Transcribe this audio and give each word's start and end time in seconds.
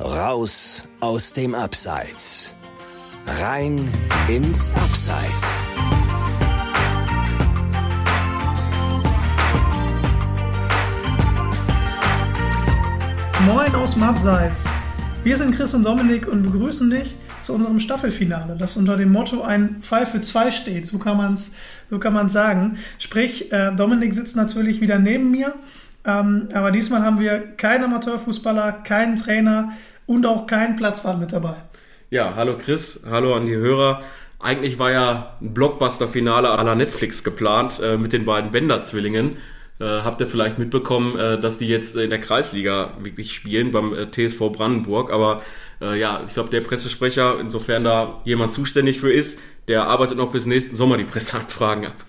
Raus 0.00 0.84
aus 1.00 1.32
dem 1.32 1.56
Abseits. 1.56 2.54
Rein 3.26 3.90
ins 4.28 4.70
Abseits. 4.76 5.60
Moin 13.44 13.74
aus 13.74 13.94
dem 13.94 14.04
Abseits. 14.04 14.66
Wir 15.24 15.36
sind 15.36 15.56
Chris 15.56 15.74
und 15.74 15.82
Dominik 15.82 16.28
und 16.28 16.44
begrüßen 16.44 16.88
dich 16.90 17.16
zu 17.42 17.54
unserem 17.54 17.80
Staffelfinale, 17.80 18.56
das 18.56 18.76
unter 18.76 18.96
dem 18.96 19.10
Motto 19.10 19.42
ein 19.42 19.82
Fall 19.82 20.06
für 20.06 20.20
zwei 20.20 20.52
steht. 20.52 20.86
So 20.86 21.00
kann 21.00 21.16
man 21.16 21.34
es 21.34 21.56
so 21.90 21.98
sagen. 22.28 22.78
Sprich, 23.00 23.50
äh, 23.50 23.74
Dominik 23.74 24.14
sitzt 24.14 24.36
natürlich 24.36 24.80
wieder 24.80 25.00
neben 25.00 25.32
mir, 25.32 25.54
ähm, 26.04 26.48
aber 26.52 26.70
diesmal 26.70 27.02
haben 27.02 27.20
wir 27.20 27.38
keinen 27.56 27.84
Amateurfußballer, 27.84 28.72
keinen 28.84 29.16
Trainer 29.16 29.72
und 30.06 30.26
auch 30.26 30.46
keinen 30.46 30.76
Platzwart 30.76 31.18
mit 31.18 31.32
dabei. 31.32 31.56
Ja, 32.10 32.34
hallo 32.34 32.56
Chris, 32.56 33.02
hallo 33.08 33.34
an 33.34 33.46
die 33.46 33.56
Hörer. 33.56 34.02
Eigentlich 34.40 34.78
war 34.78 34.90
ja 34.92 35.36
ein 35.40 35.52
Blockbuster-Finale 35.52 36.48
à 36.48 36.62
la 36.64 36.74
Netflix 36.74 37.24
geplant 37.24 37.80
äh, 37.82 37.98
mit 37.98 38.12
den 38.12 38.24
beiden 38.24 38.50
Bender-Zwillingen. 38.50 39.36
Äh, 39.80 39.84
habt 39.84 40.20
ihr 40.20 40.26
vielleicht 40.26 40.58
mitbekommen, 40.58 41.18
äh, 41.18 41.40
dass 41.40 41.58
die 41.58 41.68
jetzt 41.68 41.96
in 41.96 42.10
der 42.10 42.20
Kreisliga 42.20 42.94
wirklich 43.00 43.32
spielen 43.32 43.72
beim 43.72 43.94
äh, 43.94 44.10
TSV 44.10 44.50
Brandenburg. 44.52 45.12
Aber 45.12 45.42
äh, 45.80 45.98
ja, 45.98 46.22
ich 46.26 46.34
glaube, 46.34 46.50
der 46.50 46.60
Pressesprecher, 46.62 47.38
insofern 47.40 47.84
da 47.84 48.20
jemand 48.24 48.52
zuständig 48.52 48.98
für 48.98 49.12
ist, 49.12 49.38
der 49.68 49.86
arbeitet 49.86 50.16
noch 50.16 50.32
bis 50.32 50.46
nächsten 50.46 50.76
Sommer 50.76 50.96
die 50.96 51.04
Presseanfragen 51.04 51.86
ab. 51.86 52.04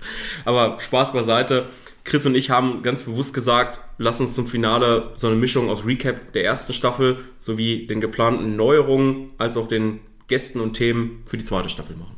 Aber 0.46 0.80
Spaß 0.80 1.14
beiseite. 1.14 1.66
Chris 2.10 2.26
und 2.26 2.34
ich 2.34 2.50
haben 2.50 2.82
ganz 2.82 3.04
bewusst 3.04 3.34
gesagt, 3.36 3.82
lass 4.00 4.20
uns 4.20 4.34
zum 4.34 4.48
Finale 4.48 5.12
so 5.16 5.28
eine 5.28 5.36
Mischung 5.36 5.70
aus 5.70 5.86
Recap 5.86 6.34
der 6.34 6.44
ersten 6.44 6.74
Staffel 6.74 7.20
sowie 7.38 7.86
den 7.86 8.02
geplanten 8.02 8.56
Neuerungen 8.56 9.30
als 9.38 9.56
auch 9.58 9.68
den 9.68 10.00
Gästen 10.28 10.60
und 10.60 10.74
Themen 10.74 11.24
für 11.28 11.38
die 11.38 11.46
zweite 11.46 11.70
Staffel 11.70 11.96
machen. 11.96 12.18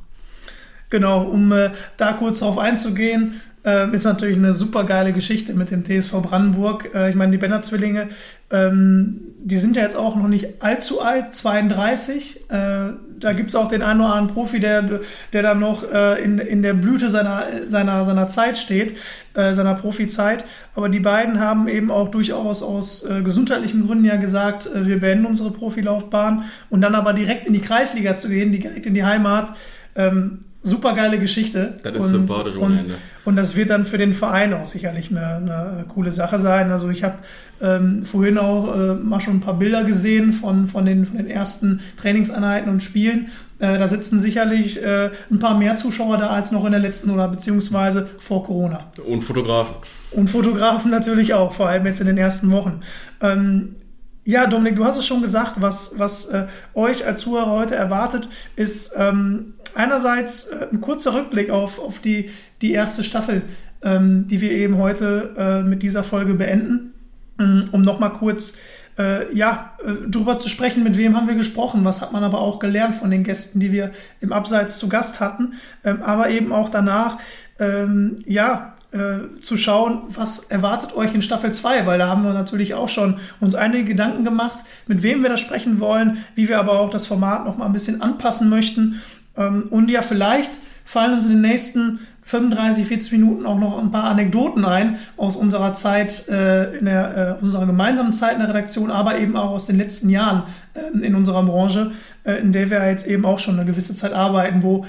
Genau, 0.89 1.23
um 1.23 1.52
äh, 1.52 1.72
da 1.97 2.14
kurz 2.14 2.39
drauf 2.39 2.58
einzugehen, 2.58 3.42
äh, 3.66 3.94
ist 3.94 4.06
natürlich 4.06 4.38
eine 4.38 4.54
super 4.54 4.84
geile 4.84 5.14
Geschichte 5.14 5.54
mit 5.54 5.72
dem 5.72 5.84
TSV 5.84 6.22
Brandenburg. 6.22 6.90
Äh, 6.94 7.09
ich 7.09 7.16
meine, 7.16 7.31
die 7.31 7.38
Benner-Zwillinge, 7.38 8.09
ähm, 8.50 9.22
die 9.40 9.58
sind 9.58 9.76
ja 9.76 9.84
jetzt 9.84 9.95
auch 9.95 10.16
noch 10.16 10.28
nicht 10.28 10.62
allzu 10.64 11.02
alt, 11.02 11.34
32. 11.34 12.50
Äh, 12.50 12.94
da 13.20 13.34
gibt 13.34 13.50
es 13.50 13.56
auch 13.56 13.68
den 13.68 13.84
einen 13.84 14.02
oder 14.02 14.14
anderen 14.14 14.34
Profi, 14.34 14.59
der, 14.59 15.02
der 15.31 15.44
dann 15.44 15.59
noch 15.59 15.84
äh, 15.92 16.23
in, 16.23 16.40
in 16.40 16.62
der 16.64 16.73
Blüte 16.73 17.09
seiner, 17.09 17.45
seiner, 17.68 18.03
seiner 18.03 18.28
Zeit 18.28 18.58
steht, 18.58 18.95
äh, 19.36 19.53
seiner 19.53 19.75
Profizeit. 19.75 20.44
Aber 20.75 20.90
die 20.90 21.00
beiden 21.00 21.40
haben 21.40 21.68
eben 21.68 21.92
auch 21.92 22.09
durchaus 22.09 22.64
aus 22.64 23.06
äh, 23.06 23.22
gesundheitlichen 23.22 23.86
Gründen 23.86 24.06
ja 24.06 24.16
gesagt, 24.16 24.66
äh, 24.68 24.88
wir 24.88 25.00
beenden 25.00 25.28
unsere 25.28 25.52
Profilaufbahn 25.52 26.46
und 26.70 26.81
dann 26.81 26.96
aber 26.96 27.14
direkt 27.14 27.48
in 27.48 27.53
die 27.53 27.62
Kreisliga 27.62 28.16
zu 28.16 28.30
gehen, 28.30 28.52
direkt 28.52 28.88
in 28.88 28.96
die 28.96 29.03
Heimat. 29.03 29.52
Ähm, 29.96 30.40
super 30.64 30.94
geile 30.94 31.20
Geschichte. 31.20 31.76
Das 31.84 31.95
ist 31.95 32.04
und, 32.04 32.09
sympathisch 32.09 32.56
ohne 32.56 32.66
und, 32.66 32.86
und 33.26 33.36
das 33.36 33.56
wird 33.56 33.70
dann 33.70 33.86
für 33.86 33.98
den 33.98 34.14
Verein 34.14 34.54
auch 34.54 34.66
sicherlich 34.66 35.09
eine, 35.09 35.36
eine 35.36 35.86
coole 35.88 36.12
Sache 36.12 36.40
sein. 36.40 36.72
Also 36.72 36.90
ich 36.90 37.03
habe 37.03 37.16
ähm, 37.62 38.06
vorhin 38.06 38.38
auch 38.38 38.76
äh, 38.76 38.94
mal 38.95 39.20
schon 39.20 39.38
ein 39.38 39.40
paar 39.42 39.58
Bilder 39.58 39.84
gesehen 39.84 40.34
von, 40.34 40.68
von, 40.68 40.86
den, 40.86 41.06
von 41.06 41.18
den 41.18 41.28
ersten 41.28 41.81
Trainingseinheiten 41.98 42.72
und 42.72 42.84
Spielen. 42.84 43.30
Äh, 43.59 43.78
da 43.78 43.88
sitzen 43.88 44.20
sicherlich 44.20 44.84
äh, 44.84 45.12
ein 45.30 45.40
paar 45.40 45.58
mehr 45.58 45.76
Zuschauer 45.76 46.18
da 46.18 46.30
als 46.30 46.52
noch 46.52 46.66
in 46.66 46.72
der 46.72 46.81
letzten 46.81 47.09
oder 47.09 47.28
beziehungsweise 47.28 48.08
vor 48.20 48.44
Corona. 48.44 48.92
Und 49.08 49.23
Fotografen. 49.23 49.75
Und 50.12 50.30
Fotografen 50.30 50.92
natürlich 50.92 51.34
auch, 51.34 51.53
vor 51.53 51.70
allem 51.70 51.86
jetzt 51.86 52.02
in 52.02 52.08
den 52.08 52.18
ersten 52.18 52.52
Wochen. 52.52 52.81
Ähm, 53.22 53.75
ja, 54.23 54.46
Dominik, 54.46 54.75
du 54.75 54.86
hast 54.86 54.98
es 54.98 55.06
schon 55.08 55.22
gesagt, 55.22 55.62
was, 55.62 55.98
was 55.98 56.25
äh, 56.25 56.46
euch 56.75 57.08
als 57.08 57.22
Zuhörer 57.22 57.52
heute 57.52 57.75
erwartet, 57.75 58.30
ist 58.56 58.94
ähm, 58.98 59.56
einerseits 59.75 60.47
äh, 60.47 60.67
ein 60.72 60.81
kurzer 60.81 61.14
Rückblick 61.14 61.50
auf, 61.50 61.80
auf 61.80 62.00
die, 62.00 62.29
die 62.62 62.72
erste 62.72 63.03
Staffel, 63.03 63.44
ähm, 63.84 64.28
die 64.28 64.41
wir 64.41 64.51
eben 64.51 64.78
heute 64.78 65.34
äh, 65.38 65.68
mit 65.68 65.84
dieser 65.84 66.03
Folge 66.03 66.34
beenden, 66.34 66.94
ähm, 67.40 67.69
um 67.72 67.81
nochmal 67.81 68.13
kurz 68.13 68.57
äh, 68.97 69.34
ja, 69.35 69.73
äh, 69.84 70.09
drüber 70.09 70.38
zu 70.38 70.50
sprechen, 70.50 70.84
mit 70.84 70.97
wem 70.97 71.16
haben 71.16 71.28
wir 71.28 71.35
gesprochen, 71.35 71.85
was 71.85 72.01
hat 72.01 72.12
man 72.12 72.23
aber 72.23 72.40
auch 72.40 72.59
gelernt 72.59 72.96
von 72.96 73.09
den 73.09 73.23
Gästen, 73.23 73.59
die 73.59 73.72
wir 73.72 73.91
im 74.19 74.34
Abseits 74.34 74.78
zu 74.78 74.90
Gast 74.90 75.19
hatten, 75.19 75.53
ähm, 75.84 76.01
aber 76.03 76.29
eben 76.29 76.51
auch 76.51 76.69
danach, 76.69 77.17
ähm, 77.59 78.17
ja, 78.25 78.75
äh, 78.91 79.40
zu 79.40 79.56
schauen, 79.56 80.01
was 80.09 80.40
erwartet 80.40 80.94
euch 80.94 81.13
in 81.13 81.22
Staffel 81.22 81.53
2, 81.53 81.85
weil 81.85 81.97
da 81.97 82.07
haben 82.07 82.23
wir 82.23 82.34
natürlich 82.34 82.73
auch 82.73 82.90
schon 82.90 83.19
uns 83.40 83.56
einige 83.56 83.85
Gedanken 83.85 84.25
gemacht, 84.25 84.66
mit 84.85 85.01
wem 85.01 85.23
wir 85.23 85.29
da 85.29 85.38
sprechen 85.38 85.79
wollen, 85.79 86.25
wie 86.35 86.50
wir 86.50 86.59
aber 86.59 86.78
auch 86.79 86.90
das 86.90 87.07
Format 87.07 87.46
noch 87.46 87.57
mal 87.57 87.67
ein 87.67 87.72
bisschen 87.72 88.01
anpassen 88.01 88.50
möchten. 88.50 89.01
Ähm, 89.38 89.68
und 89.69 89.90
ja, 89.90 90.02
vielleicht 90.02 90.59
fallen 90.86 91.14
uns 91.14 91.25
in 91.25 91.31
den 91.31 91.42
nächsten 91.42 92.00
35, 92.24 92.86
40 92.86 93.12
Minuten 93.14 93.46
auch 93.46 93.58
noch 93.58 93.78
ein 93.78 93.92
paar 93.92 94.06
Anekdoten 94.06 94.64
ein 94.64 95.00
aus 95.18 95.36
unserer 95.36 95.74
Zeit, 95.74 96.28
äh, 96.30 96.78
in 96.78 96.86
der, 96.86 97.38
äh, 97.40 97.44
unserer 97.44 97.66
gemeinsamen 97.66 98.14
Zeit 98.14 98.34
in 98.34 98.40
der 98.40 98.50
Redaktion, 98.50 98.91
aber 98.91 99.18
eben 99.18 99.36
auch 99.36 99.52
aus 99.52 99.66
den 99.66 99.78
letzten 99.78 100.09
Jahren 100.09 100.44
äh, 100.74 101.06
in 101.06 101.16
unserer 101.16 101.44
Branche, 101.44 101.91
äh, 102.24 102.34
in 102.34 102.53
der 102.53 102.70
wir 102.70 102.88
jetzt 102.88 103.08
eben 103.08 103.25
auch 103.25 103.40
schon 103.40 103.56
eine 103.56 103.66
gewisse 103.66 103.94
Zeit 103.94 104.14
arbeiten, 104.14 104.64
wo 104.64 104.86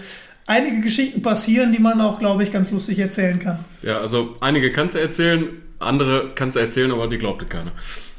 einige 0.46 0.80
Geschichten 0.80 1.22
passieren, 1.22 1.72
die 1.72 1.80
man 1.80 2.00
auch, 2.00 2.18
glaube 2.18 2.42
ich, 2.42 2.52
ganz 2.52 2.70
lustig 2.70 2.98
erzählen 2.98 3.38
kann. 3.38 3.58
Ja, 3.82 3.98
also 3.98 4.36
einige 4.40 4.70
kannst 4.70 4.94
du 4.94 5.00
erzählen, 5.00 5.48
andere 5.82 6.30
kannst 6.34 6.56
du 6.56 6.60
erzählen, 6.60 6.92
aber 6.92 7.08
die 7.08 7.18
glaubt 7.18 7.48
keiner. 7.48 7.72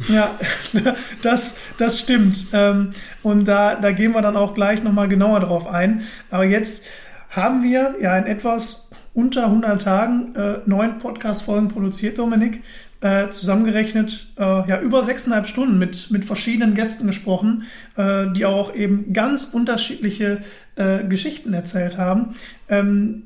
Ja, 0.07 0.37
das, 1.23 1.57
das 1.77 1.99
stimmt. 1.99 2.45
Ähm, 2.53 2.91
und 3.21 3.45
da, 3.47 3.75
da 3.75 3.91
gehen 3.91 4.13
wir 4.13 4.21
dann 4.21 4.35
auch 4.35 4.53
gleich 4.53 4.83
nochmal 4.83 5.07
genauer 5.07 5.41
drauf 5.41 5.67
ein. 5.67 6.03
Aber 6.29 6.45
jetzt 6.45 6.85
haben 7.29 7.63
wir 7.63 7.95
ja 8.01 8.17
in 8.17 8.25
etwas 8.25 8.89
unter 9.13 9.45
100 9.45 9.81
Tagen 9.81 10.35
äh, 10.35 10.57
neun 10.65 10.97
Podcast-Folgen 10.97 11.67
produziert, 11.67 12.17
Dominik. 12.17 12.61
Äh, 13.01 13.31
zusammengerechnet 13.31 14.31
äh, 14.37 14.43
ja 14.43 14.79
über 14.79 15.03
sechseinhalb 15.03 15.49
Stunden 15.49 15.77
mit, 15.77 16.09
mit 16.09 16.23
verschiedenen 16.23 16.73
Gästen 16.73 17.05
gesprochen, 17.05 17.63
äh, 17.97 18.27
die 18.31 18.45
auch 18.45 18.73
eben 18.73 19.11
ganz 19.11 19.43
unterschiedliche 19.43 20.39
äh, 20.77 21.03
Geschichten 21.03 21.53
erzählt 21.53 21.97
haben. 21.97 22.35
Ähm, 22.69 23.23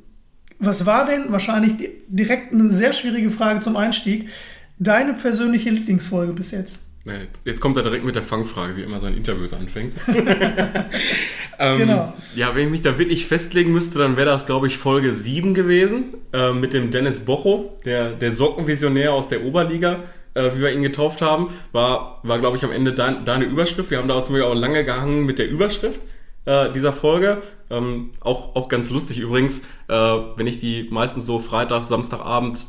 was 0.59 0.85
war 0.85 1.05
denn 1.05 1.31
wahrscheinlich 1.31 1.73
direkt 2.07 2.53
eine 2.53 2.69
sehr 2.69 2.93
schwierige 2.93 3.31
Frage 3.31 3.59
zum 3.59 3.75
Einstieg? 3.77 4.29
Deine 4.79 5.13
persönliche 5.13 5.69
Lieblingsfolge 5.69 6.33
bis 6.33 6.51
jetzt? 6.51 6.87
Jetzt 7.45 7.61
kommt 7.61 7.77
er 7.77 7.83
direkt 7.83 8.03
mit 8.03 8.15
der 8.15 8.23
Fangfrage, 8.23 8.75
wie 8.75 8.81
immer 8.81 8.99
sein 8.99 9.15
Interviews 9.15 9.53
anfängt. 9.53 9.93
ähm, 11.59 11.77
genau. 11.77 12.13
Ja, 12.35 12.53
wenn 12.53 12.65
ich 12.65 12.69
mich 12.69 12.81
da 12.81 12.99
wirklich 12.99 13.27
festlegen 13.27 13.71
müsste, 13.71 13.99
dann 13.99 14.17
wäre 14.17 14.27
das, 14.27 14.45
glaube 14.45 14.67
ich, 14.67 14.77
Folge 14.77 15.13
7 15.13 15.53
gewesen, 15.53 16.15
äh, 16.33 16.51
mit 16.51 16.73
dem 16.73 16.91
Dennis 16.91 17.21
Bocho, 17.21 17.77
der, 17.85 18.11
der 18.11 18.33
Sockenvisionär 18.33 19.13
aus 19.13 19.29
der 19.29 19.45
Oberliga, 19.45 20.03
äh, 20.33 20.51
wie 20.55 20.61
wir 20.61 20.71
ihn 20.73 20.83
getauft 20.83 21.21
haben. 21.21 21.47
War, 21.71 22.19
war 22.23 22.39
glaube 22.39 22.57
ich, 22.57 22.65
am 22.65 22.73
Ende 22.73 22.91
dein, 22.91 23.23
deine 23.23 23.45
Überschrift. 23.45 23.89
Wir 23.89 23.99
haben 23.99 24.09
da 24.09 24.15
auch, 24.15 24.23
zum 24.23 24.35
Beispiel 24.35 24.51
auch 24.51 24.55
lange 24.55 24.83
gehangen 24.83 25.25
mit 25.25 25.39
der 25.39 25.49
Überschrift 25.49 26.01
äh, 26.47 26.71
dieser 26.71 26.93
Folge. 26.93 27.43
Ähm, 27.69 28.11
auch, 28.21 28.55
auch 28.55 28.69
ganz 28.69 28.89
lustig 28.89 29.19
übrigens, 29.19 29.61
äh, 29.89 29.93
wenn 29.93 30.47
ich 30.47 30.57
die 30.57 30.87
meistens 30.89 31.25
so 31.25 31.39
Freitag, 31.39 31.83
Samstagabend 31.83 32.65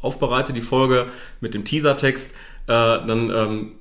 aufbereite, 0.00 0.52
die 0.52 0.60
Folge 0.60 1.06
mit 1.40 1.54
dem 1.54 1.64
Teasertext, 1.64 2.34
äh, 2.34 2.36
dann 2.66 3.30
ähm, 3.30 3.72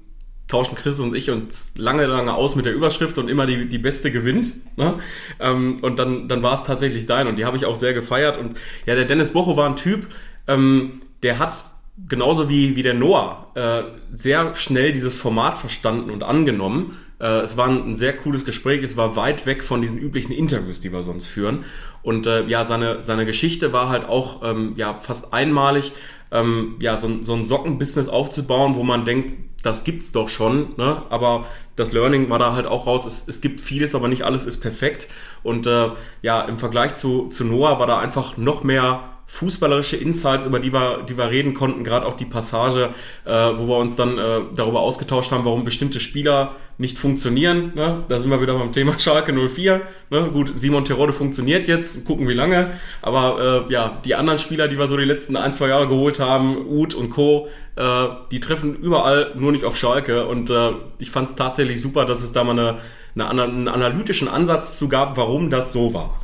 tauschen 0.47 0.75
Chris 0.75 0.99
und 0.99 1.15
ich 1.15 1.29
uns 1.31 1.71
lange, 1.75 2.05
lange 2.05 2.33
aus 2.33 2.55
mit 2.55 2.65
der 2.65 2.73
Überschrift 2.73 3.17
und 3.17 3.29
immer 3.29 3.45
die, 3.45 3.67
die 3.67 3.77
beste 3.79 4.11
gewinnt. 4.11 4.55
Ne? 4.77 4.95
Ähm, 5.39 5.79
und 5.81 5.97
dann, 5.97 6.27
dann 6.27 6.43
war 6.43 6.53
es 6.53 6.63
tatsächlich 6.63 7.05
dein 7.07 7.27
und 7.27 7.37
die 7.37 7.45
habe 7.45 7.57
ich 7.57 7.65
auch 7.65 7.75
sehr 7.75 7.93
gefeiert. 7.93 8.37
Und 8.37 8.57
ja, 8.85 8.95
der 8.95 9.05
Dennis 9.05 9.31
Bocho 9.31 9.57
war 9.57 9.67
ein 9.67 9.75
Typ, 9.75 10.07
ähm, 10.47 10.93
der 11.23 11.39
hat 11.39 11.69
genauso 12.07 12.49
wie, 12.49 12.75
wie 12.75 12.83
der 12.83 12.93
Noah 12.93 13.47
äh, 13.55 13.83
sehr 14.15 14.55
schnell 14.55 14.93
dieses 14.93 15.17
Format 15.17 15.57
verstanden 15.57 16.11
und 16.11 16.23
angenommen. 16.23 16.97
Äh, 17.19 17.41
es 17.41 17.57
war 17.57 17.67
ein, 17.67 17.95
sehr 17.95 18.15
cooles 18.15 18.45
Gespräch, 18.45 18.83
es 18.83 18.97
war 18.97 19.15
weit 19.15 19.45
weg 19.45 19.63
von 19.63 19.81
diesen 19.81 19.97
üblichen 19.97 20.31
Interviews, 20.31 20.81
die 20.81 20.91
wir 20.91 21.03
sonst 21.03 21.27
führen. 21.27 21.65
Und 22.01 22.27
äh, 22.27 22.45
ja, 22.45 22.65
seine, 22.65 23.03
seine 23.03 23.25
Geschichte 23.25 23.73
war 23.73 23.89
halt 23.89 24.07
auch 24.07 24.41
ähm, 24.43 24.73
ja, 24.75 24.99
fast 24.99 25.33
einmalig, 25.33 25.91
ähm, 26.31 26.75
ja, 26.79 26.97
so, 26.97 27.09
so 27.21 27.33
ein 27.33 27.45
Sockenbusiness 27.45 28.07
aufzubauen, 28.07 28.75
wo 28.75 28.83
man 28.83 29.05
denkt, 29.05 29.33
das 29.63 29.83
gibt's 29.83 30.11
doch 30.11 30.29
schon, 30.29 30.75
ne? 30.77 31.01
aber 31.09 31.45
das 31.75 31.91
Learning 31.91 32.29
war 32.29 32.39
da 32.39 32.53
halt 32.53 32.67
auch 32.67 32.87
raus. 32.87 33.05
Es, 33.05 33.27
es 33.27 33.41
gibt 33.41 33.59
vieles, 33.59 33.95
aber 33.95 34.07
nicht 34.07 34.23
alles 34.23 34.45
ist 34.45 34.59
perfekt. 34.59 35.07
Und 35.43 35.67
äh, 35.67 35.89
ja, 36.21 36.41
im 36.41 36.59
Vergleich 36.59 36.95
zu, 36.95 37.27
zu 37.27 37.43
Noah 37.43 37.79
war 37.79 37.87
da 37.87 37.99
einfach 37.99 38.37
noch 38.37 38.63
mehr 38.63 39.01
fußballerische 39.27 39.95
Insights, 39.95 40.45
über 40.45 40.59
die 40.59 40.73
wir, 40.73 41.03
die 41.07 41.17
wir 41.17 41.29
reden 41.29 41.53
konnten, 41.53 41.83
gerade 41.83 42.05
auch 42.07 42.15
die 42.15 42.25
Passage, 42.25 42.93
äh, 43.25 43.31
wo 43.31 43.67
wir 43.67 43.77
uns 43.77 43.95
dann 43.95 44.17
äh, 44.17 44.41
darüber 44.55 44.79
ausgetauscht 44.79 45.31
haben, 45.31 45.45
warum 45.45 45.65
bestimmte 45.65 45.99
Spieler 45.99 46.55
nicht 46.79 46.97
funktionieren. 46.97 47.73
Ne? 47.75 48.03
Da 48.07 48.19
sind 48.19 48.31
wir 48.31 48.41
wieder 48.41 48.57
beim 48.57 48.71
Thema 48.71 48.97
Schalke 48.97 49.33
04. 49.33 49.81
Ne? 50.09 50.29
Gut, 50.31 50.53
Simon 50.55 50.85
Terodde 50.85 51.13
funktioniert 51.13 51.67
jetzt, 51.67 52.05
gucken 52.05 52.27
wie 52.27 52.33
lange. 52.33 52.71
Aber 53.01 53.67
äh, 53.67 53.71
ja, 53.71 53.99
die 54.05 54.15
anderen 54.15 54.39
Spieler, 54.39 54.69
die 54.69 54.79
wir 54.79 54.87
so 54.87 54.95
die 54.95 55.03
letzten 55.03 55.35
ein, 55.35 55.53
zwei 55.53 55.67
Jahre 55.67 55.89
geholt 55.89 56.21
haben, 56.21 56.65
Uth 56.67 56.95
und 56.95 57.09
Co., 57.09 57.49
äh, 57.75 58.07
die 58.31 58.39
treffen 58.39 58.75
überall 58.77 59.33
nur 59.35 59.51
nicht 59.51 59.65
auf 59.65 59.77
Schalke. 59.77 60.25
Und 60.25 60.49
äh, 60.49 60.71
ich 60.99 61.11
fand 61.11 61.29
es 61.29 61.35
tatsächlich 61.35 61.81
super, 61.81 62.05
dass 62.05 62.23
es 62.23 62.31
da 62.31 62.45
mal 62.45 62.57
eine, 62.57 62.79
eine, 63.27 63.43
einen 63.43 63.67
analytischen 63.67 64.29
Ansatz 64.29 64.77
zu 64.77 64.87
gab, 64.87 65.17
warum 65.17 65.49
das 65.49 65.73
so 65.73 65.93
war. 65.93 66.21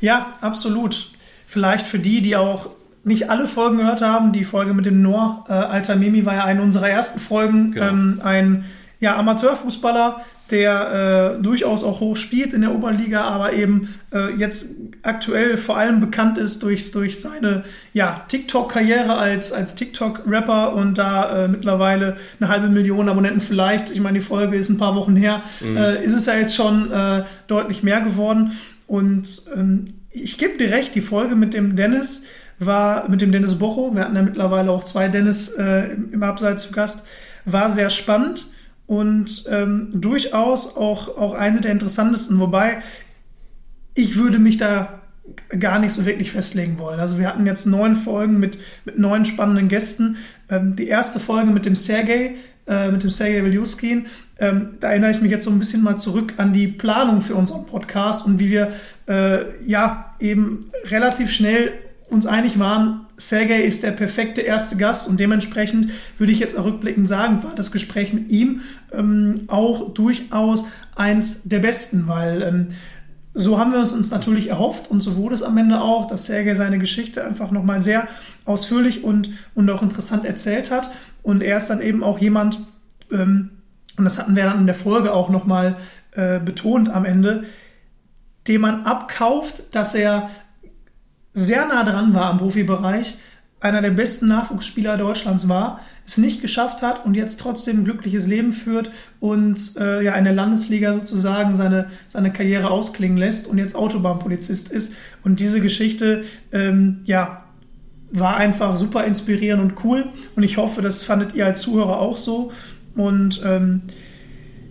Ja, 0.00 0.34
absolut 0.40 1.10
vielleicht 1.46 1.86
für 1.86 1.98
die, 1.98 2.22
die 2.22 2.34
auch 2.34 2.70
nicht 3.04 3.28
alle 3.28 3.46
Folgen 3.46 3.76
gehört 3.76 4.00
haben, 4.00 4.32
die 4.32 4.44
Folge 4.44 4.72
mit 4.72 4.86
dem 4.86 5.02
Noor 5.02 5.44
äh, 5.48 5.52
Alter 5.52 5.96
Mimi 5.96 6.24
war 6.24 6.34
ja 6.34 6.44
eine 6.44 6.62
unserer 6.62 6.88
ersten 6.88 7.20
Folgen. 7.20 7.72
Genau. 7.72 7.86
Ähm, 7.86 8.20
ein 8.24 8.64
ja, 9.00 9.16
Amateurfußballer, 9.16 10.22
der 10.50 11.36
äh, 11.38 11.42
durchaus 11.42 11.84
auch 11.84 12.00
hoch 12.00 12.16
spielt 12.16 12.52
in 12.52 12.60
der 12.60 12.74
Oberliga, 12.74 13.22
aber 13.22 13.54
eben 13.54 13.94
äh, 14.12 14.34
jetzt 14.34 14.76
aktuell 15.02 15.56
vor 15.56 15.78
allem 15.78 16.00
bekannt 16.00 16.36
ist 16.36 16.62
durch, 16.62 16.92
durch 16.92 17.20
seine 17.20 17.64
ja, 17.92 18.24
TikTok-Karriere 18.28 19.16
als, 19.16 19.52
als 19.52 19.74
TikTok-Rapper 19.74 20.74
und 20.74 20.98
da 20.98 21.44
äh, 21.44 21.48
mittlerweile 21.48 22.16
eine 22.40 22.50
halbe 22.50 22.68
Million 22.68 23.08
Abonnenten 23.08 23.40
vielleicht, 23.40 23.90
ich 23.90 24.00
meine, 24.00 24.18
die 24.18 24.24
Folge 24.24 24.56
ist 24.56 24.68
ein 24.68 24.78
paar 24.78 24.94
Wochen 24.96 25.16
her, 25.16 25.42
mhm. 25.60 25.76
Äh, 25.76 26.04
ist 26.04 26.14
es 26.14 26.26
ja 26.26 26.34
jetzt 26.34 26.54
schon 26.54 26.90
äh, 26.92 27.24
deutlich 27.46 27.82
mehr 27.82 28.02
geworden. 28.02 28.52
Und 28.86 29.26
ähm, 29.56 29.94
ich 30.10 30.38
gebe 30.38 30.58
dir 30.58 30.70
recht, 30.70 30.94
die 30.94 31.00
Folge 31.00 31.36
mit 31.36 31.54
dem 31.54 31.74
Dennis 31.74 32.24
war, 32.58 33.08
mit 33.08 33.20
dem 33.20 33.32
Dennis 33.32 33.58
Bocho, 33.58 33.94
wir 33.94 34.04
hatten 34.04 34.14
ja 34.14 34.22
mittlerweile 34.22 34.70
auch 34.70 34.84
zwei 34.84 35.08
Dennis 35.08 35.48
äh, 35.48 35.94
im, 36.12 36.22
Abseits 36.22 36.64
zu 36.64 36.72
Gast, 36.72 37.06
war 37.44 37.70
sehr 37.70 37.90
spannend 37.90 38.46
und 38.86 39.44
ähm, 39.50 39.88
durchaus 39.94 40.76
auch, 40.76 41.16
auch 41.16 41.34
eine 41.34 41.60
der 41.60 41.72
interessantesten, 41.72 42.38
wobei 42.38 42.82
ich 43.94 44.16
würde 44.16 44.38
mich 44.38 44.56
da 44.58 45.00
gar 45.58 45.78
nicht 45.78 45.92
so 45.92 46.04
wirklich 46.04 46.32
festlegen 46.32 46.78
wollen. 46.78 47.00
Also 47.00 47.18
wir 47.18 47.28
hatten 47.28 47.46
jetzt 47.46 47.66
neun 47.66 47.96
Folgen 47.96 48.38
mit, 48.38 48.58
mit 48.84 48.98
neun 48.98 49.24
spannenden 49.24 49.68
Gästen. 49.68 50.16
Ähm, 50.50 50.76
die 50.76 50.88
erste 50.88 51.18
Folge 51.18 51.50
mit 51.50 51.64
dem 51.64 51.76
Sergei, 51.76 52.34
äh, 52.66 52.90
mit 52.90 53.02
dem 53.02 53.10
Sergei 53.10 53.42
Viljuskin, 53.42 54.06
ähm, 54.38 54.76
da 54.80 54.90
erinnere 54.90 55.12
ich 55.12 55.20
mich 55.22 55.30
jetzt 55.30 55.44
so 55.44 55.50
ein 55.50 55.58
bisschen 55.58 55.82
mal 55.82 55.96
zurück 55.96 56.34
an 56.38 56.52
die 56.52 56.66
Planung 56.66 57.20
für 57.20 57.36
unseren 57.36 57.66
Podcast 57.66 58.26
und 58.26 58.38
wie 58.38 58.50
wir 58.50 58.72
äh, 59.08 59.44
ja 59.66 60.14
eben 60.18 60.70
relativ 60.86 61.30
schnell 61.30 61.72
uns 62.10 62.26
einig 62.26 62.58
waren, 62.58 63.06
Sergei 63.28 63.62
ist 63.62 63.82
der 63.82 63.92
perfekte 63.92 64.42
erste 64.42 64.76
Gast 64.76 65.08
und 65.08 65.18
dementsprechend 65.18 65.92
würde 66.18 66.32
ich 66.32 66.38
jetzt 66.38 66.56
auch 66.56 66.64
rückblickend 66.64 67.08
sagen, 67.08 67.42
war 67.42 67.54
das 67.54 67.72
Gespräch 67.72 68.12
mit 68.12 68.30
ihm 68.30 68.60
ähm, 68.92 69.44
auch 69.48 69.94
durchaus 69.94 70.66
eins 70.94 71.42
der 71.44 71.60
besten, 71.60 72.06
weil 72.06 72.42
ähm, 72.42 72.68
so 73.34 73.58
haben 73.58 73.72
wir 73.72 73.80
es 73.80 73.92
uns 73.92 74.10
natürlich 74.10 74.50
erhofft 74.50 74.90
und 74.90 75.02
so 75.02 75.16
wurde 75.16 75.34
es 75.34 75.42
am 75.42 75.58
Ende 75.58 75.80
auch, 75.80 76.06
dass 76.06 76.26
Sergei 76.26 76.54
seine 76.54 76.78
Geschichte 76.78 77.24
einfach 77.24 77.50
nochmal 77.50 77.80
sehr 77.80 78.06
ausführlich 78.44 79.02
und, 79.02 79.30
und 79.54 79.68
auch 79.70 79.82
interessant 79.82 80.24
erzählt 80.24 80.70
hat. 80.70 80.88
Und 81.22 81.42
er 81.42 81.56
ist 81.56 81.68
dann 81.68 81.80
eben 81.80 82.04
auch 82.04 82.18
jemand, 82.18 82.60
ähm, 83.10 83.50
und 83.96 84.04
das 84.04 84.18
hatten 84.18 84.36
wir 84.36 84.44
dann 84.44 84.60
in 84.60 84.66
der 84.66 84.74
Folge 84.76 85.12
auch 85.12 85.30
nochmal 85.30 85.76
äh, 86.12 86.38
betont 86.38 86.88
am 86.90 87.04
Ende, 87.04 87.44
dem 88.46 88.60
man 88.60 88.84
abkauft, 88.84 89.74
dass 89.74 89.94
er 89.94 90.30
sehr 91.34 91.66
nah 91.66 91.84
dran 91.84 92.14
war 92.14 92.30
am 92.30 92.38
Profibereich, 92.38 93.18
einer 93.60 93.80
der 93.80 93.90
besten 93.90 94.28
Nachwuchsspieler 94.28 94.98
Deutschlands 94.98 95.48
war, 95.48 95.80
es 96.06 96.18
nicht 96.18 96.42
geschafft 96.42 96.82
hat 96.82 97.06
und 97.06 97.14
jetzt 97.14 97.40
trotzdem 97.40 97.78
ein 97.78 97.84
glückliches 97.84 98.26
Leben 98.26 98.52
führt 98.52 98.90
und 99.20 99.76
äh, 99.78 100.02
ja 100.02 100.14
in 100.16 100.24
der 100.24 100.34
Landesliga 100.34 100.92
sozusagen 100.92 101.54
seine, 101.54 101.86
seine 102.08 102.30
Karriere 102.30 102.70
ausklingen 102.70 103.16
lässt 103.16 103.46
und 103.46 103.56
jetzt 103.56 103.74
Autobahnpolizist 103.74 104.70
ist. 104.70 104.94
Und 105.22 105.40
diese 105.40 105.60
Geschichte, 105.60 106.24
ähm, 106.52 107.00
ja, 107.04 107.44
war 108.10 108.36
einfach 108.36 108.76
super 108.76 109.04
inspirierend 109.04 109.62
und 109.62 109.84
cool. 109.84 110.04
Und 110.36 110.42
ich 110.42 110.56
hoffe, 110.56 110.82
das 110.82 111.02
fandet 111.02 111.34
ihr 111.34 111.46
als 111.46 111.62
Zuhörer 111.62 111.98
auch 111.98 112.18
so. 112.18 112.52
Und 112.94 113.42
ähm, 113.44 113.82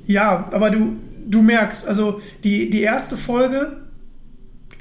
ja, 0.06 0.50
aber 0.52 0.70
du, 0.70 0.98
du 1.28 1.42
merkst, 1.42 1.88
also 1.88 2.22
die, 2.44 2.70
die 2.70 2.82
erste 2.82 3.18
Folge 3.18 3.83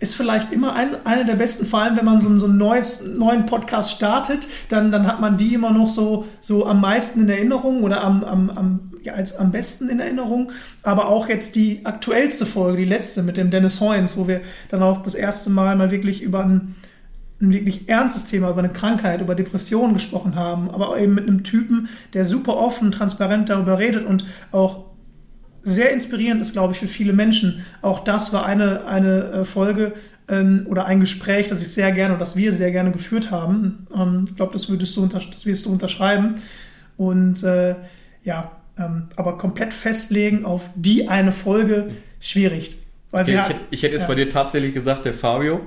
ist 0.02 0.16
vielleicht 0.16 0.52
immer 0.52 0.74
ein, 0.74 1.06
eine 1.06 1.24
der 1.24 1.36
besten, 1.36 1.64
vor 1.64 1.80
allem 1.80 1.96
wenn 1.96 2.04
man 2.04 2.20
so, 2.20 2.36
so 2.38 2.46
einen 2.46 2.58
neues, 2.58 3.04
neuen 3.06 3.46
Podcast 3.46 3.92
startet, 3.92 4.48
dann, 4.68 4.90
dann 4.90 5.06
hat 5.06 5.20
man 5.20 5.36
die 5.36 5.54
immer 5.54 5.70
noch 5.70 5.88
so, 5.88 6.26
so 6.40 6.66
am 6.66 6.80
meisten 6.80 7.20
in 7.20 7.28
Erinnerung 7.28 7.84
oder 7.84 8.02
am, 8.02 8.24
am, 8.24 8.50
am, 8.50 8.80
ja, 9.02 9.14
als 9.14 9.36
am 9.36 9.52
besten 9.52 9.88
in 9.88 10.00
Erinnerung. 10.00 10.50
Aber 10.82 11.08
auch 11.08 11.28
jetzt 11.28 11.54
die 11.54 11.86
aktuellste 11.86 12.46
Folge, 12.46 12.78
die 12.78 12.84
letzte 12.84 13.22
mit 13.22 13.36
dem 13.36 13.50
Dennis 13.50 13.80
Hoynes, 13.80 14.16
wo 14.16 14.26
wir 14.26 14.40
dann 14.70 14.82
auch 14.82 15.02
das 15.02 15.14
erste 15.14 15.50
Mal 15.50 15.76
mal 15.76 15.90
wirklich 15.90 16.20
über 16.20 16.44
ein 16.44 16.74
ein 17.40 17.52
wirklich 17.52 17.88
ernstes 17.88 18.26
Thema 18.26 18.50
über 18.50 18.60
eine 18.60 18.68
Krankheit, 18.68 19.20
über 19.20 19.34
Depressionen 19.34 19.94
gesprochen 19.94 20.36
haben, 20.36 20.70
aber 20.70 20.96
eben 20.98 21.14
mit 21.14 21.26
einem 21.26 21.42
Typen, 21.42 21.88
der 22.14 22.24
super 22.24 22.56
offen, 22.56 22.92
transparent 22.92 23.48
darüber 23.48 23.80
redet 23.80 24.06
und 24.06 24.24
auch 24.52 24.91
sehr 25.62 25.92
inspirierend 25.92 26.40
ist, 26.42 26.52
glaube 26.52 26.72
ich, 26.72 26.78
für 26.78 26.86
viele 26.86 27.12
Menschen. 27.12 27.64
Auch 27.80 28.00
das 28.00 28.32
war 28.32 28.46
eine, 28.46 28.86
eine 28.86 29.24
äh, 29.32 29.44
Folge 29.44 29.94
ähm, 30.28 30.66
oder 30.68 30.86
ein 30.86 31.00
Gespräch, 31.00 31.48
das 31.48 31.62
ich 31.62 31.68
sehr 31.68 31.92
gerne 31.92 32.14
oder 32.14 32.20
das 32.20 32.36
wir 32.36 32.52
sehr 32.52 32.72
gerne 32.72 32.90
geführt 32.90 33.30
haben. 33.30 33.86
Ähm, 33.94 34.26
ich 34.28 34.36
glaube, 34.36 34.52
das 34.52 34.68
würdest 34.68 34.96
du, 34.96 35.06
das 35.06 35.46
wirst 35.46 35.66
du 35.66 35.72
unterschreiben. 35.72 36.36
Und 36.96 37.42
äh, 37.42 37.76
ja, 38.24 38.52
ähm, 38.78 39.08
aber 39.16 39.38
komplett 39.38 39.74
festlegen 39.74 40.44
auf 40.44 40.70
die 40.74 41.08
eine 41.08 41.32
Folge, 41.32 41.90
schwierig. 42.20 42.78
Weil 43.10 43.22
okay, 43.22 43.32
wir, 43.32 43.46
ich, 43.48 43.56
ich, 43.70 43.82
hätte 43.82 43.94
jetzt 43.94 44.02
ja. 44.02 44.08
bei 44.08 44.14
dir 44.14 44.28
tatsächlich 44.28 44.74
gesagt, 44.74 45.04
der 45.04 45.14
Fabio 45.14 45.60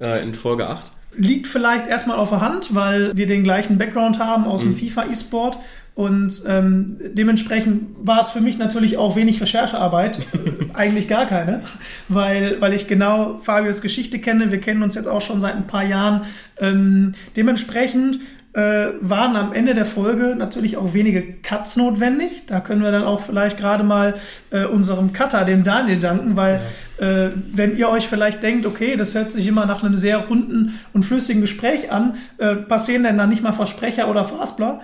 äh, 0.00 0.22
in 0.22 0.34
Folge 0.34 0.66
8 0.68 0.92
liegt 1.16 1.46
vielleicht 1.46 1.88
erstmal 1.88 2.16
auf 2.16 2.30
der 2.30 2.40
Hand, 2.40 2.74
weil 2.74 3.16
wir 3.16 3.26
den 3.26 3.42
gleichen 3.42 3.78
Background 3.78 4.18
haben 4.18 4.44
aus 4.44 4.60
dem 4.60 4.70
mhm. 4.70 4.76
FIFA 4.76 5.06
E-Sport. 5.10 5.58
Und 5.98 6.44
ähm, 6.46 6.96
dementsprechend 7.14 7.88
war 8.06 8.20
es 8.20 8.28
für 8.28 8.40
mich 8.40 8.56
natürlich 8.56 8.98
auch 8.98 9.16
wenig 9.16 9.40
Recherchearbeit, 9.40 10.20
eigentlich 10.72 11.08
gar 11.08 11.26
keine, 11.26 11.62
weil, 12.06 12.60
weil 12.60 12.72
ich 12.72 12.86
genau 12.86 13.40
Fabios 13.42 13.82
Geschichte 13.82 14.20
kenne. 14.20 14.52
Wir 14.52 14.60
kennen 14.60 14.84
uns 14.84 14.94
jetzt 14.94 15.08
auch 15.08 15.22
schon 15.22 15.40
seit 15.40 15.56
ein 15.56 15.66
paar 15.66 15.82
Jahren. 15.82 16.20
Ähm, 16.60 17.14
dementsprechend 17.34 18.20
äh, 18.52 18.90
waren 19.00 19.34
am 19.34 19.52
Ende 19.52 19.74
der 19.74 19.86
Folge 19.86 20.36
natürlich 20.38 20.76
auch 20.76 20.94
wenige 20.94 21.20
Cuts 21.42 21.76
notwendig. 21.76 22.46
Da 22.46 22.60
können 22.60 22.84
wir 22.84 22.92
dann 22.92 23.02
auch 23.02 23.20
vielleicht 23.20 23.58
gerade 23.58 23.82
mal 23.82 24.14
äh, 24.52 24.66
unserem 24.66 25.12
Cutter, 25.12 25.44
dem 25.44 25.64
Daniel, 25.64 25.98
danken, 25.98 26.36
weil 26.36 26.60
ja. 27.00 27.26
äh, 27.26 27.32
wenn 27.52 27.76
ihr 27.76 27.88
euch 27.88 28.06
vielleicht 28.06 28.44
denkt, 28.44 28.66
okay, 28.66 28.94
das 28.94 29.16
hört 29.16 29.32
sich 29.32 29.48
immer 29.48 29.66
nach 29.66 29.82
einem 29.82 29.96
sehr 29.96 30.18
runden 30.18 30.78
und 30.92 31.02
flüssigen 31.02 31.40
Gespräch 31.40 31.90
an, 31.90 32.18
äh, 32.38 32.54
passieren 32.54 33.02
denn 33.02 33.18
da 33.18 33.26
nicht 33.26 33.42
mal 33.42 33.52
Versprecher 33.52 34.08
oder 34.08 34.24
Fastbler? 34.24 34.82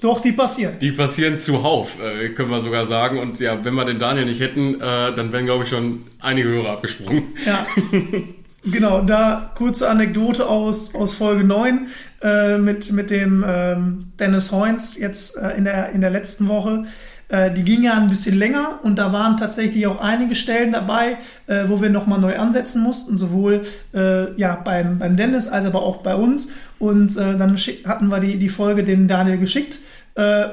Doch, 0.00 0.20
die 0.20 0.32
passieren. 0.32 0.74
Die 0.80 0.92
passieren 0.92 1.38
zuhauf, 1.38 1.96
äh, 2.00 2.28
können 2.30 2.50
wir 2.50 2.60
sogar 2.60 2.86
sagen. 2.86 3.18
Und 3.18 3.40
ja, 3.40 3.64
wenn 3.64 3.74
wir 3.74 3.84
den 3.84 3.98
Daniel 3.98 4.26
nicht 4.26 4.40
hätten, 4.40 4.74
äh, 4.74 5.14
dann 5.14 5.32
wären, 5.32 5.46
glaube 5.46 5.64
ich, 5.64 5.70
schon 5.70 6.04
einige 6.20 6.48
Hörer 6.48 6.72
abgesprungen. 6.72 7.24
Ja. 7.46 7.66
Genau, 8.66 9.02
da 9.02 9.52
kurze 9.56 9.90
Anekdote 9.90 10.48
aus, 10.48 10.94
aus 10.94 11.16
Folge 11.16 11.44
9 11.44 11.88
äh, 12.22 12.56
mit, 12.56 12.90
mit 12.92 13.10
dem 13.10 13.44
ähm, 13.46 14.06
Dennis 14.18 14.52
Hoynes 14.52 14.98
jetzt 14.98 15.36
äh, 15.36 15.50
in, 15.50 15.64
der, 15.64 15.90
in 15.90 16.00
der 16.00 16.08
letzten 16.08 16.48
Woche. 16.48 16.86
Äh, 17.34 17.52
die 17.52 17.64
ging 17.64 17.82
ja 17.82 17.94
ein 17.94 18.08
bisschen 18.08 18.38
länger 18.38 18.78
und 18.82 18.96
da 18.96 19.12
waren 19.12 19.36
tatsächlich 19.36 19.86
auch 19.88 20.00
einige 20.00 20.36
Stellen 20.36 20.72
dabei, 20.72 21.18
äh, 21.48 21.64
wo 21.66 21.82
wir 21.82 21.90
nochmal 21.90 22.20
neu 22.20 22.38
ansetzen 22.38 22.82
mussten, 22.82 23.18
sowohl 23.18 23.62
äh, 23.92 24.32
ja, 24.38 24.54
beim, 24.54 25.00
beim 25.00 25.16
Dennis 25.16 25.48
als 25.48 25.66
aber 25.66 25.82
auch 25.82 25.96
bei 25.96 26.14
uns. 26.14 26.52
Und 26.78 27.16
äh, 27.16 27.36
dann 27.36 27.56
hatten 27.86 28.08
wir 28.08 28.20
die, 28.20 28.38
die 28.38 28.48
Folge 28.48 28.84
dem 28.84 29.08
Daniel 29.08 29.38
geschickt 29.38 29.78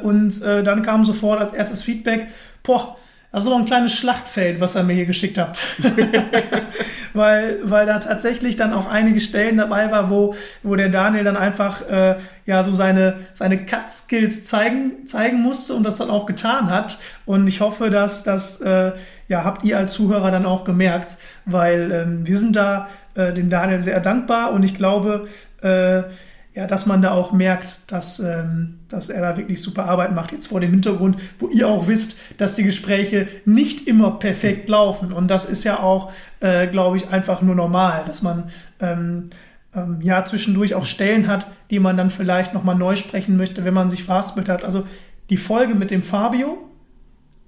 und 0.02 0.44
dann 0.44 0.82
kam 0.82 1.06
sofort 1.06 1.40
als 1.40 1.54
erstes 1.54 1.84
Feedback, 1.84 2.30
boah, 2.64 2.98
das 3.32 3.46
ist 3.46 3.50
aber 3.50 3.60
ein 3.60 3.66
kleines 3.66 3.94
Schlachtfeld, 3.94 4.60
was 4.60 4.76
er 4.76 4.84
mir 4.84 4.94
hier 4.94 5.06
geschickt 5.06 5.38
hat. 5.38 5.60
weil, 7.14 7.60
weil 7.64 7.86
da 7.86 8.00
tatsächlich 8.00 8.58
dann 8.58 8.74
auch 8.74 8.90
einige 8.90 9.22
Stellen 9.22 9.58
dabei 9.58 9.90
war, 9.92 10.10
wo, 10.10 10.36
wo 10.64 10.76
der 10.76 10.90
Daniel 10.90 11.24
dann 11.24 11.38
einfach 11.38 11.88
äh, 11.90 12.18
ja 12.46 12.64
so 12.64 12.76
seine, 12.76 13.20
seine 13.34 13.66
Cut-Skills 13.66 14.44
zeigen, 14.44 15.08
zeigen 15.08 15.42
musste 15.42 15.74
und 15.76 15.84
das 15.84 15.98
dann 15.98 16.10
auch 16.10 16.26
getan 16.26 16.70
hat. 16.70 17.00
Und 17.26 17.48
ich 17.48 17.62
hoffe, 17.62 17.90
dass 17.90 18.24
das 18.24 18.60
äh, 18.62 18.92
ja, 19.30 19.46
habt 19.46 19.64
ihr 19.64 19.78
als 19.78 19.94
Zuhörer 19.94 20.30
dann 20.30 20.46
auch 20.46 20.66
gemerkt, 20.66 21.18
weil 21.46 21.92
ähm, 21.92 22.28
wir 22.28 22.38
sind 22.38 22.58
da 22.58 22.90
äh, 23.16 23.32
dem 23.32 23.50
Daniel 23.50 23.80
sehr 23.80 24.02
dankbar 24.02 24.52
und 24.52 24.64
ich 24.64 24.76
glaube, 24.76 25.30
äh, 25.62 26.04
ja, 26.54 26.68
dass 26.68 26.86
man 26.86 27.02
da 27.02 27.12
auch 27.12 27.32
merkt, 27.32 27.90
dass, 27.92 28.20
ähm, 28.20 28.80
dass 28.90 29.10
er 29.10 29.22
da 29.22 29.38
wirklich 29.38 29.62
super 29.62 29.86
Arbeit 29.86 30.14
macht. 30.14 30.32
Jetzt 30.34 30.48
vor 30.48 30.60
dem 30.60 30.72
Hintergrund, 30.72 31.16
wo 31.40 31.48
ihr 31.48 31.68
auch 31.70 31.88
wisst, 31.88 32.18
dass 32.38 32.56
die 32.56 32.64
Gespräche 32.64 33.28
nicht 33.46 33.88
immer 33.88 34.12
perfekt 34.20 34.68
laufen. 34.68 35.14
Und 35.14 35.30
das 35.30 35.46
ist 35.46 35.64
ja 35.64 35.80
auch, 35.80 36.12
äh, 36.42 36.68
glaube 36.68 36.98
ich, 36.98 37.10
einfach 37.10 37.42
nur 37.42 37.56
normal, 37.56 38.04
dass 38.06 38.22
man 38.22 38.50
ähm, 38.82 39.30
ähm, 39.74 40.00
ja 40.02 40.24
zwischendurch 40.26 40.76
auch 40.76 40.86
Stellen 40.86 41.28
hat, 41.28 41.48
die 41.70 41.80
man 41.80 41.96
dann 41.96 42.10
vielleicht 42.12 42.54
nochmal 42.54 42.76
neu 42.76 42.98
sprechen 42.98 43.38
möchte, 43.38 43.64
wenn 43.64 43.74
man 43.74 43.90
sich 43.90 44.04
verhaspelt 44.04 44.50
hat. 44.50 44.66
Also 44.66 44.86
die 45.30 45.38
Folge 45.38 45.74
mit 45.76 45.90
dem 45.90 46.04
Fabio 46.04 46.58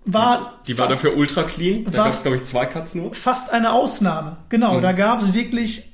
war. 0.05 0.60
Die 0.67 0.77
war 0.77 0.88
dafür 0.88 1.15
ultra 1.17 1.43
clean. 1.43 1.83
Da 1.86 1.91
gab 1.91 2.13
es, 2.13 2.22
glaube 2.22 2.38
ich, 2.38 2.45
zwei 2.45 2.65
Cuts 2.65 2.95
nur. 2.95 3.13
fast 3.13 3.51
eine 3.51 3.74
Ausnahme. 3.74 4.38
Genau, 4.50 4.77
Mhm. 4.77 4.81
da 4.81 4.91
gab 4.93 5.22
es 5.22 5.33
wirklich 5.33 5.93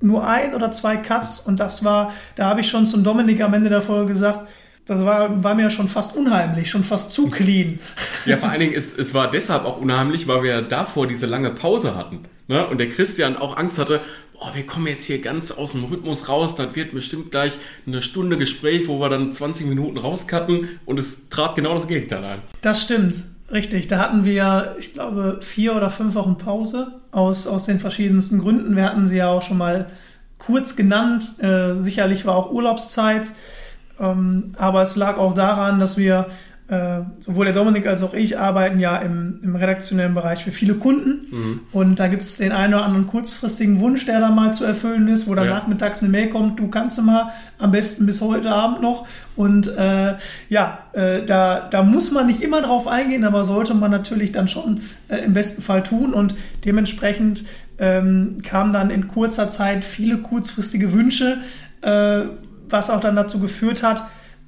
nur 0.00 0.26
ein 0.26 0.54
oder 0.54 0.72
zwei 0.72 0.96
Cuts 0.96 1.40
und 1.40 1.60
das 1.60 1.84
war, 1.84 2.12
da 2.36 2.46
habe 2.46 2.60
ich 2.60 2.68
schon 2.68 2.86
zum 2.86 3.04
Dominik 3.04 3.42
am 3.42 3.54
Ende 3.54 3.68
der 3.68 3.82
Folge 3.82 4.08
gesagt, 4.08 4.48
das 4.86 5.04
war, 5.04 5.44
war 5.44 5.54
mir 5.54 5.70
schon 5.70 5.88
fast 5.88 6.16
unheimlich, 6.16 6.70
schon 6.70 6.82
fast 6.82 7.12
zu 7.12 7.28
clean. 7.30 7.78
Ja, 8.26 8.36
vor 8.36 8.50
allen 8.50 8.60
Dingen, 8.60 8.74
es, 8.74 8.92
es 8.96 9.14
war 9.14 9.30
deshalb 9.30 9.64
auch 9.64 9.78
unheimlich, 9.78 10.28
weil 10.28 10.42
wir 10.42 10.50
ja 10.50 10.60
davor 10.60 11.06
diese 11.06 11.26
lange 11.26 11.50
Pause 11.50 11.96
hatten. 11.96 12.24
Ne? 12.48 12.66
Und 12.66 12.78
der 12.78 12.88
Christian 12.88 13.36
auch 13.36 13.56
Angst 13.56 13.78
hatte, 13.78 14.00
boah, 14.34 14.54
wir 14.54 14.66
kommen 14.66 14.86
jetzt 14.86 15.04
hier 15.04 15.20
ganz 15.20 15.52
aus 15.52 15.72
dem 15.72 15.84
Rhythmus 15.84 16.28
raus, 16.28 16.54
das 16.54 16.74
wird 16.74 16.92
bestimmt 16.92 17.30
gleich 17.30 17.58
eine 17.86 18.02
Stunde 18.02 18.36
Gespräch, 18.36 18.88
wo 18.88 19.00
wir 19.00 19.08
dann 19.08 19.32
20 19.32 19.66
Minuten 19.66 19.98
rauscutten 19.98 20.80
und 20.86 20.98
es 20.98 21.28
trat 21.28 21.54
genau 21.54 21.74
das 21.74 21.86
Gegenteil 21.86 22.24
ein. 22.24 22.42
Das 22.60 22.82
stimmt, 22.82 23.14
richtig. 23.52 23.86
Da 23.88 23.98
hatten 23.98 24.24
wir, 24.24 24.76
ich 24.78 24.92
glaube, 24.92 25.38
vier 25.42 25.74
oder 25.76 25.90
fünf 25.90 26.14
Wochen 26.14 26.38
Pause 26.38 27.00
aus, 27.12 27.46
aus 27.46 27.66
den 27.66 27.80
verschiedensten 27.80 28.38
Gründen. 28.38 28.76
Wir 28.76 28.84
hatten 28.84 29.06
sie 29.06 29.16
ja 29.16 29.28
auch 29.28 29.42
schon 29.42 29.58
mal 29.58 29.86
kurz 30.38 30.76
genannt. 30.76 31.42
Äh, 31.42 31.80
sicherlich 31.80 32.26
war 32.26 32.36
auch 32.36 32.50
Urlaubszeit. 32.50 33.30
Ähm, 33.98 34.54
aber 34.56 34.82
es 34.82 34.96
lag 34.96 35.18
auch 35.18 35.34
daran, 35.34 35.78
dass 35.78 35.96
wir, 35.96 36.26
äh, 36.70 37.00
sowohl 37.18 37.46
der 37.46 37.54
Dominik 37.54 37.86
als 37.88 38.00
auch 38.02 38.14
ich, 38.14 38.38
arbeiten 38.38 38.78
ja 38.78 38.96
im, 38.98 39.40
im 39.42 39.56
redaktionellen 39.56 40.14
Bereich 40.14 40.44
für 40.44 40.52
viele 40.52 40.74
Kunden. 40.74 41.60
Und 41.72 41.98
da 41.98 42.06
gibt 42.06 42.22
es 42.22 42.36
den 42.36 42.52
einen 42.52 42.74
oder 42.74 42.84
anderen 42.84 43.08
kurzfristigen 43.08 43.80
Wunsch, 43.80 44.06
der 44.06 44.20
da 44.20 44.30
mal 44.30 44.52
zu 44.52 44.64
erfüllen 44.64 45.08
ist, 45.08 45.26
wo 45.26 45.34
dann 45.34 45.46
Ja. 45.46 45.54
nachmittags 45.54 46.00
eine 46.00 46.10
Mail 46.12 46.28
kommt, 46.28 46.60
du 46.60 46.68
kannst 46.68 47.02
mal 47.02 47.32
am 47.58 47.72
besten 47.72 48.06
bis 48.06 48.20
heute 48.20 48.52
Abend 48.52 48.82
noch. 48.82 49.06
Und 49.34 49.66
äh, 49.76 50.14
ja, 50.48 50.78
äh, 50.92 51.24
da, 51.24 51.66
da 51.68 51.82
muss 51.82 52.12
man 52.12 52.28
nicht 52.28 52.40
immer 52.40 52.62
drauf 52.62 52.86
eingehen, 52.86 53.24
aber 53.24 53.42
sollte 53.44 53.74
man 53.74 53.90
natürlich 53.90 54.30
dann 54.30 54.46
schon 54.46 54.82
äh, 55.08 55.16
im 55.24 55.32
besten 55.32 55.62
Fall 55.62 55.82
tun. 55.82 56.14
Und 56.14 56.34
dementsprechend 56.64 57.44
ähm, 57.78 58.38
kamen 58.44 58.72
dann 58.72 58.90
in 58.90 59.08
kurzer 59.08 59.50
Zeit 59.50 59.84
viele 59.84 60.18
kurzfristige 60.18 60.92
Wünsche, 60.92 61.38
äh, 61.82 62.22
was 62.68 62.90
auch 62.90 63.00
dann 63.00 63.16
dazu 63.16 63.40
geführt 63.40 63.82
hat, 63.82 64.06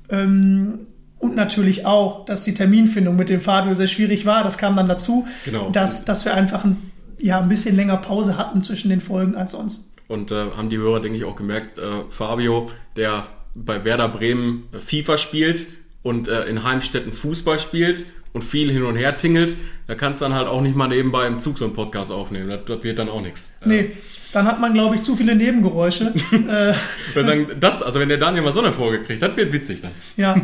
ähm, 0.09 0.81
und 1.23 1.37
natürlich 1.37 1.87
auch, 1.87 2.25
dass 2.27 2.45
die 2.45 2.53
Terminfindung 2.53 3.17
mit 3.17 3.29
dem 3.29 3.41
Fabio 3.41 3.75
sehr 3.75 3.87
schwierig 3.87 4.27
war. 4.27 4.43
Das 4.45 4.59
kam 4.59 4.77
dann 4.77 4.89
dazu, 4.89 5.27
Genau. 5.45 5.71
dass, 5.71 6.05
dass 6.05 6.25
wir 6.25 6.35
einfach 6.35 6.65
ein, 6.65 6.91
ja, 7.19 7.41
ein 7.41 7.49
bisschen 7.49 7.77
länger 7.77 7.97
Pause 7.99 8.37
hatten 8.37 8.61
zwischen 8.61 8.91
den 8.91 9.01
Folgen 9.01 9.37
als 9.37 9.53
sonst. 9.53 9.89
Und 10.09 10.33
äh, 10.33 10.51
haben 10.57 10.69
die 10.69 10.77
Hörer, 10.79 11.01
denke 11.01 11.17
ich, 11.17 11.25
auch 11.25 11.37
gemerkt, 11.37 11.79
äh, 11.79 11.83
Fabio, 12.11 12.69
der 12.97 13.25
bei 13.55 13.85
Werder 13.85 14.09
Bremen 14.09 14.67
äh, 14.73 14.79
FIFA 14.81 15.17
spielt 15.17 15.69
und 16.03 16.27
äh, 16.27 16.45
in 16.47 16.65
Heimstetten 16.65 17.13
Fußball 17.13 17.59
spielt 17.61 18.05
und 18.33 18.43
viel 18.43 18.71
hin 18.73 18.83
und 18.83 18.97
her 18.97 19.17
tingelt, 19.17 19.57
da 19.87 19.95
kannst 19.95 20.21
du 20.21 20.25
dann 20.25 20.35
halt 20.35 20.49
auch 20.49 20.61
nicht 20.61 20.75
mal 20.75 20.89
nebenbei 20.89 21.27
im 21.29 21.39
Zug 21.39 21.57
so 21.59 21.65
einen 21.67 21.75
Podcast 21.75 22.11
aufnehmen. 22.11 22.49
Das, 22.49 22.61
das 22.67 22.83
wird 22.83 22.99
dann 22.99 23.09
auch 23.09 23.21
nichts. 23.21 23.55
Nee, 23.65 23.93
dann 24.33 24.47
hat 24.47 24.61
man, 24.61 24.73
glaube 24.75 24.95
ich, 24.95 25.03
zu 25.03 25.15
viele 25.17 25.35
Nebengeräusche. 25.37 26.13
äh, 26.33 26.71
Ich 27.09 27.15
würde 27.15 27.29
sagen, 27.29 27.47
das, 27.61 27.83
also 27.83 28.01
wenn 28.01 28.09
der 28.09 28.19
Daniel 28.19 28.43
mal 28.43 28.53
so 28.53 28.61
eine 28.63 28.73
Folge 28.73 29.01
kriegt, 29.05 29.23
das 29.23 29.37
wird 29.37 29.53
witzig 29.53 29.81
dann. 29.83 29.91
ja, 30.17 30.35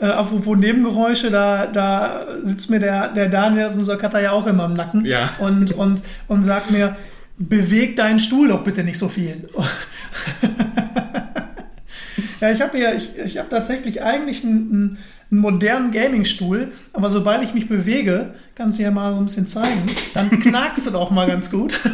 äh, 0.00 0.06
apropos 0.06 0.56
Nebengeräusche, 0.56 1.30
da, 1.30 1.66
da 1.66 2.26
sitzt 2.42 2.70
mir 2.70 2.80
der, 2.80 3.08
der 3.08 3.28
Daniel, 3.28 3.70
unser 3.76 3.96
Cutter, 3.96 4.20
ja 4.20 4.32
auch 4.32 4.46
immer 4.46 4.66
im 4.66 4.74
Nacken 4.74 5.04
Ja. 5.04 5.30
und, 5.38 5.72
und, 5.72 6.02
und 6.28 6.42
sagt 6.44 6.70
mir, 6.70 6.96
beweg 7.36 7.96
deinen 7.96 8.20
Stuhl 8.20 8.48
doch 8.48 8.62
bitte 8.62 8.84
nicht 8.84 8.98
so 8.98 9.08
viel. 9.08 9.48
ja, 12.40 12.50
ich 12.50 12.60
habe 12.60 12.78
ja, 12.78 12.92
ich, 12.92 13.16
ich 13.18 13.38
habe 13.38 13.48
tatsächlich 13.48 14.02
eigentlich 14.02 14.44
einen, 14.44 14.70
einen, 14.70 14.98
einen 15.30 15.40
modernen 15.40 15.90
Gaming-Stuhl, 15.90 16.72
aber 16.92 17.08
sobald 17.10 17.42
ich 17.42 17.54
mich 17.54 17.68
bewege, 17.68 18.34
kannst 18.54 18.78
du 18.78 18.82
ja 18.84 18.90
mal 18.90 19.12
so 19.12 19.18
ein 19.18 19.24
bisschen 19.26 19.46
zeigen, 19.46 19.82
dann 20.14 20.30
knackst 20.30 20.86
du 20.86 20.90
doch 20.90 21.10
mal 21.10 21.26
ganz 21.26 21.50
gut. 21.50 21.80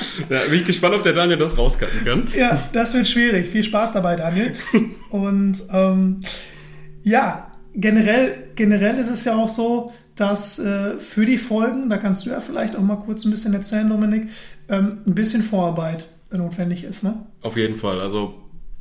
Da 0.28 0.44
bin 0.44 0.54
ich 0.54 0.64
gespannt, 0.64 0.94
ob 0.94 1.02
der 1.02 1.12
Daniel 1.12 1.38
das 1.38 1.56
rauscutten 1.56 2.04
kann. 2.04 2.28
Ja, 2.36 2.62
das 2.72 2.94
wird 2.94 3.08
schwierig. 3.08 3.48
Viel 3.48 3.64
Spaß 3.64 3.92
dabei, 3.92 4.16
Daniel. 4.16 4.52
Und 5.10 5.56
ähm, 5.72 6.20
ja, 7.02 7.50
generell, 7.74 8.34
generell 8.54 8.98
ist 8.98 9.10
es 9.10 9.24
ja 9.24 9.34
auch 9.36 9.48
so, 9.48 9.92
dass 10.14 10.58
äh, 10.58 10.98
für 10.98 11.24
die 11.24 11.38
Folgen, 11.38 11.88
da 11.88 11.96
kannst 11.96 12.26
du 12.26 12.30
ja 12.30 12.40
vielleicht 12.40 12.76
auch 12.76 12.82
mal 12.82 12.96
kurz 12.96 13.24
ein 13.24 13.30
bisschen 13.30 13.54
erzählen, 13.54 13.88
Dominik, 13.88 14.28
ähm, 14.68 14.98
ein 15.06 15.14
bisschen 15.14 15.42
Vorarbeit 15.42 16.08
notwendig 16.30 16.84
ist. 16.84 17.02
Ne? 17.02 17.26
Auf 17.40 17.56
jeden 17.56 17.76
Fall. 17.76 18.00
Also 18.00 18.34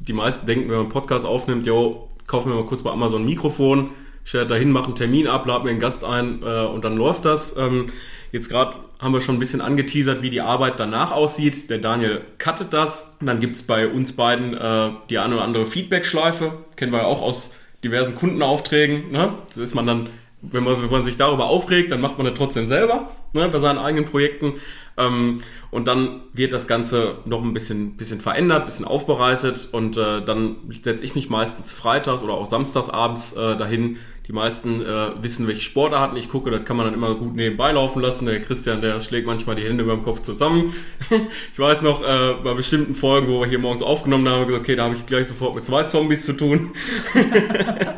die 0.08 0.14
meisten 0.14 0.46
denken, 0.46 0.66
wenn 0.66 0.76
man 0.76 0.86
einen 0.86 0.90
Podcast 0.90 1.26
aufnimmt, 1.26 1.68
jo, 1.68 2.10
kaufen 2.28 2.52
wir 2.52 2.56
mal 2.56 2.66
kurz 2.66 2.82
bei 2.82 2.92
Amazon 2.92 3.22
ein 3.22 3.26
Mikrofon, 3.26 3.92
stell 4.24 4.46
da 4.48 4.56
hin, 4.56 4.72
mach 4.72 4.86
einen 4.86 4.96
Termin 4.96 5.28
ab, 5.28 5.46
lad 5.46 5.64
mir 5.64 5.72
einen 5.72 5.80
Gast 5.80 6.04
ein 6.04 6.42
äh, 6.44 6.66
und 6.66 6.84
dann 6.84 6.98
läuft 6.98 7.26
das. 7.26 7.56
Ähm, 7.58 7.88
jetzt 8.32 8.50
gerade 8.50 8.78
haben 9.00 9.14
wir 9.14 9.22
schon 9.22 9.36
ein 9.36 9.40
bisschen 9.40 9.62
angeteasert, 9.62 10.22
wie 10.22 10.30
die 10.30 10.42
Arbeit 10.42 10.80
danach 10.80 11.12
aussieht. 11.12 11.70
Der 11.70 11.80
Daniel 11.80 12.22
cuttet 12.38 12.74
das. 12.74 13.16
Und 13.20 13.28
dann 13.28 13.40
gibt's 13.40 13.64
bei 13.64 13.88
uns 13.88 14.14
beiden 14.14 14.54
äh, 14.54 14.92
die 15.10 15.18
eine 15.18 15.36
oder 15.36 15.44
andere 15.44 15.66
Feedback-Schleife. 15.66 16.54
Kennen 16.76 16.92
wir 16.92 17.00
ja 17.00 17.06
auch 17.06 17.22
aus 17.22 17.56
diversen 17.84 18.16
Kundenaufträgen. 18.16 19.12
Ne? 19.12 19.34
Das 19.48 19.58
ist 19.58 19.74
man 19.74 19.88
dann, 19.88 20.10
wenn 20.42 20.64
man, 20.64 20.82
wenn 20.82 20.92
man 20.92 21.04
sich 21.04 21.18
darüber 21.18 21.48
aufregt, 21.48 21.92
dann 21.92 22.02
macht 22.02 22.18
man 22.18 22.28
das 22.28 22.38
trotzdem 22.38 22.68
selber 22.68 23.10
ne? 23.34 23.50
bei 23.50 23.60
seinen 23.60 23.80
eigenen 23.80 24.06
Projekten. 24.06 24.54
Ähm, 24.98 25.38
und 25.72 25.88
dann 25.88 26.22
wird 26.34 26.54
das 26.54 26.68
Ganze 26.68 27.16
noch 27.26 27.42
ein 27.42 27.54
bisschen, 27.54 27.96
bisschen 27.96 28.22
verändert, 28.22 28.66
bisschen 28.66 28.86
aufbereitet 28.86 29.70
und 29.72 29.98
äh, 29.98 30.24
dann 30.24 30.58
setze 30.84 31.06
ich 31.06 31.16
mich 31.16 31.30
meistens 31.30 31.72
freitags 31.72 32.24
oder 32.24 32.34
auch 32.34 32.46
samstags 32.46 32.90
abends 32.90 33.34
äh, 33.34 33.58
dahin. 33.58 33.98
Die 34.28 34.34
meisten 34.34 34.82
äh, 34.82 35.12
wissen, 35.22 35.48
welche 35.48 35.62
Sportarten 35.62 36.16
ich 36.16 36.30
gucke, 36.30 36.52
das 36.52 36.64
kann 36.64 36.78
man 36.78 36.86
dann 36.86 36.94
immer 36.94 37.16
gut 37.16 37.36
nebenbei 37.36 37.72
laufen 37.72 38.02
lassen. 38.02 38.26
Der 38.28 38.40
Christian, 38.40 38.82
der 38.82 39.02
schlägt 39.02 39.26
manchmal 39.26 39.56
die 39.56 39.64
Hände 39.64 39.84
über 39.84 39.94
dem 39.94 40.04
Kopf 40.04 40.22
zusammen. 40.22 40.74
ich 41.54 41.60
weiß 41.60 41.82
noch, 41.82 42.02
äh, 42.02 42.36
bei 42.44 42.54
bestimmten 42.54 42.96
Folgen, 42.96 43.28
wo 43.28 43.42
wir 43.42 43.48
hier 43.48 43.60
morgens 43.60 43.82
aufgenommen 43.82 44.30
haben, 44.30 44.46
gesagt, 44.46 44.64
okay, 44.64 44.76
da 44.76 44.86
habe 44.86 44.96
ich 44.96 45.06
gleich 45.06 45.28
sofort 45.28 45.56
mit 45.56 45.66
zwei 45.66 45.84
Zombies 45.84 46.26
zu 46.26 46.34
tun. 46.34 46.72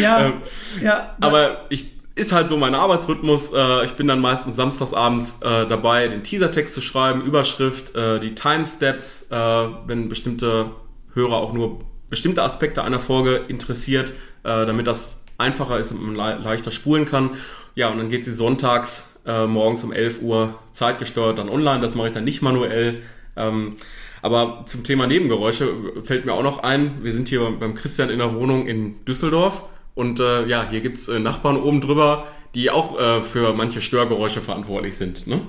Ja, 0.00 0.26
Ähm, 0.26 0.34
ja. 0.80 1.16
Aber 1.20 1.66
ich 1.70 1.86
ist 2.18 2.32
halt 2.32 2.48
so 2.48 2.56
mein 2.56 2.74
Arbeitsrhythmus. 2.74 3.52
Äh, 3.52 3.84
ich 3.84 3.92
bin 3.92 4.08
dann 4.08 4.20
meistens 4.20 4.56
samstagsabends 4.56 5.40
äh, 5.42 5.66
dabei, 5.66 6.08
den 6.08 6.24
Teasertext 6.24 6.74
zu 6.74 6.80
schreiben, 6.80 7.22
Überschrift, 7.22 7.94
äh, 7.94 8.18
die 8.18 8.34
Timesteps, 8.34 9.28
wenn 9.30 10.08
bestimmte 10.08 10.70
Hörer 11.14 11.36
auch 11.36 11.52
nur 11.52 11.80
bestimmte 12.10 12.42
Aspekte 12.42 12.82
einer 12.82 13.00
Folge 13.00 13.36
interessiert, 13.48 14.14
damit 14.42 14.86
das 14.86 15.22
einfacher 15.38 15.78
ist 15.78 15.92
und 15.92 16.04
man 16.04 16.16
le 16.16 16.42
leichter 16.42 16.70
spulen 16.70 17.06
kann. 17.06 17.30
Ja, 17.74 17.88
und 17.88 17.98
dann 17.98 18.08
geht 18.08 18.24
sie 18.24 18.34
sonntags 18.34 19.14
äh, 19.24 19.46
morgens 19.46 19.84
um 19.84 19.92
11 19.92 20.20
Uhr 20.20 20.58
zeitgesteuert 20.72 21.38
dann 21.38 21.48
online. 21.48 21.80
Das 21.80 21.94
mache 21.94 22.08
ich 22.08 22.12
dann 22.12 22.24
nicht 22.24 22.42
manuell. 22.42 23.02
Ähm, 23.36 23.76
aber 24.20 24.64
zum 24.66 24.84
Thema 24.84 25.06
Nebengeräusche 25.06 25.68
fällt 26.02 26.26
mir 26.26 26.32
auch 26.32 26.42
noch 26.42 26.62
ein, 26.62 27.04
wir 27.04 27.12
sind 27.12 27.28
hier 27.28 27.50
beim 27.52 27.74
Christian 27.74 28.10
in 28.10 28.18
der 28.18 28.34
Wohnung 28.34 28.66
in 28.66 29.04
Düsseldorf 29.04 29.62
und 29.94 30.18
äh, 30.18 30.46
ja, 30.46 30.66
hier 30.68 30.80
gibt's 30.80 31.08
äh, 31.08 31.20
Nachbarn 31.20 31.56
oben 31.56 31.80
drüber, 31.80 32.26
die 32.54 32.70
auch 32.70 32.98
äh, 32.98 33.22
für 33.22 33.52
manche 33.52 33.80
Störgeräusche 33.80 34.40
verantwortlich 34.40 34.96
sind. 34.96 35.26
Ne? 35.28 35.40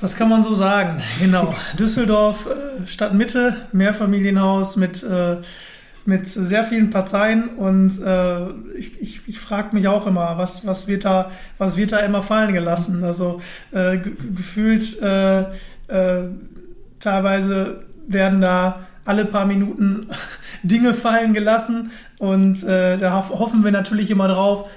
Das 0.00 0.14
kann 0.14 0.28
man 0.28 0.44
so 0.44 0.54
sagen, 0.54 1.02
genau. 1.20 1.54
Düsseldorf, 1.78 2.46
äh, 2.46 2.86
Stadtmitte, 2.86 3.56
Mehrfamilienhaus 3.72 4.76
mit, 4.76 5.02
äh, 5.02 5.38
mit 6.06 6.26
sehr 6.28 6.64
vielen 6.64 6.90
Parteien 6.90 7.48
und 7.56 8.00
äh, 8.02 8.48
ich, 8.78 9.00
ich, 9.00 9.20
ich 9.26 9.38
frage 9.40 9.74
mich 9.74 9.88
auch 9.88 10.06
immer, 10.06 10.38
was, 10.38 10.66
was, 10.66 10.88
wird 10.88 11.04
da, 11.04 11.30
was 11.58 11.76
wird 11.76 11.92
da 11.92 11.98
immer 11.98 12.22
fallen 12.22 12.52
gelassen? 12.52 13.02
Also 13.04 13.40
äh, 13.72 13.98
ge- 13.98 14.12
gefühlt 14.36 15.00
äh, 15.02 15.40
äh, 15.88 16.28
teilweise 17.00 17.84
werden 18.06 18.40
da 18.40 18.86
alle 19.04 19.24
paar 19.24 19.46
Minuten 19.46 20.08
Dinge 20.62 20.94
fallen 20.94 21.34
gelassen 21.34 21.90
und 22.18 22.62
äh, 22.64 22.98
da 22.98 23.12
hoff- 23.16 23.38
hoffen 23.38 23.64
wir 23.64 23.72
natürlich 23.72 24.10
immer 24.10 24.28
drauf, 24.28 24.68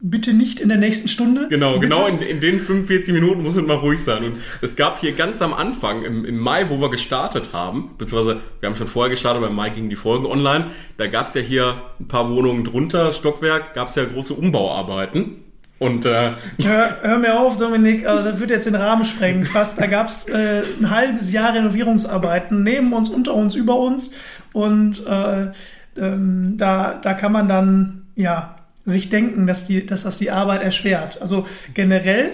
bitte 0.00 0.32
nicht 0.32 0.60
in 0.60 0.68
der 0.68 0.78
nächsten 0.78 1.08
Stunde. 1.08 1.48
Genau, 1.48 1.78
bitte. 1.78 1.88
genau 1.88 2.06
in, 2.06 2.20
in 2.20 2.40
den 2.40 2.60
45 2.60 3.12
Minuten 3.12 3.42
muss 3.42 3.56
es 3.56 3.62
mal 3.62 3.76
ruhig 3.76 4.02
sein. 4.02 4.24
Und 4.24 4.38
es 4.60 4.76
gab 4.76 5.00
hier 5.00 5.12
ganz 5.12 5.42
am 5.42 5.52
Anfang, 5.52 6.04
im, 6.04 6.24
im 6.24 6.38
Mai, 6.38 6.68
wo 6.68 6.80
wir 6.80 6.90
gestartet 6.90 7.52
haben, 7.52 7.90
beziehungsweise 7.98 8.40
wir 8.60 8.68
haben 8.68 8.76
schon 8.76 8.88
vorher 8.88 9.10
gestartet, 9.10 9.38
aber 9.38 9.48
im 9.48 9.56
Mai 9.56 9.70
gingen 9.70 9.90
die 9.90 9.96
Folgen 9.96 10.26
online, 10.26 10.66
da 10.96 11.06
gab's 11.08 11.34
ja 11.34 11.40
hier 11.40 11.82
ein 11.98 12.06
paar 12.06 12.30
Wohnungen 12.30 12.64
drunter, 12.64 13.12
Stockwerk, 13.12 13.74
gab's 13.74 13.96
ja 13.96 14.04
große 14.04 14.34
Umbauarbeiten. 14.34 15.44
Und 15.80 16.06
äh, 16.06 16.32
Hör, 16.62 16.98
hör 17.02 17.18
mir 17.18 17.38
auf, 17.38 17.56
Dominik, 17.56 18.06
also 18.06 18.30
das 18.30 18.40
wird 18.40 18.50
jetzt 18.50 18.66
den 18.66 18.74
Rahmen 18.74 19.04
sprengen. 19.04 19.44
Fast, 19.46 19.80
da 19.80 19.86
gab 19.86 20.08
es 20.08 20.28
äh, 20.28 20.62
ein 20.80 20.90
halbes 20.90 21.32
Jahr 21.32 21.54
Renovierungsarbeiten 21.54 22.62
neben 22.62 22.92
uns, 22.92 23.10
unter 23.10 23.34
uns, 23.34 23.54
über 23.54 23.78
uns. 23.78 24.12
Und 24.52 25.06
äh, 25.06 25.52
ähm, 25.96 26.54
da, 26.56 26.94
da 26.94 27.14
kann 27.14 27.32
man 27.32 27.48
dann 27.48 28.06
ja 28.16 28.57
sich 28.88 29.08
denken, 29.10 29.46
dass, 29.46 29.64
die, 29.64 29.84
dass 29.84 30.04
das 30.04 30.18
die 30.18 30.30
Arbeit 30.30 30.62
erschwert. 30.62 31.20
Also 31.20 31.46
generell 31.74 32.30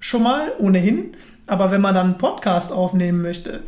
schon 0.00 0.22
mal 0.22 0.52
ohnehin, 0.58 1.16
aber 1.46 1.70
wenn 1.70 1.80
man 1.80 1.94
dann 1.94 2.06
einen 2.06 2.18
Podcast 2.18 2.72
aufnehmen 2.72 3.22
möchte, 3.22 3.60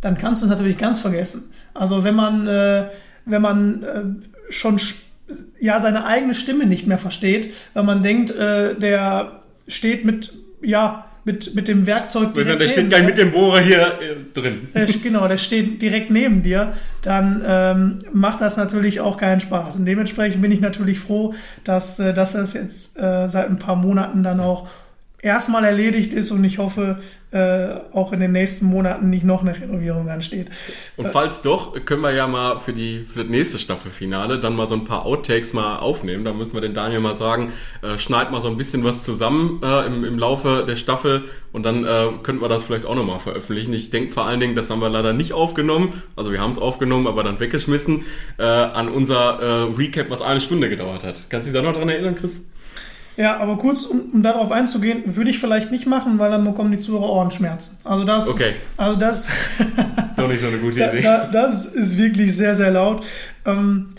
dann 0.00 0.16
kannst 0.16 0.42
du 0.42 0.46
es 0.46 0.50
natürlich 0.50 0.78
ganz 0.78 1.00
vergessen. 1.00 1.52
Also 1.74 2.04
wenn 2.04 2.14
man, 2.14 2.46
äh, 2.46 2.88
wenn 3.24 3.42
man 3.42 3.82
äh, 3.82 4.52
schon 4.52 4.80
ja 5.60 5.78
seine 5.78 6.04
eigene 6.04 6.34
Stimme 6.34 6.66
nicht 6.66 6.86
mehr 6.86 6.98
versteht, 6.98 7.52
weil 7.74 7.84
man 7.84 8.02
denkt, 8.02 8.30
äh, 8.30 8.74
der 8.74 9.42
steht 9.66 10.04
mit 10.04 10.34
ja 10.62 11.07
mit, 11.28 11.54
mit 11.54 11.68
dem 11.68 11.86
Werkzeug 11.86 12.32
direkt 12.32 12.58
Der 12.58 12.68
steht 12.68 12.88
gleich 12.88 13.04
mit 13.04 13.18
dem 13.18 13.32
Bohrer 13.32 13.60
hier 13.60 13.98
äh, 14.00 14.16
drin. 14.32 14.68
Der, 14.74 14.86
genau, 14.86 15.28
der 15.28 15.36
steht 15.36 15.82
direkt 15.82 16.10
neben 16.10 16.42
dir. 16.42 16.72
Dann 17.02 17.42
ähm, 17.46 17.98
macht 18.12 18.40
das 18.40 18.56
natürlich 18.56 19.00
auch 19.00 19.18
keinen 19.18 19.40
Spaß. 19.40 19.76
Und 19.76 19.84
dementsprechend 19.84 20.40
bin 20.40 20.50
ich 20.50 20.60
natürlich 20.60 20.98
froh, 20.98 21.34
dass, 21.64 21.98
äh, 21.98 22.14
dass 22.14 22.32
das 22.32 22.54
jetzt 22.54 22.98
äh, 22.98 23.28
seit 23.28 23.50
ein 23.50 23.58
paar 23.58 23.76
Monaten 23.76 24.22
dann 24.22 24.40
auch 24.40 24.68
erstmal 25.20 25.64
erledigt 25.64 26.12
ist 26.12 26.30
und 26.30 26.44
ich 26.44 26.58
hoffe, 26.58 27.00
äh, 27.30 27.80
auch 27.92 28.12
in 28.12 28.20
den 28.20 28.32
nächsten 28.32 28.66
Monaten 28.66 29.10
nicht 29.10 29.24
noch 29.24 29.42
eine 29.42 29.54
Renovierung 29.54 30.08
ansteht. 30.08 30.46
Und 30.96 31.08
falls 31.08 31.42
doch, 31.42 31.74
können 31.84 32.00
wir 32.00 32.12
ja 32.12 32.26
mal 32.26 32.60
für, 32.60 32.72
die, 32.72 33.00
für 33.00 33.20
das 33.20 33.28
nächste 33.28 33.58
Staffelfinale 33.58 34.40
dann 34.40 34.56
mal 34.56 34.66
so 34.66 34.74
ein 34.74 34.84
paar 34.84 35.04
Outtakes 35.04 35.52
mal 35.52 35.76
aufnehmen. 35.76 36.24
Da 36.24 36.32
müssen 36.32 36.54
wir 36.54 36.62
den 36.62 36.72
Daniel 36.72 37.00
mal 37.00 37.14
sagen, 37.14 37.52
äh, 37.82 37.98
schneid 37.98 38.30
mal 38.30 38.40
so 38.40 38.48
ein 38.48 38.56
bisschen 38.56 38.82
was 38.82 39.04
zusammen 39.04 39.60
äh, 39.62 39.86
im, 39.86 40.04
im 40.04 40.18
Laufe 40.18 40.64
der 40.66 40.76
Staffel 40.76 41.24
und 41.52 41.64
dann 41.64 41.84
äh, 41.84 42.06
könnten 42.22 42.40
wir 42.40 42.48
das 42.48 42.64
vielleicht 42.64 42.86
auch 42.86 42.94
nochmal 42.94 43.18
veröffentlichen. 43.18 43.74
Ich 43.74 43.90
denke 43.90 44.12
vor 44.12 44.24
allen 44.24 44.40
Dingen, 44.40 44.54
das 44.54 44.70
haben 44.70 44.80
wir 44.80 44.88
leider 44.88 45.12
nicht 45.12 45.34
aufgenommen, 45.34 46.02
also 46.16 46.32
wir 46.32 46.40
haben 46.40 46.52
es 46.52 46.58
aufgenommen, 46.58 47.06
aber 47.06 47.24
dann 47.24 47.40
weggeschmissen, 47.40 48.04
äh, 48.38 48.42
an 48.44 48.88
unser 48.88 49.40
äh, 49.40 49.74
Recap, 49.76 50.08
was 50.08 50.22
eine 50.22 50.40
Stunde 50.40 50.70
gedauert 50.70 51.04
hat. 51.04 51.26
Kannst 51.28 51.48
du 51.48 51.52
dich 51.52 51.60
da 51.60 51.66
noch 51.66 51.76
dran 51.76 51.90
erinnern, 51.90 52.14
Chris? 52.14 52.46
Ja, 53.18 53.38
aber 53.38 53.58
kurz, 53.58 53.82
um, 53.82 54.00
um, 54.12 54.22
darauf 54.22 54.52
einzugehen, 54.52 55.02
würde 55.04 55.30
ich 55.30 55.40
vielleicht 55.40 55.72
nicht 55.72 55.86
machen, 55.86 56.20
weil 56.20 56.30
dann 56.30 56.44
bekommen 56.44 56.70
die 56.70 56.78
Zuhörer 56.78 57.10
Ohrenschmerzen. 57.10 57.78
Also 57.82 58.04
das, 58.04 58.28
okay. 58.28 58.54
also 58.76 58.96
das, 58.96 59.28
doch 60.16 60.28
nicht 60.28 60.40
so 60.40 60.46
eine 60.46 60.58
gute 60.58 60.78
Idee. 60.84 61.00
Da, 61.00 61.24
da, 61.24 61.48
das 61.48 61.66
ist 61.66 61.98
wirklich 61.98 62.36
sehr, 62.36 62.54
sehr 62.54 62.70
laut. 62.70 63.04
Ähm, 63.44 63.90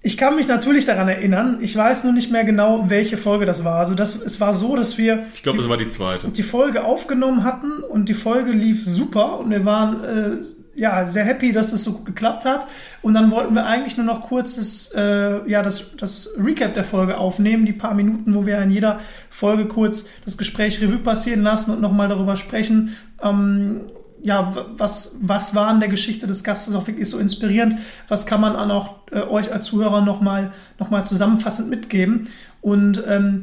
ich 0.00 0.16
kann 0.16 0.36
mich 0.36 0.48
natürlich 0.48 0.86
daran 0.86 1.06
erinnern. 1.06 1.58
Ich 1.60 1.76
weiß 1.76 2.04
nur 2.04 2.14
nicht 2.14 2.32
mehr 2.32 2.44
genau, 2.44 2.86
welche 2.88 3.18
Folge 3.18 3.44
das 3.44 3.62
war. 3.62 3.78
Also 3.78 3.94
das, 3.94 4.16
es 4.16 4.40
war 4.40 4.54
so, 4.54 4.74
dass 4.74 4.96
wir 4.96 5.26
ich 5.34 5.42
glaube, 5.42 5.58
das 5.58 5.68
war 5.68 5.76
die 5.76 5.88
zweite. 5.88 6.28
Die 6.28 6.42
Folge 6.42 6.84
aufgenommen 6.84 7.44
hatten 7.44 7.82
und 7.82 8.08
die 8.08 8.14
Folge 8.14 8.52
lief 8.52 8.86
super 8.86 9.38
und 9.38 9.50
wir 9.50 9.66
waren 9.66 10.02
äh, 10.02 10.36
ja, 10.74 11.06
sehr 11.06 11.24
happy, 11.24 11.52
dass 11.52 11.72
es 11.72 11.84
so 11.84 11.92
gut 11.92 12.06
geklappt 12.06 12.44
hat. 12.44 12.66
Und 13.02 13.14
dann 13.14 13.30
wollten 13.30 13.54
wir 13.54 13.66
eigentlich 13.66 13.96
nur 13.96 14.06
noch 14.06 14.22
kurzes, 14.22 14.92
äh, 14.96 15.48
ja, 15.48 15.62
das, 15.62 15.96
das 15.96 16.30
Recap 16.38 16.74
der 16.74 16.84
Folge 16.84 17.18
aufnehmen, 17.18 17.66
die 17.66 17.72
paar 17.72 17.94
Minuten, 17.94 18.34
wo 18.34 18.46
wir 18.46 18.58
in 18.60 18.70
jeder 18.70 19.00
Folge 19.28 19.66
kurz 19.66 20.06
das 20.24 20.38
Gespräch 20.38 20.80
Revue 20.80 20.98
passieren 20.98 21.42
lassen 21.42 21.72
und 21.72 21.80
nochmal 21.80 22.08
darüber 22.08 22.36
sprechen. 22.36 22.96
Ähm, 23.22 23.82
ja, 24.22 24.54
was, 24.76 25.18
was 25.20 25.54
war 25.54 25.70
in 25.72 25.80
der 25.80 25.88
Geschichte 25.88 26.26
des 26.26 26.44
Gastes 26.44 26.74
auch 26.74 26.86
wirklich 26.86 27.08
so 27.08 27.18
inspirierend? 27.18 27.76
Was 28.08 28.24
kann 28.24 28.40
man 28.40 28.54
an 28.56 28.70
auch 28.70 29.00
äh, 29.10 29.20
euch 29.20 29.52
als 29.52 29.66
Zuhörer 29.66 30.00
nochmal 30.00 30.52
noch 30.78 30.90
mal 30.90 31.04
zusammenfassend 31.04 31.68
mitgeben? 31.68 32.28
Und 32.60 33.02
ähm, 33.06 33.42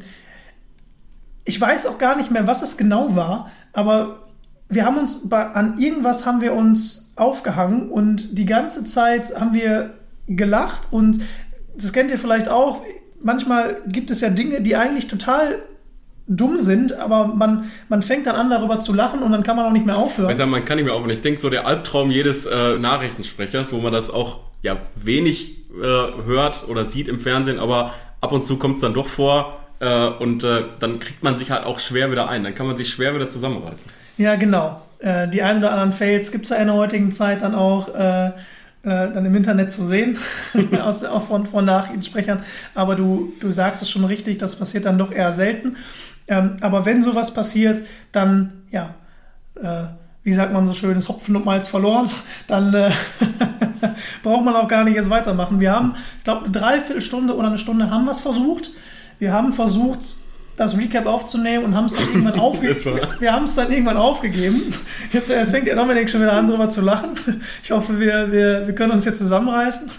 ich 1.44 1.60
weiß 1.60 1.86
auch 1.88 1.98
gar 1.98 2.16
nicht 2.16 2.32
mehr, 2.32 2.48
was 2.48 2.62
es 2.62 2.78
genau 2.78 3.16
war, 3.16 3.52
aber 3.74 4.29
wir 4.70 4.86
haben 4.86 4.98
uns 4.98 5.28
bei, 5.28 5.48
an 5.48 5.80
irgendwas 5.80 6.26
haben 6.26 6.42
wir 6.42 6.54
uns 6.54 7.14
aufgehangen 7.16 7.90
und 7.90 8.38
die 8.38 8.46
ganze 8.46 8.84
Zeit 8.84 9.36
haben 9.38 9.54
wir 9.54 9.96
gelacht 10.28 10.90
und 10.92 11.20
das 11.76 11.92
kennt 11.92 12.12
ihr 12.12 12.20
vielleicht 12.20 12.50
auch. 12.50 12.84
Manchmal 13.22 13.82
gibt 13.88 14.12
es 14.12 14.22
ja 14.22 14.30
Dinge, 14.30 14.62
die 14.62 14.76
eigentlich 14.76 15.08
total 15.08 15.64
dumm 16.28 16.60
sind, 16.60 16.94
aber 16.94 17.28
man, 17.28 17.72
man 17.90 18.04
fängt 18.04 18.28
dann 18.28 18.36
an, 18.36 18.52
darüber 18.52 18.80
zu 18.80 18.94
lachen 18.94 19.24
und 19.24 19.32
dann 19.32 19.44
kann 19.44 19.56
man 19.56 19.66
auch 19.66 19.72
nicht 19.72 19.88
mehr 19.88 19.98
aufhören. 19.98 20.30
Ich 20.30 20.38
sag, 20.38 20.48
man 20.48 20.64
kann 20.64 20.78
nicht 20.78 20.86
mehr 20.86 20.94
aufhören. 20.94 21.10
Ich 21.10 21.22
denke, 21.22 21.42
so 21.42 21.50
der 21.50 21.66
Albtraum 21.66 22.12
jedes 22.12 22.46
äh, 22.46 22.78
Nachrichtensprechers, 22.78 23.74
wo 23.74 23.80
man 23.80 23.92
das 23.92 24.12
auch 24.12 24.42
ja 24.62 24.78
wenig 24.96 25.72
äh, 25.74 25.84
hört 25.84 26.68
oder 26.70 26.86
sieht 26.86 27.08
im 27.08 27.20
Fernsehen, 27.20 27.58
aber 27.58 27.94
ab 28.22 28.32
und 28.32 28.44
zu 28.44 28.58
kommt 28.58 28.76
es 28.76 28.82
dann 28.82 28.94
doch 28.94 29.08
vor 29.08 29.58
äh, 29.80 30.08
und 30.08 30.44
äh, 30.44 30.64
dann 30.80 31.00
kriegt 31.00 31.24
man 31.24 31.38
sich 31.38 31.52
halt 31.52 31.66
auch 31.66 31.80
schwer 31.80 32.12
wieder 32.12 32.30
ein. 32.30 32.44
Dann 32.44 32.56
kann 32.56 32.68
man 32.68 32.76
sich 32.76 32.90
schwer 32.90 33.16
wieder 33.16 33.30
zusammenreißen. 33.30 33.92
Ja, 34.18 34.36
genau. 34.36 34.82
Äh, 35.00 35.28
die 35.30 35.42
ein 35.42 35.58
oder 35.60 35.72
anderen 35.72 35.94
Fails 35.94 36.32
gibt 36.32 36.46
es 36.46 36.50
ja 36.52 36.58
in 36.58 36.68
der 36.68 36.76
heutigen 36.76 37.12
Zeit 37.12 37.42
dann 37.42 37.56
auch 37.56 37.94
äh, 37.96 38.32
äh, 38.84 39.12
dann 39.12 39.26
im 39.26 39.36
Internet 39.36 39.72
zu 39.72 39.86
sehen, 39.86 40.18
aus, 40.82 41.04
auch 41.04 41.24
von, 41.24 41.48
von 41.48 41.66
Nachrichtensprechern. 41.66 42.44
Aber 42.74 42.96
du, 42.96 43.34
du 43.40 43.52
sagst 43.52 43.82
es 43.82 43.90
schon 43.90 44.06
richtig, 44.06 44.38
das 44.38 44.56
passiert 44.56 44.86
dann 44.86 44.98
doch 44.98 45.12
eher 45.12 45.32
selten. 45.32 45.76
Ähm, 46.28 46.58
aber 46.62 46.86
wenn 46.86 47.02
sowas 47.02 47.34
passiert, 47.34 47.82
dann, 48.12 48.64
ja, 48.72 48.96
äh, 49.62 49.86
wie 50.24 50.32
sagt 50.32 50.54
man 50.54 50.66
so 50.66 50.74
schön, 50.74 50.98
ist 50.98 51.10
Hopfen 51.10 51.36
und 51.36 51.46
Malz 51.46 51.68
verloren, 51.68 52.10
dann 52.48 52.74
äh, 52.74 52.92
braucht 54.24 54.46
man 54.46 54.56
auch 54.56 54.68
gar 54.68 54.84
nicht 54.84 54.96
erst 54.96 55.10
weitermachen. 55.10 55.60
Wir 55.60 55.74
haben, 55.74 55.96
ich 56.20 56.24
glaube, 56.24 56.44
eine 56.44 56.52
Dreiviertelstunde 56.52 57.36
oder 57.36 57.48
eine 57.48 57.58
Stunde 57.58 57.90
haben 57.90 58.06
wir 58.06 58.12
es 58.12 58.20
versucht. 58.20 58.72
Wir 59.20 59.34
haben 59.34 59.54
versucht, 59.54 60.16
das 60.56 60.78
Recap 60.78 61.06
aufzunehmen 61.06 61.66
und 61.66 61.76
haben 61.76 61.86
es 61.86 61.96
dann 61.96 62.08
irgendwann 62.08 62.40
aufgegeben. 62.40 63.00
wir 63.20 63.32
haben 63.32 63.46
es 63.46 63.56
dann 63.56 63.72
irgendwann 63.72 63.98
aufgegeben. 63.98 64.74
Jetzt 65.14 65.30
äh, 65.30 65.46
fängt 65.46 65.68
der 65.68 65.76
Dominik 65.76 66.10
schon 66.10 66.22
wieder 66.22 66.34
an, 66.34 66.48
drüber 66.48 66.70
zu 66.70 66.82
lachen. 66.82 67.12
Ich 67.64 67.72
hoffe, 67.72 68.00
wir, 68.00 68.32
wir, 68.32 68.68
wir 68.68 68.76
können 68.76 68.92
uns 68.92 69.06
jetzt 69.06 69.20
zusammenreißen. 69.20 69.90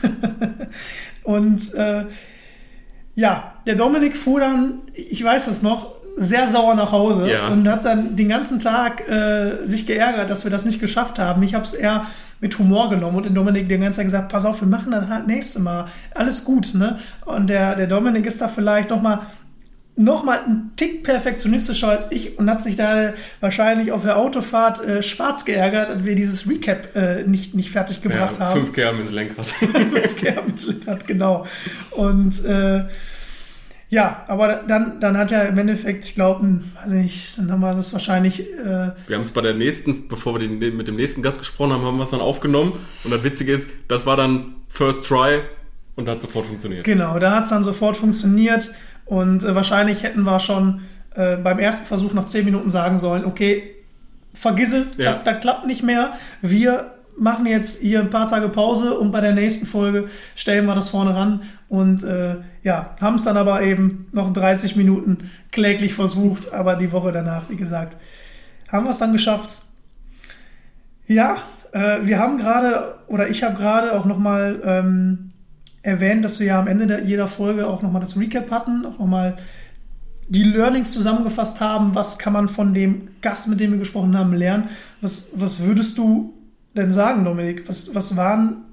und 1.23 1.75
äh, 1.75 2.05
ja, 3.15 3.55
der 3.67 3.75
Dominik 3.75 4.17
fuhr 4.17 4.41
dann, 4.41 4.81
ich 4.95 5.23
weiß 5.23 5.47
das 5.47 5.63
noch, 5.63 5.95
sehr 6.17 6.49
sauer 6.49 6.75
nach 6.75 6.93
Hause 6.93 7.31
ja. 7.31 7.49
und 7.49 7.69
hat 7.69 7.85
dann 7.85 8.17
den 8.17 8.29
ganzen 8.29 8.59
Tag 8.59 9.09
äh, 9.09 9.65
sich 9.65 9.87
geärgert, 9.87 10.29
dass 10.29 10.45
wir 10.45 10.51
das 10.51 10.65
nicht 10.65 10.81
geschafft 10.81 11.19
haben. 11.19 11.43
Ich 11.43 11.55
habe 11.55 11.65
es 11.65 11.73
eher 11.73 12.07
mit 12.41 12.59
Humor 12.59 12.89
genommen 12.91 13.19
und 13.19 13.27
den 13.27 13.35
Dominik 13.35 13.69
den 13.69 13.83
ganzen 13.83 13.99
Tag 13.99 14.07
gesagt, 14.07 14.33
pass 14.33 14.47
auf, 14.47 14.61
wir 14.61 14.69
machen 14.69 14.93
das 14.93 15.09
halt 15.09 15.27
nächste 15.27 15.61
Mal. 15.61 15.87
Alles 16.15 16.45
gut, 16.45 16.75
ne? 16.75 16.99
Und 17.27 17.51
der, 17.51 17.75
der 17.77 17.87
Dominik 17.87 18.27
ist 18.27 18.41
da 18.41 18.49
vielleicht 18.49 18.91
noch 18.91 19.03
mal 19.03 19.27
noch 19.97 20.25
mal 20.25 20.39
ein 20.47 20.71
Tick 20.77 21.03
perfektionistischer 21.03 21.89
als 21.89 22.11
ich 22.11 22.39
und 22.39 22.49
hat 22.49 22.63
sich 22.63 22.77
da 22.77 23.13
wahrscheinlich 23.41 23.93
auf 23.93 24.03
der 24.03 24.17
Autofahrt 24.17 24.83
äh, 24.83 25.03
schwarz 25.03 25.45
geärgert, 25.45 25.91
dass 25.91 26.05
wir 26.05 26.15
dieses 26.15 26.49
Recap 26.49 26.97
äh, 26.97 27.25
nicht, 27.25 27.55
nicht 27.55 27.71
fertig 27.71 28.01
gebracht 28.01 28.37
ja, 28.39 28.47
haben. 28.47 28.61
Fünf 28.61 28.73
Kerben 28.73 29.01
ins 29.01 29.11
Lenkrad. 29.11 29.47
fünf 29.49 30.17
Kerben 30.17 30.51
ins 30.51 30.67
Lenkrad, 30.67 31.07
genau. 31.07 31.45
Und 31.91 32.45
äh, 32.47 32.85
ja, 33.91 34.25
aber 34.29 34.63
dann, 34.69 35.01
dann 35.01 35.19
hat 35.19 35.33
er 35.33 35.49
im 35.49 35.59
Endeffekt, 35.59 36.07
ich 36.07 36.15
glaube, 36.15 36.61
weiß 36.81 36.93
nicht, 36.93 37.37
dann 37.37 37.51
haben 37.51 37.61
wir 37.61 37.75
das 37.75 37.93
wahrscheinlich. 37.93 38.41
Äh 38.41 38.93
wir 39.07 39.17
haben 39.17 39.21
es 39.21 39.33
bei 39.33 39.41
der 39.41 39.55
nächsten, 39.55 40.07
bevor 40.07 40.35
wir 40.35 40.49
den, 40.49 40.77
mit 40.77 40.87
dem 40.87 40.95
nächsten 40.95 41.23
Gast 41.23 41.41
gesprochen 41.41 41.73
haben, 41.73 41.85
haben 41.85 41.97
wir 41.97 42.05
es 42.05 42.11
dann 42.11 42.21
aufgenommen. 42.21 42.73
Und 43.03 43.13
das 43.13 43.25
Witzige 43.25 43.53
ist, 43.53 43.69
das 43.89 44.07
war 44.07 44.17
dann 44.17 44.55
First 44.69 45.07
Try 45.07 45.41
und 45.97 46.09
hat 46.09 46.23
sofort 46.23 46.47
funktioniert. 46.47 46.85
Genau, 46.85 47.19
da 47.19 47.35
hat 47.35 47.45
es 47.45 47.51
dann 47.51 47.65
sofort 47.65 47.97
funktioniert. 47.97 48.71
Und 49.07 49.43
äh, 49.43 49.57
wahrscheinlich 49.57 50.05
hätten 50.05 50.23
wir 50.23 50.39
schon 50.39 50.83
äh, 51.17 51.37
beim 51.37 51.59
ersten 51.59 51.87
Versuch 51.87 52.15
nach 52.15 52.27
zehn 52.27 52.45
Minuten 52.45 52.71
sagen 52.71 53.01
sollen, 53.01 53.25
okay, 53.25 53.75
vergiss 54.33 54.73
es, 54.73 54.97
ja. 54.99 55.15
das, 55.15 55.25
das 55.25 55.41
klappt 55.41 55.67
nicht 55.67 55.83
mehr. 55.83 56.13
Wir 56.43 56.93
machen 57.19 57.47
jetzt 57.47 57.81
hier 57.81 58.01
ein 58.01 58.11
paar 58.11 58.29
Tage 58.29 58.49
Pause 58.49 58.99
und 58.99 59.13
bei 59.13 59.21
der 59.21 59.33
nächsten 59.33 59.67
Folge 59.67 60.09
stellen 60.35 60.67
wir 60.67 60.75
das 60.75 60.91
vorne 60.91 61.15
ran. 61.15 61.43
Und 61.69 62.03
äh, 62.05 62.37
ja, 62.63 62.97
haben 63.01 63.17
es 63.17 63.25
dann 63.25 63.37
aber 63.37 63.63
eben 63.63 64.07
noch 64.13 64.33
30 64.33 64.77
Minuten 64.77 65.31
kläglich 65.53 65.95
versucht, 65.95 66.53
aber 66.53 66.77
die 66.77 66.93
Woche 66.93 67.13
danach, 67.13 67.49
wie 67.49 67.57
gesagt, 67.57 67.97
haben 68.71 68.85
wir 68.85 68.91
es 68.91 68.99
dann 68.99 69.13
geschafft. 69.13 69.63
Ja, 71.07 71.39
äh, 71.73 71.99
wir 72.03 72.19
haben 72.19 72.39
gerade, 72.39 72.97
oder 73.07 73.29
ich 73.29 73.43
habe 73.43 73.57
gerade 73.57 73.99
auch 73.99 74.05
nochmal 74.05 74.61
ähm, 74.65 75.33
erwähnt, 75.83 76.25
dass 76.25 76.41
wir 76.41 76.49
ja 76.49 76.61
am 76.61 76.67
Ende 76.67 76.87
der, 76.87 77.05
jeder 77.05 77.29
Folge 77.29 77.67
auch 77.67 77.83
nochmal 77.83 78.01
das 78.01 78.19
Recap 78.19 78.51
hatten, 78.51 78.85
auch 78.85 78.99
nochmal 78.99 79.37
die 80.29 80.45
Learnings 80.45 80.93
zusammengefasst 80.93 81.61
haben. 81.61 81.95
Was 81.95 82.19
kann 82.19 82.33
man 82.33 82.49
von 82.49 82.73
dem 82.73 83.09
Gast, 83.21 83.49
mit 83.49 83.61
dem 83.61 83.73
wir 83.73 83.79
gesprochen 83.79 84.17
haben, 84.17 84.33
lernen? 84.33 84.69
Was, 85.01 85.29
was 85.35 85.65
würdest 85.65 85.99
du 85.99 86.33
denn 86.81 86.91
sagen, 86.91 87.25
Dominik? 87.25 87.69
Was, 87.69 87.95
was 87.95 88.17
waren 88.17 88.65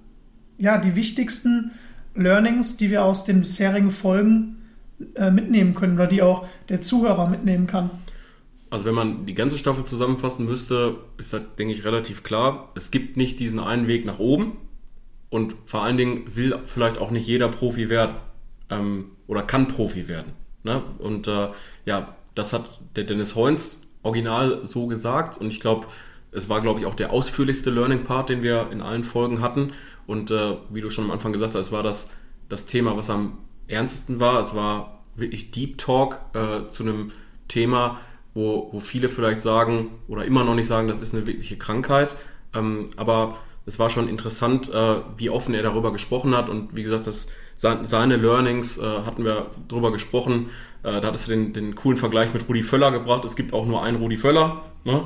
ja 0.57 0.77
die 0.77 0.95
wichtigsten 0.95 1.71
Learnings, 2.15 2.77
die 2.77 2.89
wir 2.89 3.03
aus 3.03 3.23
den 3.23 3.41
bisherigen 3.41 3.91
Folgen 3.91 4.57
äh, 5.15 5.29
mitnehmen 5.29 5.75
können 5.75 5.95
oder 5.95 6.07
die 6.07 6.21
auch 6.21 6.47
der 6.69 6.81
Zuhörer 6.81 7.27
mitnehmen 7.29 7.67
kann? 7.67 7.89
Also 8.69 8.85
wenn 8.85 8.95
man 8.95 9.25
die 9.25 9.35
ganze 9.35 9.57
Staffel 9.57 9.85
zusammenfassen 9.85 10.45
müsste, 10.45 10.97
ist 11.17 11.31
das, 11.33 11.41
denke 11.57 11.73
ich, 11.73 11.85
relativ 11.85 12.23
klar. 12.23 12.71
Es 12.75 12.91
gibt 12.91 13.15
nicht 13.15 13.39
diesen 13.39 13.59
einen 13.59 13.87
Weg 13.87 14.05
nach 14.05 14.19
oben. 14.19 14.57
Und 15.29 15.55
vor 15.65 15.83
allen 15.83 15.97
Dingen 15.97 16.35
will 16.35 16.57
vielleicht 16.65 16.97
auch 16.99 17.11
nicht 17.11 17.27
jeder 17.27 17.49
Profi 17.49 17.89
werden 17.89 18.15
ähm, 18.69 19.11
oder 19.27 19.41
kann 19.41 19.67
Profi 19.67 20.07
werden. 20.07 20.33
Ne? 20.63 20.81
Und 20.99 21.27
äh, 21.27 21.49
ja, 21.85 22.15
das 22.33 22.53
hat 22.53 22.65
der 22.95 23.03
Dennis 23.03 23.35
Heunz 23.35 23.81
original 24.03 24.65
so 24.65 24.87
gesagt. 24.87 25.37
Und 25.37 25.47
ich 25.47 25.59
glaube, 25.59 25.87
es 26.31 26.49
war, 26.49 26.61
glaube 26.61 26.79
ich, 26.79 26.85
auch 26.85 26.95
der 26.95 27.11
ausführlichste 27.11 27.69
Learning 27.69 28.03
Part, 28.03 28.29
den 28.29 28.43
wir 28.43 28.69
in 28.71 28.81
allen 28.81 29.03
Folgen 29.03 29.41
hatten. 29.41 29.73
Und 30.05 30.31
äh, 30.31 30.55
wie 30.69 30.81
du 30.81 30.89
schon 30.89 31.05
am 31.05 31.11
Anfang 31.11 31.33
gesagt 31.33 31.55
hast, 31.55 31.67
es 31.67 31.71
war 31.71 31.83
das, 31.83 32.11
das 32.49 32.65
Thema, 32.65 32.95
was 32.97 33.09
am 33.09 33.39
ernstesten 33.67 34.19
war. 34.19 34.39
Es 34.39 34.55
war 34.55 35.03
wirklich 35.15 35.51
Deep 35.51 35.77
Talk 35.77 36.21
äh, 36.33 36.67
zu 36.69 36.83
einem 36.83 37.11
Thema, 37.47 37.99
wo, 38.33 38.69
wo 38.71 38.79
viele 38.79 39.09
vielleicht 39.09 39.41
sagen 39.41 39.89
oder 40.07 40.25
immer 40.25 40.43
noch 40.43 40.55
nicht 40.55 40.67
sagen, 40.67 40.87
das 40.87 41.01
ist 41.01 41.13
eine 41.13 41.25
wirkliche 41.25 41.57
Krankheit. 41.57 42.15
Ähm, 42.53 42.85
aber 42.95 43.35
es 43.65 43.79
war 43.79 43.89
schon 43.89 44.07
interessant, 44.07 44.73
äh, 44.73 44.95
wie 45.17 45.29
offen 45.29 45.53
er 45.53 45.63
darüber 45.63 45.91
gesprochen 45.91 46.35
hat. 46.35 46.49
Und 46.49 46.75
wie 46.75 46.83
gesagt, 46.83 47.07
das, 47.07 47.27
seine 47.55 48.15
Learnings 48.15 48.77
äh, 48.77 48.83
hatten 48.83 49.25
wir 49.25 49.47
darüber 49.67 49.91
gesprochen. 49.91 50.49
Äh, 50.83 51.01
da 51.01 51.07
hattest 51.07 51.27
du 51.27 51.31
den, 51.31 51.53
den 51.53 51.75
coolen 51.75 51.97
Vergleich 51.97 52.33
mit 52.33 52.47
Rudi 52.47 52.63
Völler 52.63 52.91
gebracht. 52.91 53.25
Es 53.25 53.35
gibt 53.35 53.53
auch 53.53 53.65
nur 53.65 53.83
einen 53.83 53.97
Rudi 53.97 54.17
Völler. 54.17 54.63
Ne? 54.85 55.05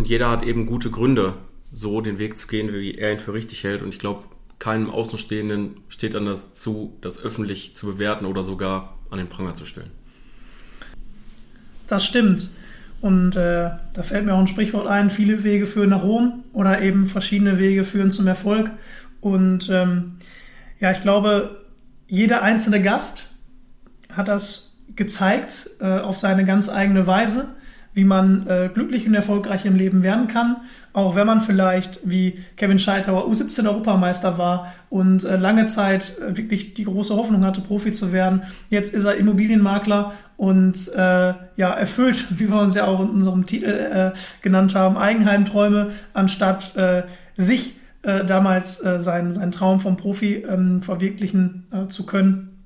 Und 0.00 0.08
jeder 0.08 0.30
hat 0.30 0.44
eben 0.44 0.64
gute 0.64 0.90
Gründe, 0.90 1.34
so 1.74 2.00
den 2.00 2.18
Weg 2.18 2.38
zu 2.38 2.46
gehen, 2.46 2.72
wie 2.72 2.94
er 2.94 3.12
ihn 3.12 3.18
für 3.18 3.34
richtig 3.34 3.64
hält. 3.64 3.82
Und 3.82 3.90
ich 3.90 3.98
glaube, 3.98 4.24
keinem 4.58 4.88
Außenstehenden 4.88 5.76
steht 5.90 6.14
dann 6.14 6.24
dazu, 6.24 6.96
das 7.02 7.22
öffentlich 7.22 7.76
zu 7.76 7.84
bewerten 7.84 8.24
oder 8.24 8.42
sogar 8.42 8.96
an 9.10 9.18
den 9.18 9.28
Pranger 9.28 9.56
zu 9.56 9.66
stellen. 9.66 9.90
Das 11.86 12.06
stimmt. 12.06 12.50
Und 13.02 13.36
äh, 13.36 13.72
da 13.92 14.02
fällt 14.02 14.24
mir 14.24 14.32
auch 14.32 14.38
ein 14.38 14.46
Sprichwort 14.46 14.86
ein, 14.86 15.10
viele 15.10 15.44
Wege 15.44 15.66
führen 15.66 15.90
nach 15.90 16.02
Rom 16.02 16.44
oder 16.54 16.80
eben 16.80 17.06
verschiedene 17.06 17.58
Wege 17.58 17.84
führen 17.84 18.10
zum 18.10 18.26
Erfolg. 18.26 18.70
Und 19.20 19.68
ähm, 19.68 20.16
ja, 20.78 20.92
ich 20.92 21.02
glaube, 21.02 21.60
jeder 22.08 22.40
einzelne 22.40 22.80
Gast 22.80 23.34
hat 24.10 24.28
das 24.28 24.78
gezeigt 24.96 25.68
äh, 25.80 25.98
auf 25.98 26.16
seine 26.16 26.46
ganz 26.46 26.70
eigene 26.70 27.06
Weise 27.06 27.54
wie 27.92 28.04
man 28.04 28.46
äh, 28.46 28.70
glücklich 28.72 29.06
und 29.06 29.14
erfolgreich 29.14 29.66
im 29.66 29.74
Leben 29.74 30.02
werden 30.02 30.28
kann, 30.28 30.56
auch 30.92 31.16
wenn 31.16 31.26
man 31.26 31.40
vielleicht 31.40 32.00
wie 32.04 32.38
Kevin 32.56 32.78
Scheithauer 32.78 33.26
U17 33.26 33.66
Europameister 33.66 34.38
war 34.38 34.72
und 34.90 35.24
äh, 35.24 35.36
lange 35.36 35.66
Zeit 35.66 36.16
äh, 36.18 36.36
wirklich 36.36 36.74
die 36.74 36.84
große 36.84 37.16
Hoffnung 37.16 37.44
hatte, 37.44 37.60
Profi 37.60 37.90
zu 37.90 38.12
werden. 38.12 38.44
Jetzt 38.68 38.94
ist 38.94 39.04
er 39.04 39.16
Immobilienmakler 39.16 40.12
und 40.36 40.88
äh, 40.94 41.34
ja, 41.56 41.70
erfüllt, 41.70 42.26
wie 42.38 42.48
wir 42.48 42.60
uns 42.60 42.76
ja 42.76 42.86
auch 42.86 43.00
in 43.00 43.10
unserem 43.10 43.46
Titel 43.46 43.68
äh, 43.68 44.12
genannt 44.40 44.74
haben, 44.74 44.96
Eigenheimträume, 44.96 45.90
anstatt 46.12 46.76
äh, 46.76 47.02
sich 47.36 47.76
damals 48.02 48.78
seinen, 48.78 49.30
seinen 49.34 49.52
Traum 49.52 49.78
vom 49.78 49.98
Profi 49.98 50.36
ähm, 50.36 50.80
verwirklichen 50.80 51.66
zu 51.90 52.06
können. 52.06 52.64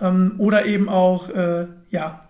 Ähm, 0.00 0.36
oder 0.38 0.64
eben 0.64 0.88
auch, 0.88 1.28
ja, 1.90 2.27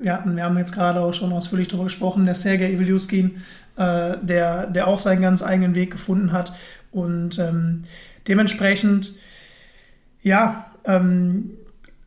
wir, 0.00 0.12
hatten, 0.12 0.36
wir 0.36 0.44
haben 0.44 0.58
jetzt 0.58 0.72
gerade 0.72 1.00
auch 1.00 1.12
schon 1.12 1.32
ausführlich 1.32 1.68
darüber 1.68 1.84
gesprochen, 1.84 2.24
der 2.24 2.34
Sergei 2.34 2.72
Iviluskin, 2.72 3.42
äh, 3.76 4.16
der, 4.22 4.66
der 4.66 4.86
auch 4.86 5.00
seinen 5.00 5.22
ganz 5.22 5.42
eigenen 5.42 5.74
Weg 5.74 5.90
gefunden 5.90 6.32
hat. 6.32 6.52
Und 6.90 7.38
ähm, 7.38 7.84
dementsprechend, 8.26 9.14
ja, 10.22 10.66
ähm, 10.84 11.50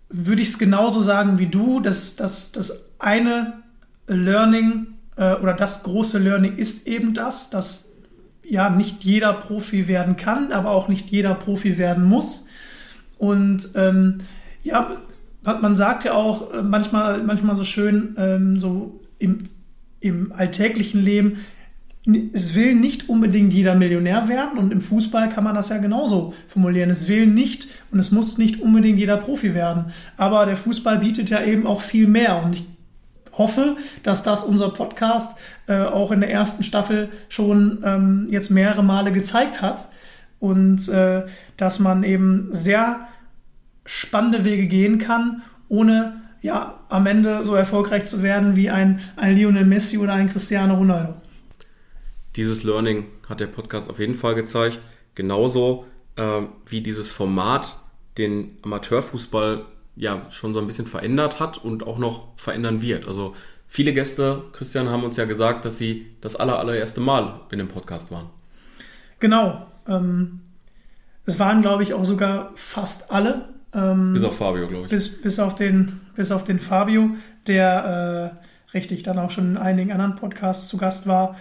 würde 0.09 0.41
ich 0.41 0.49
es 0.49 0.59
genauso 0.59 1.01
sagen 1.01 1.39
wie 1.39 1.47
du, 1.47 1.79
dass, 1.79 2.15
dass 2.15 2.51
das 2.51 2.89
eine 2.99 3.53
Learning 4.07 4.87
äh, 5.15 5.35
oder 5.35 5.53
das 5.53 5.83
große 5.83 6.19
Learning 6.19 6.55
ist 6.55 6.87
eben 6.87 7.13
das, 7.13 7.49
dass 7.49 7.91
ja 8.43 8.69
nicht 8.69 9.03
jeder 9.03 9.33
Profi 9.33 9.87
werden 9.87 10.17
kann, 10.17 10.51
aber 10.51 10.71
auch 10.71 10.87
nicht 10.87 11.09
jeder 11.09 11.33
Profi 11.33 11.77
werden 11.77 12.03
muss. 12.03 12.47
Und 13.17 13.69
ähm, 13.75 14.19
ja, 14.63 14.97
man 15.43 15.75
sagt 15.75 16.03
ja 16.03 16.13
auch 16.13 16.53
äh, 16.53 16.63
manchmal, 16.63 17.23
manchmal 17.23 17.55
so 17.55 17.63
schön, 17.63 18.15
ähm, 18.17 18.59
so 18.59 19.01
im, 19.19 19.49
im 19.99 20.31
alltäglichen 20.31 21.01
Leben, 21.01 21.37
es 22.33 22.53
will 22.53 22.75
nicht 22.75 23.07
unbedingt 23.07 23.53
jeder 23.53 23.75
Millionär 23.75 24.27
werden 24.27 24.59
und 24.59 24.73
im 24.73 24.81
Fußball 24.81 25.29
kann 25.29 25.45
man 25.45 25.55
das 25.55 25.69
ja 25.69 25.77
genauso 25.77 26.33
formulieren. 26.49 26.89
Es 26.89 27.07
will 27.07 27.27
nicht 27.27 27.67
und 27.91 27.99
es 27.99 28.11
muss 28.11 28.37
nicht 28.37 28.61
unbedingt 28.61 28.99
jeder 28.99 29.15
Profi 29.15 29.53
werden. 29.53 29.93
Aber 30.17 30.45
der 30.45 30.57
Fußball 30.57 30.99
bietet 30.99 31.29
ja 31.29 31.41
eben 31.41 31.65
auch 31.65 31.79
viel 31.79 32.07
mehr 32.07 32.43
und 32.43 32.53
ich 32.53 32.65
hoffe, 33.37 33.77
dass 34.03 34.23
das 34.23 34.43
unser 34.43 34.69
Podcast 34.69 35.37
äh, 35.67 35.81
auch 35.81 36.11
in 36.11 36.19
der 36.19 36.29
ersten 36.29 36.63
Staffel 36.63 37.09
schon 37.29 37.81
ähm, 37.85 38.27
jetzt 38.29 38.49
mehrere 38.49 38.83
Male 38.83 39.13
gezeigt 39.13 39.61
hat 39.61 39.87
und 40.39 40.89
äh, 40.89 41.23
dass 41.55 41.79
man 41.79 42.03
eben 42.03 42.49
sehr 42.51 43.07
spannende 43.85 44.45
Wege 44.45 44.67
gehen 44.67 44.97
kann, 44.97 45.41
ohne 45.69 46.21
ja 46.41 46.79
am 46.89 47.07
Ende 47.07 47.43
so 47.43 47.55
erfolgreich 47.55 48.05
zu 48.05 48.21
werden 48.21 48.55
wie 48.55 48.69
ein, 48.69 49.01
ein 49.15 49.35
Lionel 49.35 49.65
Messi 49.65 49.97
oder 49.97 50.13
ein 50.13 50.29
Cristiano 50.29 50.75
Ronaldo. 50.75 51.15
Dieses 52.35 52.63
Learning 52.63 53.05
hat 53.29 53.39
der 53.39 53.47
Podcast 53.47 53.89
auf 53.89 53.99
jeden 53.99 54.15
Fall 54.15 54.35
gezeigt. 54.35 54.81
Genauso 55.15 55.85
äh, 56.15 56.41
wie 56.65 56.81
dieses 56.81 57.11
Format 57.11 57.77
den 58.17 58.57
Amateurfußball 58.63 59.65
ja 59.95 60.29
schon 60.29 60.53
so 60.53 60.59
ein 60.59 60.67
bisschen 60.67 60.87
verändert 60.87 61.39
hat 61.39 61.63
und 61.63 61.85
auch 61.85 61.97
noch 61.97 62.27
verändern 62.37 62.81
wird. 62.81 63.07
Also 63.07 63.35
viele 63.67 63.93
Gäste, 63.93 64.43
Christian, 64.51 64.89
haben 64.89 65.03
uns 65.03 65.17
ja 65.17 65.25
gesagt, 65.25 65.65
dass 65.65 65.77
sie 65.77 66.07
das 66.21 66.35
aller, 66.35 66.59
allererste 66.59 67.01
Mal 67.01 67.41
in 67.51 67.59
dem 67.59 67.67
Podcast 67.67 68.11
waren. 68.11 68.29
Genau. 69.19 69.67
Ähm, 69.87 70.41
es 71.25 71.39
waren, 71.39 71.61
glaube 71.61 71.83
ich, 71.83 71.93
auch 71.93 72.05
sogar 72.05 72.51
fast 72.55 73.11
alle. 73.11 73.52
Ähm, 73.73 74.13
bis 74.13 74.23
auf 74.23 74.37
Fabio, 74.37 74.67
glaube 74.67 74.85
ich. 74.85 74.91
Bis, 74.91 75.21
bis, 75.21 75.39
auf 75.39 75.55
den, 75.55 76.01
bis 76.15 76.31
auf 76.31 76.43
den 76.43 76.59
Fabio, 76.59 77.11
der 77.47 78.33
äh, 78.73 78.73
richtig 78.73 79.03
dann 79.03 79.19
auch 79.19 79.31
schon 79.31 79.51
in 79.51 79.57
einigen 79.57 79.91
anderen 79.91 80.15
Podcasts 80.15 80.67
zu 80.67 80.77
Gast 80.77 81.07
war. 81.07 81.35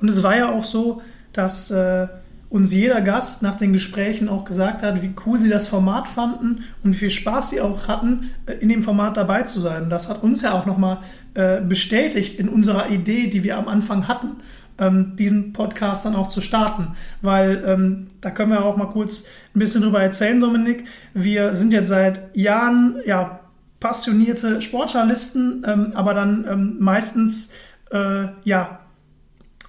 Und 0.00 0.08
es 0.08 0.22
war 0.22 0.36
ja 0.36 0.52
auch 0.52 0.64
so, 0.64 1.02
dass 1.32 1.70
äh, 1.70 2.08
uns 2.48 2.72
jeder 2.72 3.00
Gast 3.00 3.42
nach 3.42 3.56
den 3.56 3.72
Gesprächen 3.72 4.28
auch 4.28 4.44
gesagt 4.44 4.82
hat, 4.82 5.02
wie 5.02 5.12
cool 5.26 5.40
sie 5.40 5.48
das 5.48 5.66
Format 5.66 6.06
fanden 6.06 6.64
und 6.84 6.92
wie 6.92 6.98
viel 6.98 7.10
Spaß 7.10 7.50
sie 7.50 7.60
auch 7.60 7.88
hatten, 7.88 8.30
äh, 8.46 8.52
in 8.54 8.68
dem 8.68 8.82
Format 8.82 9.16
dabei 9.16 9.42
zu 9.42 9.60
sein. 9.60 9.90
Das 9.90 10.08
hat 10.08 10.22
uns 10.22 10.42
ja 10.42 10.52
auch 10.52 10.66
nochmal 10.66 10.98
äh, 11.34 11.60
bestätigt 11.60 12.38
in 12.38 12.48
unserer 12.48 12.90
Idee, 12.90 13.28
die 13.28 13.42
wir 13.42 13.58
am 13.58 13.68
Anfang 13.68 14.08
hatten 14.08 14.36
ähm, 14.78 15.16
diesen 15.16 15.52
Podcast 15.52 16.04
dann 16.04 16.14
auch 16.14 16.28
zu 16.28 16.40
starten. 16.40 16.96
Weil 17.22 17.62
ähm, 17.66 18.08
da 18.20 18.30
können 18.30 18.52
wir 18.52 18.64
auch 18.64 18.76
mal 18.76 18.90
kurz 18.90 19.26
ein 19.54 19.58
bisschen 19.58 19.82
drüber 19.82 20.02
erzählen, 20.02 20.40
Dominik. 20.40 20.84
Wir 21.12 21.54
sind 21.54 21.72
jetzt 21.72 21.88
seit 21.88 22.36
Jahren 22.36 22.96
ja 23.04 23.40
passionierte 23.80 24.62
Sportjournalisten, 24.62 25.64
ähm, 25.66 25.92
aber 25.94 26.14
dann 26.14 26.46
ähm, 26.50 26.76
meistens 26.78 27.52
äh, 27.90 28.26
ja 28.44 28.80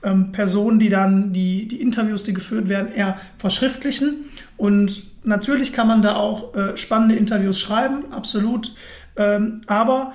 ähm, 0.04 0.32
Personen, 0.32 0.80
die 0.80 0.90
dann 0.90 1.34
die, 1.34 1.68
die 1.68 1.82
Interviews, 1.82 2.24
die 2.24 2.34
geführt 2.34 2.70
werden, 2.70 2.94
eher 2.94 3.18
verschriftlichen. 3.38 4.26
Und 4.58 5.04
natürlich 5.24 5.74
kann 5.74 5.88
man 5.88 6.02
da 6.02 6.16
auch 6.16 6.56
äh, 6.56 6.78
spannende 6.78 7.16
Interviews 7.16 7.60
schreiben, 7.60 8.06
absolut. 8.12 8.74
Ähm, 9.18 9.62
aber 9.68 10.14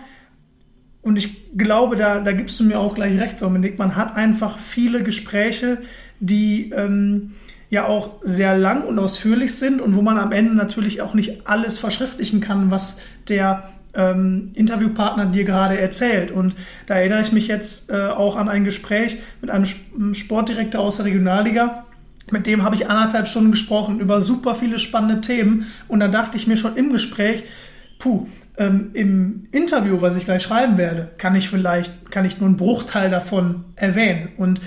und 1.02 1.16
ich 1.16 1.56
glaube, 1.56 1.96
da, 1.96 2.20
da 2.20 2.32
gibst 2.32 2.60
du 2.60 2.64
mir 2.64 2.78
auch 2.78 2.94
gleich 2.94 3.18
recht, 3.18 3.40
Dominik. 3.40 3.78
Man 3.78 3.96
hat 3.96 4.16
einfach 4.16 4.58
viele 4.58 5.02
Gespräche, 5.02 5.78
die 6.20 6.70
ähm, 6.70 7.32
ja 7.70 7.86
auch 7.86 8.18
sehr 8.20 8.58
lang 8.58 8.84
und 8.84 8.98
ausführlich 8.98 9.54
sind 9.54 9.80
und 9.80 9.96
wo 9.96 10.02
man 10.02 10.18
am 10.18 10.32
Ende 10.32 10.54
natürlich 10.54 11.00
auch 11.00 11.14
nicht 11.14 11.48
alles 11.48 11.78
verschriftlichen 11.78 12.40
kann, 12.40 12.70
was 12.70 12.98
der 13.28 13.70
ähm, 13.94 14.50
Interviewpartner 14.54 15.26
dir 15.26 15.44
gerade 15.44 15.78
erzählt. 15.78 16.30
Und 16.30 16.54
da 16.86 16.96
erinnere 16.96 17.22
ich 17.22 17.32
mich 17.32 17.46
jetzt 17.46 17.90
äh, 17.90 18.08
auch 18.08 18.36
an 18.36 18.48
ein 18.48 18.64
Gespräch 18.64 19.18
mit 19.40 19.50
einem 19.50 19.64
Sportdirektor 20.14 20.80
aus 20.80 20.96
der 20.96 21.06
Regionalliga. 21.06 21.86
Mit 22.30 22.46
dem 22.46 22.62
habe 22.62 22.76
ich 22.76 22.88
anderthalb 22.88 23.26
Stunden 23.26 23.52
gesprochen 23.52 24.00
über 24.00 24.20
super 24.20 24.54
viele 24.54 24.78
spannende 24.78 25.20
Themen. 25.20 25.66
Und 25.88 26.00
da 26.00 26.08
dachte 26.08 26.36
ich 26.36 26.46
mir 26.46 26.56
schon 26.56 26.76
im 26.76 26.92
Gespräch, 26.92 27.44
puh, 27.98 28.26
ähm, 28.60 28.90
Im 28.92 29.48
Interview, 29.52 30.02
was 30.02 30.16
ich 30.16 30.26
gleich 30.26 30.42
schreiben 30.42 30.76
werde, 30.76 31.08
kann 31.16 31.34
ich 31.34 31.48
vielleicht, 31.48 32.10
kann 32.10 32.26
ich 32.26 32.38
nur 32.38 32.46
einen 32.46 32.58
Bruchteil 32.58 33.10
davon 33.10 33.64
erwähnen. 33.74 34.28
Und 34.36 34.60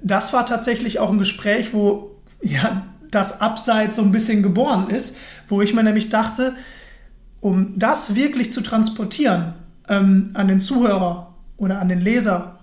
das 0.00 0.32
war 0.32 0.46
tatsächlich 0.46 1.00
auch 1.00 1.10
ein 1.10 1.18
Gespräch, 1.18 1.74
wo 1.74 2.12
ja 2.40 2.86
das 3.10 3.40
Abseits 3.40 3.96
so 3.96 4.02
ein 4.02 4.12
bisschen 4.12 4.44
geboren 4.44 4.88
ist, 4.88 5.18
wo 5.48 5.60
ich 5.62 5.74
mir 5.74 5.82
nämlich 5.82 6.10
dachte, 6.10 6.54
um 7.40 7.76
das 7.76 8.14
wirklich 8.14 8.52
zu 8.52 8.60
transportieren 8.60 9.54
ähm, 9.88 10.30
an 10.34 10.46
den 10.46 10.60
Zuhörer 10.60 11.34
oder 11.56 11.80
an 11.80 11.88
den 11.88 12.00
Leser, 12.00 12.60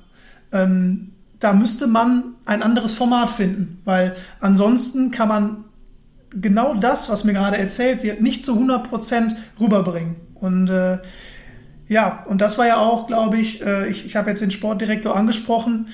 ähm, 0.54 1.12
da 1.42 1.52
müsste 1.52 1.88
man 1.88 2.36
ein 2.46 2.64
anderes 2.64 2.94
Format 2.94 3.30
finden, 3.30 3.82
weil 3.84 4.16
ansonsten 4.40 5.12
kann 5.12 5.28
man 5.28 5.66
genau 6.30 6.76
das, 6.76 7.10
was 7.10 7.26
mir 7.26 7.34
gerade 7.34 7.58
erzählt 7.58 8.04
wird, 8.04 8.22
nicht 8.22 8.46
zu 8.46 8.54
100% 8.54 9.36
rüberbringen. 9.60 10.27
Und 10.40 10.70
äh, 10.70 11.00
ja, 11.88 12.26
und 12.28 12.42
das 12.42 12.58
war 12.58 12.68
ja 12.68 12.78
auch, 12.78 13.08
glaube 13.08 13.38
ich, 13.38 13.66
äh, 13.66 13.90
ich, 13.90 14.06
ich 14.06 14.16
habe 14.16 14.30
jetzt 14.30 14.42
den 14.42 14.52
Sportdirektor 14.52 15.16
angesprochen, 15.16 15.88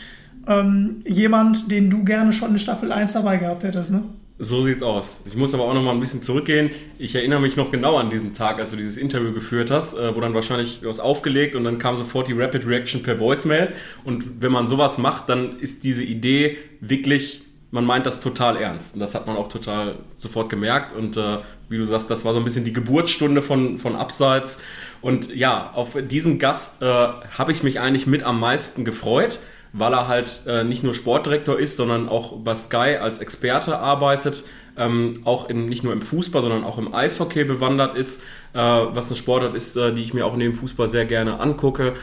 ähm, 0.47 1.01
jemand, 1.05 1.71
den 1.71 1.89
du 1.89 2.03
gerne 2.03 2.33
schon 2.33 2.51
in 2.51 2.59
Staffel 2.59 2.91
1 2.91 3.13
dabei 3.13 3.37
gehabt 3.37 3.63
hättest, 3.63 3.91
ne? 3.91 4.03
So 4.39 4.63
sieht's 4.63 4.81
aus. 4.81 5.21
Ich 5.25 5.35
muss 5.35 5.53
aber 5.53 5.63
auch 5.63 5.73
noch 5.75 5.83
mal 5.83 5.91
ein 5.91 5.99
bisschen 5.99 6.23
zurückgehen. 6.23 6.71
Ich 6.97 7.13
erinnere 7.13 7.39
mich 7.39 7.55
noch 7.55 7.71
genau 7.71 7.97
an 7.97 8.09
diesen 8.09 8.33
Tag, 8.33 8.59
als 8.59 8.71
du 8.71 8.77
dieses 8.77 8.97
Interview 8.97 9.31
geführt 9.31 9.69
hast, 9.69 9.93
äh, 9.93 10.15
wo 10.15 10.19
dann 10.19 10.33
wahrscheinlich 10.33 10.81
hast 10.85 10.99
aufgelegt 10.99 11.55
und 11.55 11.63
dann 11.63 11.77
kam 11.77 11.97
sofort 11.97 12.27
die 12.27 12.33
Rapid 12.33 12.65
Reaction 12.65 13.03
per 13.03 13.19
Voicemail. 13.19 13.73
Und 14.03 14.41
wenn 14.41 14.51
man 14.51 14.67
sowas 14.67 14.97
macht, 14.97 15.29
dann 15.29 15.59
ist 15.59 15.83
diese 15.83 16.03
Idee 16.03 16.57
wirklich 16.81 17.43
man 17.73 17.85
meint 17.85 18.05
das 18.05 18.21
total 18.21 18.55
ernst. 18.57 18.93
Und 18.93 18.99
das 18.99 19.15
hat 19.15 19.25
man 19.25 19.35
auch 19.35 19.47
total 19.47 19.95
sofort 20.19 20.47
gemerkt. 20.49 20.93
Und 20.93 21.17
äh, 21.17 21.39
wie 21.69 21.77
du 21.77 21.85
sagst, 21.85 22.07
das 22.09 22.23
war 22.23 22.31
so 22.33 22.39
ein 22.39 22.45
bisschen 22.45 22.65
die 22.65 22.71
Geburtsstunde 22.71 23.41
von, 23.41 23.79
von 23.79 23.95
Abseits. 23.95 24.59
Und 25.01 25.33
ja, 25.35 25.71
auf 25.73 25.97
diesen 25.99 26.37
Gast 26.37 26.83
äh, 26.83 26.85
habe 26.85 27.51
ich 27.51 27.63
mich 27.63 27.79
eigentlich 27.79 28.05
mit 28.05 28.21
am 28.21 28.39
meisten 28.39 28.85
gefreut. 28.85 29.39
weil 29.73 29.91
er 29.91 30.07
halt 30.07 30.43
äh, 30.45 30.63
nicht 30.63 30.83
nur 30.83 30.93
Sportdirektor 30.93 31.59
ist, 31.59 31.75
sondern 31.77 32.07
auch 32.07 32.37
bei 32.43 32.53
Sky 32.53 32.97
als 33.01 33.17
Experte 33.17 33.79
arbeitet, 33.79 34.43
ähm, 34.77 35.15
auch 35.25 35.49
in, 35.49 35.67
nicht 35.67 35.83
nur 35.83 35.93
im 35.93 36.01
Fußball, 36.03 36.43
sondern 36.43 36.63
auch 36.63 36.77
im 36.77 36.93
Eishockey 36.93 37.43
bewandert 37.43 37.97
ist, 37.97 38.21
äh, 38.53 38.59
was 38.59 39.07
eine 39.07 39.15
Sportart 39.15 39.55
ist, 39.55 39.75
äh, 39.75 39.91
die 39.93 40.03
ich 40.03 40.13
mir 40.13 40.27
auch 40.27 40.35
neben 40.35 40.53
Fußball 40.53 40.87
sehr 40.87 41.05
gerne 41.05 41.39
angucke. 41.39 41.93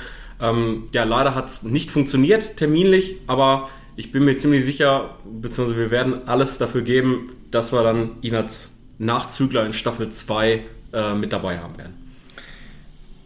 Ähm, 0.41 0.89
ja, 0.93 1.05
leider 1.05 1.37
hat 1.37 1.49
es 1.49 1.63
nicht 1.63 1.93
funktioniert 1.93 2.57
terminlich, 2.57 3.19
aber 3.29 3.69
ich 4.01 4.13
bin 4.13 4.25
mir 4.25 4.35
ziemlich 4.37 4.65
sicher, 4.65 5.11
beziehungsweise 5.25 5.79
wir 5.79 5.91
werden 5.91 6.27
alles 6.27 6.57
dafür 6.57 6.81
geben, 6.81 7.33
dass 7.51 7.71
wir 7.71 7.83
dann 7.83 8.13
ihn 8.23 8.35
als 8.35 8.73
Nachzügler 8.99 9.67
in 9.67 9.75
Staffel 9.75 10.09
2 10.09 10.63
äh, 10.95 11.15
mit 11.15 11.35
dabei 11.35 11.59
haben 11.59 11.77
werden. 11.77 11.95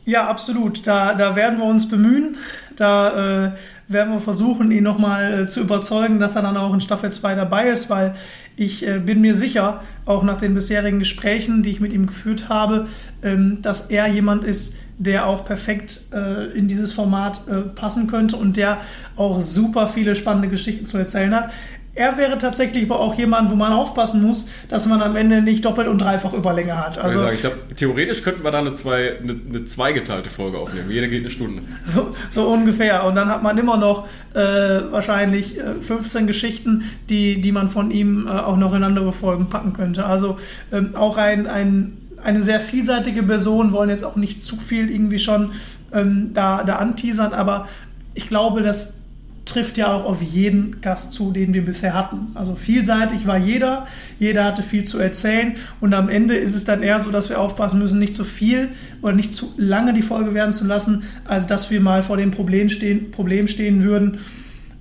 Ja, 0.04 0.26
absolut. 0.26 0.84
Da, 0.84 1.14
da 1.14 1.36
werden 1.36 1.60
wir 1.60 1.64
uns 1.64 1.88
bemühen. 1.88 2.38
Da 2.74 3.46
äh, 3.46 3.52
werden 3.86 4.14
wir 4.14 4.20
versuchen, 4.20 4.72
ihn 4.72 4.82
nochmal 4.82 5.42
äh, 5.42 5.46
zu 5.46 5.60
überzeugen, 5.60 6.18
dass 6.18 6.34
er 6.34 6.42
dann 6.42 6.56
auch 6.56 6.74
in 6.74 6.80
Staffel 6.80 7.12
2 7.12 7.36
dabei 7.36 7.68
ist, 7.68 7.88
weil 7.88 8.16
ich 8.56 8.84
äh, 8.84 8.98
bin 8.98 9.20
mir 9.20 9.36
sicher, 9.36 9.80
auch 10.06 10.24
nach 10.24 10.38
den 10.38 10.54
bisherigen 10.54 10.98
Gesprächen, 10.98 11.62
die 11.62 11.70
ich 11.70 11.80
mit 11.80 11.92
ihm 11.92 12.06
geführt 12.08 12.48
habe, 12.48 12.88
ähm, 13.22 13.62
dass 13.62 13.90
er 13.90 14.08
jemand 14.08 14.42
ist, 14.42 14.76
der 14.98 15.26
auch 15.26 15.44
perfekt 15.44 16.02
äh, 16.12 16.56
in 16.56 16.68
dieses 16.68 16.92
Format 16.92 17.42
äh, 17.48 17.62
passen 17.62 18.06
könnte 18.06 18.36
und 18.36 18.56
der 18.56 18.78
auch 19.16 19.40
super 19.40 19.88
viele 19.88 20.14
spannende 20.14 20.48
Geschichten 20.48 20.86
zu 20.86 20.98
erzählen 20.98 21.34
hat. 21.34 21.50
Er 21.96 22.16
wäre 22.18 22.38
tatsächlich 22.38 22.84
aber 22.84 22.98
auch 22.98 23.14
jemand, 23.14 23.52
wo 23.52 23.54
man 23.54 23.72
aufpassen 23.72 24.20
muss, 24.20 24.48
dass 24.68 24.86
man 24.86 25.00
am 25.00 25.14
Ende 25.14 25.40
nicht 25.42 25.64
doppelt 25.64 25.86
und 25.86 25.98
dreifach 25.98 26.32
Überlänge 26.32 26.76
hat. 26.76 26.98
Also, 26.98 27.24
ich, 27.28 27.34
ich 27.34 27.40
glaube, 27.40 27.58
theoretisch 27.76 28.22
könnten 28.24 28.42
wir 28.42 28.50
da 28.50 28.58
eine, 28.58 28.72
zwei, 28.72 29.16
eine, 29.18 29.38
eine 29.48 29.64
zweigeteilte 29.64 30.28
Folge 30.28 30.58
aufnehmen. 30.58 30.90
Jede 30.90 31.08
geht 31.08 31.20
eine 31.20 31.30
Stunde. 31.30 31.62
So, 31.84 32.14
so 32.30 32.48
ungefähr. 32.48 33.04
Und 33.04 33.14
dann 33.14 33.28
hat 33.28 33.44
man 33.44 33.56
immer 33.58 33.76
noch 33.76 34.08
äh, 34.34 34.40
wahrscheinlich 34.40 35.58
äh, 35.58 35.80
15 35.80 36.26
Geschichten, 36.26 36.90
die, 37.08 37.40
die 37.40 37.52
man 37.52 37.68
von 37.68 37.92
ihm 37.92 38.26
äh, 38.26 38.30
auch 38.30 38.56
noch 38.56 38.74
in 38.74 38.82
andere 38.82 39.12
Folgen 39.12 39.48
packen 39.48 39.72
könnte. 39.72 40.04
Also 40.04 40.38
ähm, 40.72 40.96
auch 40.96 41.16
ein, 41.16 41.46
ein, 41.46 41.98
eine 42.24 42.42
sehr 42.42 42.60
vielseitige 42.60 43.22
Person, 43.22 43.72
wollen 43.72 43.90
jetzt 43.90 44.04
auch 44.04 44.16
nicht 44.16 44.42
zu 44.42 44.56
viel 44.56 44.90
irgendwie 44.90 45.18
schon 45.18 45.52
ähm, 45.92 46.30
da, 46.34 46.64
da 46.64 46.76
anteasern, 46.76 47.32
aber 47.32 47.68
ich 48.14 48.28
glaube, 48.28 48.62
dass 48.62 48.98
trifft 49.44 49.76
ja 49.76 49.92
auch 49.92 50.06
auf 50.06 50.22
jeden 50.22 50.80
Gast 50.80 51.12
zu, 51.12 51.30
den 51.30 51.52
wir 51.52 51.62
bisher 51.64 51.92
hatten. 51.92 52.28
Also 52.34 52.54
vielseitig 52.54 53.26
war 53.26 53.36
jeder, 53.36 53.86
jeder 54.18 54.42
hatte 54.44 54.62
viel 54.62 54.84
zu 54.84 54.98
erzählen 54.98 55.56
und 55.80 55.92
am 55.92 56.08
Ende 56.08 56.34
ist 56.34 56.54
es 56.54 56.64
dann 56.64 56.82
eher 56.82 56.98
so, 56.98 57.10
dass 57.10 57.28
wir 57.28 57.38
aufpassen 57.38 57.78
müssen, 57.78 57.98
nicht 57.98 58.14
zu 58.14 58.24
viel 58.24 58.70
oder 59.02 59.12
nicht 59.12 59.34
zu 59.34 59.52
lange 59.58 59.92
die 59.92 60.00
Folge 60.00 60.32
werden 60.32 60.54
zu 60.54 60.66
lassen, 60.66 61.04
als 61.26 61.46
dass 61.46 61.70
wir 61.70 61.82
mal 61.82 62.02
vor 62.02 62.16
dem 62.16 62.30
Problem 62.30 62.70
stehen, 62.70 63.10
Problem 63.10 63.46
stehen 63.46 63.82
würden 63.82 64.18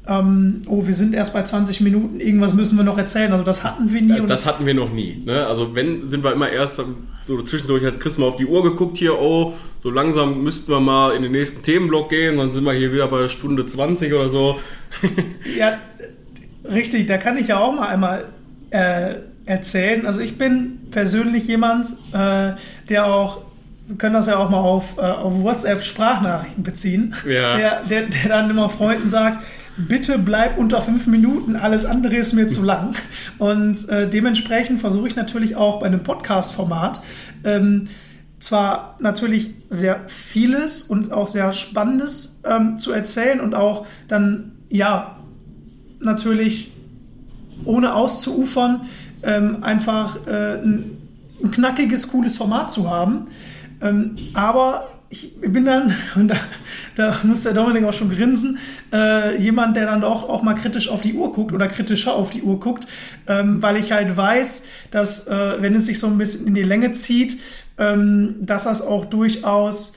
ähm, 0.05 0.61
oh, 0.67 0.85
wir 0.85 0.93
sind 0.93 1.15
erst 1.15 1.33
bei 1.33 1.43
20 1.43 1.81
Minuten, 1.81 2.19
irgendwas 2.19 2.53
müssen 2.53 2.77
wir 2.77 2.83
noch 2.83 2.97
erzählen. 2.97 3.31
Also 3.31 3.45
das 3.45 3.63
hatten 3.63 3.93
wir 3.93 4.01
nie. 4.01 4.17
Ja, 4.17 4.25
das 4.25 4.45
hatten 4.45 4.65
wir 4.65 4.73
noch 4.73 4.91
nie. 4.91 5.23
Ne? 5.25 5.45
Also 5.45 5.75
wenn, 5.75 6.07
sind 6.07 6.23
wir 6.23 6.33
immer 6.33 6.49
erst, 6.49 6.81
so 7.27 7.41
zwischendurch 7.41 7.83
hat 7.85 7.99
Chris 7.99 8.17
mal 8.17 8.25
auf 8.25 8.35
die 8.35 8.45
Uhr 8.45 8.63
geguckt 8.63 8.97
hier, 8.97 9.19
oh, 9.19 9.53
so 9.81 9.89
langsam 9.89 10.43
müssten 10.43 10.71
wir 10.71 10.79
mal 10.79 11.15
in 11.15 11.23
den 11.23 11.31
nächsten 11.31 11.63
Themenblock 11.63 12.09
gehen, 12.09 12.37
dann 12.37 12.51
sind 12.51 12.63
wir 12.63 12.73
hier 12.73 12.91
wieder 12.91 13.07
bei 13.07 13.29
Stunde 13.29 13.65
20 13.65 14.13
oder 14.13 14.29
so. 14.29 14.59
ja, 15.57 15.79
richtig, 16.65 17.05
da 17.05 17.17
kann 17.17 17.37
ich 17.37 17.47
ja 17.47 17.59
auch 17.59 17.73
mal 17.73 17.87
einmal 17.87 18.25
äh, 18.71 19.15
erzählen. 19.45 20.05
Also 20.05 20.19
ich 20.19 20.37
bin 20.37 20.79
persönlich 20.91 21.47
jemand, 21.47 21.87
äh, 22.13 22.53
der 22.89 23.05
auch 23.05 23.41
wir 23.85 23.97
können 23.97 24.13
das 24.13 24.27
ja 24.27 24.37
auch 24.37 24.49
mal 24.49 24.59
auf, 24.59 24.97
äh, 24.97 25.01
auf 25.01 25.43
WhatsApp 25.43 25.83
Sprachnachrichten 25.83 26.63
beziehen, 26.63 27.15
ja. 27.27 27.57
der, 27.57 27.83
der, 27.83 28.01
der 28.03 28.29
dann 28.29 28.49
immer 28.49 28.69
Freunden 28.69 29.07
sagt, 29.07 29.43
bitte 29.77 30.19
bleib 30.19 30.57
unter 30.57 30.81
fünf 30.81 31.07
Minuten, 31.07 31.55
alles 31.55 31.85
andere 31.85 32.15
ist 32.15 32.33
mir 32.33 32.47
zu 32.47 32.63
lang. 32.63 32.95
Und 33.37 33.89
äh, 33.89 34.09
dementsprechend 34.09 34.81
versuche 34.81 35.07
ich 35.07 35.15
natürlich 35.15 35.55
auch 35.55 35.79
bei 35.79 35.87
einem 35.87 36.03
Podcast-Format 36.03 37.01
ähm, 37.43 37.87
zwar 38.39 38.97
natürlich 38.99 39.51
sehr 39.69 40.01
vieles 40.07 40.83
und 40.83 41.11
auch 41.11 41.27
sehr 41.27 41.53
Spannendes 41.53 42.41
ähm, 42.45 42.77
zu 42.77 42.91
erzählen 42.91 43.39
und 43.39 43.55
auch 43.55 43.85
dann, 44.07 44.51
ja, 44.69 45.17
natürlich 45.99 46.73
ohne 47.65 47.95
auszuufern, 47.95 48.81
ähm, 49.23 49.63
einfach 49.63 50.27
äh, 50.27 50.61
ein, 50.61 50.97
ein, 51.41 51.51
knackiges, 51.51 52.09
cooles 52.09 52.35
Format 52.35 52.71
zu 52.71 52.91
haben. 52.91 53.27
Ähm, 53.81 54.17
aber 54.33 54.89
ich 55.09 55.39
bin 55.39 55.65
dann, 55.65 55.95
und 56.15 56.27
da, 56.27 56.35
da 56.95 57.15
muss 57.23 57.43
der 57.43 57.53
Dominik 57.53 57.83
auch 57.85 57.93
schon 57.93 58.09
grinsen, 58.09 58.57
äh, 58.91 59.41
jemand, 59.41 59.75
der 59.75 59.85
dann 59.85 60.01
doch 60.01 60.29
auch 60.29 60.43
mal 60.43 60.53
kritisch 60.53 60.89
auf 60.89 61.01
die 61.01 61.13
Uhr 61.13 61.31
guckt 61.33 61.53
oder 61.53 61.67
kritischer 61.67 62.13
auf 62.13 62.29
die 62.29 62.41
Uhr 62.41 62.59
guckt, 62.59 62.87
ähm, 63.27 63.61
weil 63.61 63.77
ich 63.77 63.91
halt 63.91 64.15
weiß, 64.15 64.65
dass 64.91 65.27
äh, 65.27 65.61
wenn 65.61 65.75
es 65.75 65.85
sich 65.85 65.99
so 65.99 66.07
ein 66.07 66.17
bisschen 66.17 66.47
in 66.47 66.53
die 66.53 66.63
Länge 66.63 66.91
zieht, 66.91 67.39
ähm, 67.77 68.35
dass 68.41 68.65
das 68.65 68.81
auch 68.81 69.05
durchaus 69.05 69.95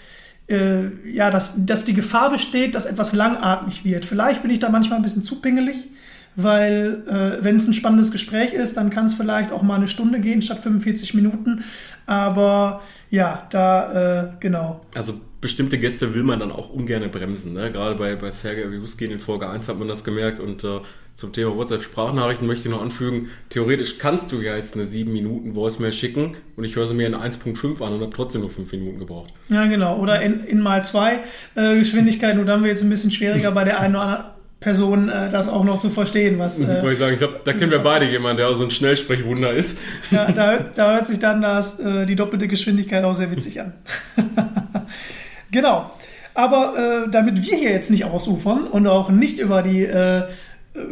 äh, 0.49 1.11
ja, 1.11 1.31
dass, 1.31 1.67
dass 1.67 1.85
die 1.85 1.95
Gefahr 1.95 2.31
besteht, 2.31 2.75
dass 2.75 2.87
etwas 2.87 3.13
langatmig 3.13 3.85
wird. 3.85 4.05
Vielleicht 4.05 4.43
bin 4.43 4.51
ich 4.51 4.61
da 4.61 4.69
manchmal 4.69 4.99
ein 4.99 5.03
bisschen 5.03 5.23
zu 5.23 5.41
pingelig, 5.41 5.89
weil 6.37 7.03
äh, 7.09 7.45
wenn 7.45 7.57
es 7.57 7.67
ein 7.67 7.75
spannendes 7.75 8.13
Gespräch 8.13 8.53
ist, 8.53 8.77
dann 8.77 8.91
kann 8.91 9.07
es 9.07 9.15
vielleicht 9.15 9.51
auch 9.51 9.63
mal 9.63 9.77
eine 9.77 9.89
Stunde 9.89 10.21
gehen 10.21 10.43
statt 10.43 10.61
45 10.61 11.15
Minuten. 11.15 11.65
Aber 12.05 12.83
ja, 13.11 13.47
da, 13.51 14.25
äh, 14.25 14.29
genau. 14.39 14.85
Also 14.95 15.21
bestimmte 15.41 15.79
Gäste 15.79 16.15
will 16.15 16.23
man 16.23 16.41
dann 16.41 16.53
auch 16.53 16.71
ungern 16.71 17.11
bremsen. 17.11 17.55
Ne? 17.55 17.73
Gerade 17.73 17.95
bei, 17.95 18.15
bei 18.17 18.31
Sergei 18.31 18.71
Wiewuskin 18.71 19.11
in 19.11 19.19
Folge 19.19 19.49
1 19.49 19.69
hat 19.69 19.79
man 19.79 19.89
das 19.89 20.05
gemerkt. 20.05 20.39
Und 20.41 20.63
äh, 20.65 20.81
zum 21.15 21.33
Thema 21.33 21.57
WhatsApp-Sprachnachrichten 21.57 22.47
möchte 22.47 22.69
ich 22.69 22.75
noch 22.75 22.83
anfügen, 22.83 23.31
theoretisch 23.49 23.99
kannst 23.99 24.33
du 24.33 24.43
ja 24.43 24.57
jetzt 24.57 24.75
eine 24.75 24.85
7 24.85 25.11
Minuten 25.11 25.55
Voicemail 25.55 25.95
schicken 25.95 26.37
und 26.57 26.65
ich 26.65 26.77
höre 26.77 26.87
sie 26.87 26.95
mir 26.95 27.07
in 27.07 27.15
1.5 27.15 27.83
an 27.83 27.95
und 27.95 28.01
habe 28.03 28.13
trotzdem 28.15 28.43
nur 28.43 28.51
5 28.51 28.71
Minuten 28.73 28.99
gebraucht. 28.99 29.33
Ja, 29.49 29.65
genau. 29.67 29.99
Oder 29.99 30.21
in, 30.21 30.45
in 30.45 30.61
mal 30.61 30.85
2 30.85 31.21
äh, 31.55 31.79
Geschwindigkeit. 31.79 32.37
Nur 32.37 32.45
dann 32.45 32.63
wird 32.63 32.77
es 32.77 32.83
ein 32.83 32.91
bisschen 32.91 33.11
schwieriger 33.11 33.51
bei 33.53 33.65
der 33.65 33.81
einen 33.81 33.97
oder 33.97 34.05
anderen 34.05 34.36
Person 34.61 35.09
äh, 35.11 35.29
das 35.29 35.49
auch 35.49 35.65
noch 35.65 35.79
zu 35.79 35.91
verstehen, 35.91 36.39
was. 36.39 36.61
Äh, 36.61 36.69
Wollte 36.69 36.93
ich 36.93 36.99
sagen, 36.99 37.13
ich 37.13 37.19
glaube, 37.19 37.41
da 37.45 37.53
kennen 37.53 37.71
wir 37.71 37.81
beide 37.81 38.07
jemanden, 38.07 38.39
der 38.39 38.49
auch 38.49 38.55
so 38.55 38.65
ein 38.65 38.71
Schnellsprechwunder 38.71 39.53
ist. 39.53 39.79
Ja, 40.11 40.31
da, 40.33 40.59
da 40.75 40.95
hört 40.95 41.07
sich 41.07 41.19
dann 41.19 41.43
das, 41.43 41.79
äh, 41.79 42.07
die 42.07 42.17
doppelte 42.17 42.49
Geschwindigkeit 42.49 43.05
auch 43.05 43.15
sehr 43.15 43.31
witzig 43.31 43.61
an. 43.61 43.75
genau. 45.51 45.91
Aber 46.35 47.07
äh, 47.07 47.11
damit 47.11 47.47
wir 47.47 47.57
hier 47.57 47.71
jetzt 47.71 47.91
nicht 47.91 48.05
ausufern 48.05 48.65
und 48.65 48.87
auch 48.87 49.11
nicht 49.11 49.39
über 49.39 49.63
die 49.63 49.83
äh, 49.83 50.25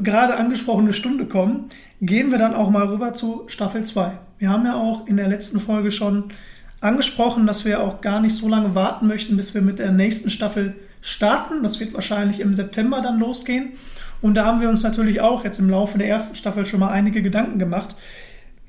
gerade 0.03 0.37
angesprochene 0.37 0.93
Stunde 0.93 1.27
kommen, 1.27 1.67
gehen 2.01 2.31
wir 2.31 2.39
dann 2.39 2.55
auch 2.55 2.71
mal 2.71 2.87
rüber 2.87 3.13
zu 3.13 3.45
Staffel 3.49 3.85
2. 3.85 4.13
Wir 4.39 4.49
haben 4.49 4.65
ja 4.65 4.77
auch 4.77 5.07
in 5.07 5.17
der 5.17 5.29
letzten 5.29 5.61
Folge 5.61 5.91
schon 5.91 6.33
angesprochen, 6.81 7.47
dass 7.47 7.65
wir 7.65 7.83
auch 7.83 8.01
gar 8.01 8.21
nicht 8.21 8.35
so 8.35 8.49
lange 8.49 8.75
warten 8.75 9.07
möchten, 9.07 9.37
bis 9.37 9.55
wir 9.55 9.63
mit 9.63 9.79
der 9.79 9.91
nächsten 9.91 10.31
Staffel 10.31 10.75
starten. 11.05 11.63
Das 11.63 11.79
wird 11.79 11.93
wahrscheinlich 11.93 12.41
im 12.41 12.55
September 12.55 13.01
dann 13.03 13.19
losgehen. 13.19 13.75
Und 14.23 14.35
da 14.35 14.47
haben 14.47 14.63
wir 14.63 14.71
uns 14.71 14.83
natürlich 14.83 15.21
auch 15.21 15.45
jetzt 15.45 15.59
im 15.59 15.69
Laufe 15.69 15.99
der 15.99 16.09
ersten 16.09 16.35
Staffel 16.35 16.65
schon 16.65 16.81
mal 16.81 16.89
einige 16.89 17.21
Gedanken 17.21 17.59
gemacht, 17.59 17.95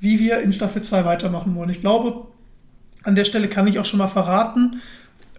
wie 0.01 0.19
wir 0.19 0.39
in 0.39 0.51
Staffel 0.51 0.83
2 0.83 1.05
weitermachen 1.05 1.55
wollen. 1.55 1.69
Ich 1.69 1.79
glaube, 1.79 2.27
an 3.03 3.15
der 3.15 3.23
Stelle 3.23 3.47
kann 3.47 3.67
ich 3.67 3.79
auch 3.79 3.85
schon 3.85 3.99
mal 3.99 4.09
verraten, 4.09 4.81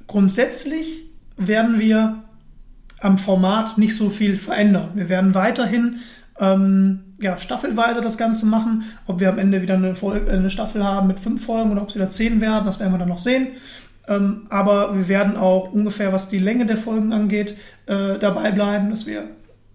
grundsätzlich 0.06 1.02
werden 1.36 1.78
wir 1.78 2.24
am 3.00 3.18
Format 3.18 3.76
nicht 3.76 3.94
so 3.94 4.08
viel 4.08 4.38
verändern. 4.38 4.92
Wir 4.94 5.10
werden 5.10 5.34
weiterhin 5.34 5.98
ähm, 6.40 7.00
ja, 7.20 7.36
staffelweise 7.36 8.00
das 8.00 8.16
Ganze 8.16 8.46
machen. 8.46 8.84
Ob 9.06 9.20
wir 9.20 9.28
am 9.28 9.38
Ende 9.38 9.60
wieder 9.60 9.74
eine, 9.74 9.94
Folge, 9.94 10.30
eine 10.30 10.50
Staffel 10.50 10.82
haben 10.82 11.08
mit 11.08 11.20
fünf 11.20 11.44
Folgen 11.44 11.72
oder 11.72 11.82
ob 11.82 11.90
es 11.90 11.94
wieder 11.94 12.08
zehn 12.08 12.40
werden, 12.40 12.64
das 12.64 12.80
werden 12.80 12.92
wir 12.92 12.98
dann 12.98 13.08
noch 13.08 13.18
sehen. 13.18 13.48
Ähm, 14.08 14.46
aber 14.50 14.96
wir 14.96 15.08
werden 15.08 15.36
auch 15.36 15.72
ungefähr, 15.72 16.12
was 16.12 16.28
die 16.28 16.38
Länge 16.38 16.66
der 16.66 16.76
Folgen 16.76 17.12
angeht, 17.12 17.56
äh, 17.86 18.18
dabei 18.18 18.52
bleiben, 18.52 18.90
dass 18.90 19.06
wir 19.06 19.24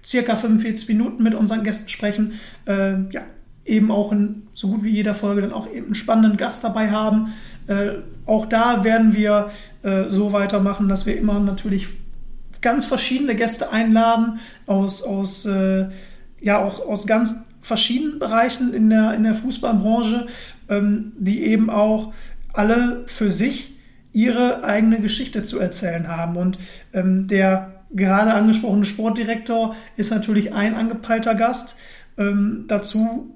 circa 0.03 0.35
45 0.35 0.87
Minuten 0.87 1.23
mit 1.23 1.35
unseren 1.35 1.63
Gästen 1.63 1.89
sprechen. 1.89 2.33
Äh, 2.65 2.93
ja, 3.11 3.21
eben 3.65 3.91
auch 3.91 4.11
in 4.11 4.47
so 4.53 4.69
gut 4.69 4.83
wie 4.83 4.89
jeder 4.89 5.15
Folge 5.15 5.41
dann 5.41 5.53
auch 5.53 5.71
eben 5.71 5.87
einen 5.87 5.95
spannenden 5.95 6.37
Gast 6.37 6.63
dabei 6.63 6.91
haben. 6.91 7.33
Äh, 7.67 7.99
auch 8.25 8.45
da 8.45 8.83
werden 8.83 9.15
wir 9.15 9.51
äh, 9.83 10.05
so 10.09 10.33
weitermachen, 10.33 10.87
dass 10.87 11.05
wir 11.05 11.17
immer 11.17 11.39
natürlich 11.39 11.87
ganz 12.61 12.85
verschiedene 12.85 13.35
Gäste 13.35 13.71
einladen 13.71 14.39
aus, 14.65 15.03
aus 15.03 15.45
äh, 15.45 15.87
ja 16.39 16.63
auch 16.63 16.85
aus 16.87 17.07
ganz 17.07 17.43
verschiedenen 17.61 18.19
Bereichen 18.19 18.73
in 18.73 18.89
der, 18.89 19.13
in 19.13 19.23
der 19.23 19.35
Fußballbranche, 19.35 20.27
ähm, 20.69 21.13
die 21.17 21.43
eben 21.43 21.69
auch 21.69 22.13
alle 22.53 23.03
für 23.05 23.31
sich 23.31 23.70
ihre 24.13 24.63
eigene 24.63 24.99
Geschichte 24.99 25.43
zu 25.43 25.59
erzählen 25.59 26.07
haben. 26.07 26.37
Und 26.37 26.57
ähm, 26.93 27.27
der 27.27 27.83
gerade 27.93 28.33
angesprochene 28.33 28.85
Sportdirektor 28.85 29.75
ist 29.97 30.11
natürlich 30.11 30.53
ein 30.53 30.75
angepeilter 30.75 31.35
Gast. 31.35 31.75
Ähm, 32.17 32.65
dazu 32.67 33.35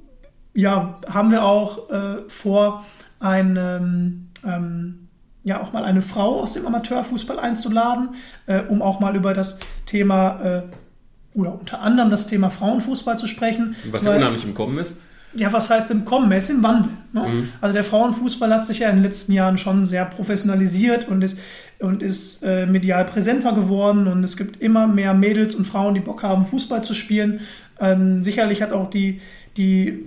ja, 0.54 1.00
haben 1.08 1.32
wir 1.32 1.44
auch 1.44 1.90
äh, 1.90 2.30
vor, 2.30 2.86
ein, 3.20 4.30
ähm, 4.46 5.08
ja, 5.44 5.62
auch 5.62 5.74
mal 5.74 5.84
eine 5.84 6.02
Frau 6.02 6.42
aus 6.42 6.54
dem 6.54 6.66
Amateurfußball 6.66 7.40
einzuladen, 7.40 8.16
äh, 8.48 8.62
um 8.62 8.82
auch 8.82 9.00
mal 9.00 9.16
über 9.16 9.34
das 9.34 9.60
Thema 9.86 10.40
äh, 10.42 10.64
oder 11.34 11.60
unter 11.60 11.82
anderem 11.82 12.10
das 12.10 12.28
Thema 12.28 12.50
Frauenfußball 12.50 13.18
zu 13.18 13.28
sprechen. 13.28 13.76
Was 13.92 14.06
ja 14.06 14.16
unheimlich 14.16 14.46
im 14.46 14.54
Kommen 14.54 14.78
ist. 14.78 14.98
Ja, 15.36 15.52
was 15.52 15.70
heißt 15.70 15.92
im 15.92 16.06
Kommen? 16.06 16.32
Er 16.32 16.38
ist 16.38 16.50
im 16.50 16.64
Wandel. 16.64 16.92
Ne? 17.12 17.22
Mhm. 17.22 17.50
Also 17.62 17.74
der 17.74 17.84
Frauenfußball 17.84 18.54
hat 18.54 18.66
sich 18.66 18.80
ja 18.80 18.90
in 18.90 18.98
den 18.98 19.04
letzten 19.04 19.34
Jahren 19.34 19.58
schon 19.58 19.86
sehr 19.86 20.06
professionalisiert 20.06 21.08
und 21.08 21.24
ist, 21.24 21.40
und 21.80 22.02
ist 22.02 22.44
äh, 22.44 22.66
medial 22.66 23.06
präsenter 23.06 23.54
geworden 23.54 24.08
und 24.08 24.24
es 24.24 24.38
gibt 24.38 24.62
immer 24.62 24.88
mehr 24.88 25.14
Mädels 25.14 25.56
und 25.56 25.66
Frauen, 25.66 25.94
die 25.94 26.00
Bock 26.00 26.24
haben, 26.24 26.46
Fußball 26.46 26.82
zu 26.82 26.94
spielen. 26.94 27.42
Ähm, 27.80 28.24
sicherlich 28.24 28.62
hat 28.62 28.72
auch 28.72 28.90
die, 28.90 29.22
die 29.58 30.06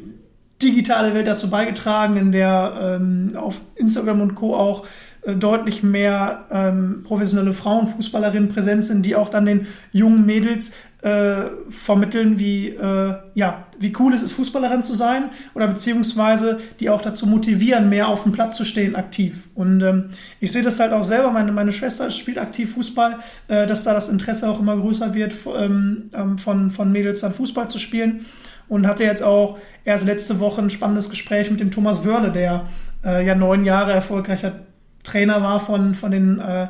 digitale 0.63 1.15
Welt 1.15 1.27
dazu 1.27 1.51
beigetragen, 1.51 2.17
in 2.17 2.33
der 2.33 2.99
ähm, 3.01 3.33
auf 3.37 3.61
Instagram 3.77 4.21
und 4.21 4.35
Co. 4.35 4.57
auch 4.57 4.87
äh, 5.23 5.35
deutlich 5.35 5.83
mehr 5.83 6.47
ähm, 6.51 7.03
professionelle 7.05 7.53
Frauenfußballerinnen 7.53 8.49
präsent 8.49 8.85
sind, 8.85 9.05
die 9.05 9.15
auch 9.15 9.29
dann 9.29 9.47
den 9.47 9.67
jungen 9.93 10.27
Mädels 10.27 10.75
äh, 11.03 11.51
vermitteln, 11.71 12.39
wie, 12.39 12.71
äh, 12.71 13.15
ja, 13.35 13.67
wie 13.79 13.95
cool 13.99 14.15
es 14.15 14.23
ist, 14.23 14.33
Fußballerin 14.33 14.83
zu 14.83 14.97
sein 14.97 15.31
oder 15.55 15.69
beziehungsweise 15.69 16.59
die 16.81 16.91
auch 16.91 17.01
dazu 17.01 17.27
motivieren, 17.27 17.89
mehr 17.89 18.09
auf 18.09 18.25
dem 18.25 18.33
Platz 18.33 18.57
zu 18.57 18.65
stehen, 18.65 18.97
aktiv. 18.97 19.49
Und 19.55 19.83
ähm, 19.83 20.11
ich 20.41 20.51
sehe 20.51 20.63
das 20.63 20.81
halt 20.81 20.93
auch 20.93 21.05
selber, 21.05 21.31
meine, 21.31 21.53
meine 21.53 21.73
Schwester 21.73 22.11
spielt 22.11 22.39
aktiv 22.39 22.75
Fußball, 22.75 23.17
äh, 23.47 23.67
dass 23.67 23.85
da 23.85 23.95
das 23.95 24.09
Interesse 24.09 24.51
auch 24.51 24.59
immer 24.59 24.77
größer 24.77 25.15
wird, 25.15 25.35
ähm, 25.57 26.11
ähm, 26.13 26.37
von, 26.37 26.73
von 26.73 26.91
Mädels 26.91 27.21
dann 27.21 27.35
Fußball 27.35 27.69
zu 27.69 27.79
spielen. 27.79 28.27
Und 28.69 28.87
hatte 28.87 29.05
jetzt 29.05 29.23
auch 29.23 29.57
erst 29.87 30.05
letzte 30.05 30.41
Woche 30.41 30.61
ein 30.61 30.69
spannendes 30.69 31.09
Gespräch 31.09 31.51
mit 31.51 31.59
dem 31.59 31.71
Thomas 31.71 32.05
Wörle, 32.05 32.33
der 32.33 32.67
äh, 33.03 33.25
ja 33.25 33.35
neun 33.35 33.65
Jahre 33.65 33.93
erfolgreicher 33.93 34.57
Trainer 35.05 35.43
war 35.43 35.59
von, 35.61 35.95
von 35.95 36.11
den 36.11 36.39
äh, 36.39 36.67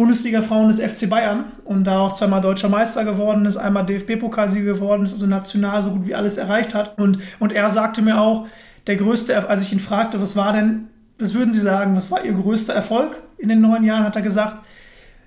Bundesliga-Frauen 0.00 0.68
des 0.68 0.80
FC 0.80 1.10
Bayern 1.10 1.44
und 1.64 1.84
da 1.84 1.98
auch 1.98 2.12
zweimal 2.12 2.40
deutscher 2.40 2.70
Meister 2.70 3.04
geworden 3.04 3.44
ist, 3.44 3.58
einmal 3.58 3.84
DFB-Pokalsieger 3.84 4.72
geworden 4.72 5.04
ist, 5.04 5.12
also 5.12 5.26
national 5.26 5.82
so 5.82 5.90
gut 5.90 6.06
wie 6.06 6.14
alles 6.14 6.38
erreicht 6.38 6.72
hat. 6.72 6.98
Und, 6.98 7.18
und 7.38 7.52
er 7.52 7.68
sagte 7.68 8.00
mir 8.00 8.18
auch, 8.18 8.46
der 8.86 8.96
größte, 8.96 9.46
als 9.46 9.60
ich 9.60 9.74
ihn 9.74 9.78
fragte, 9.78 10.18
was 10.18 10.36
war 10.36 10.54
denn, 10.54 10.88
was 11.18 11.34
würden 11.34 11.52
Sie 11.52 11.60
sagen, 11.60 11.96
was 11.96 12.10
war 12.10 12.24
Ihr 12.24 12.32
größter 12.32 12.72
Erfolg 12.72 13.22
in 13.36 13.50
den 13.50 13.60
neun 13.60 13.84
Jahren, 13.84 14.04
hat 14.04 14.16
er 14.16 14.22
gesagt, 14.22 14.62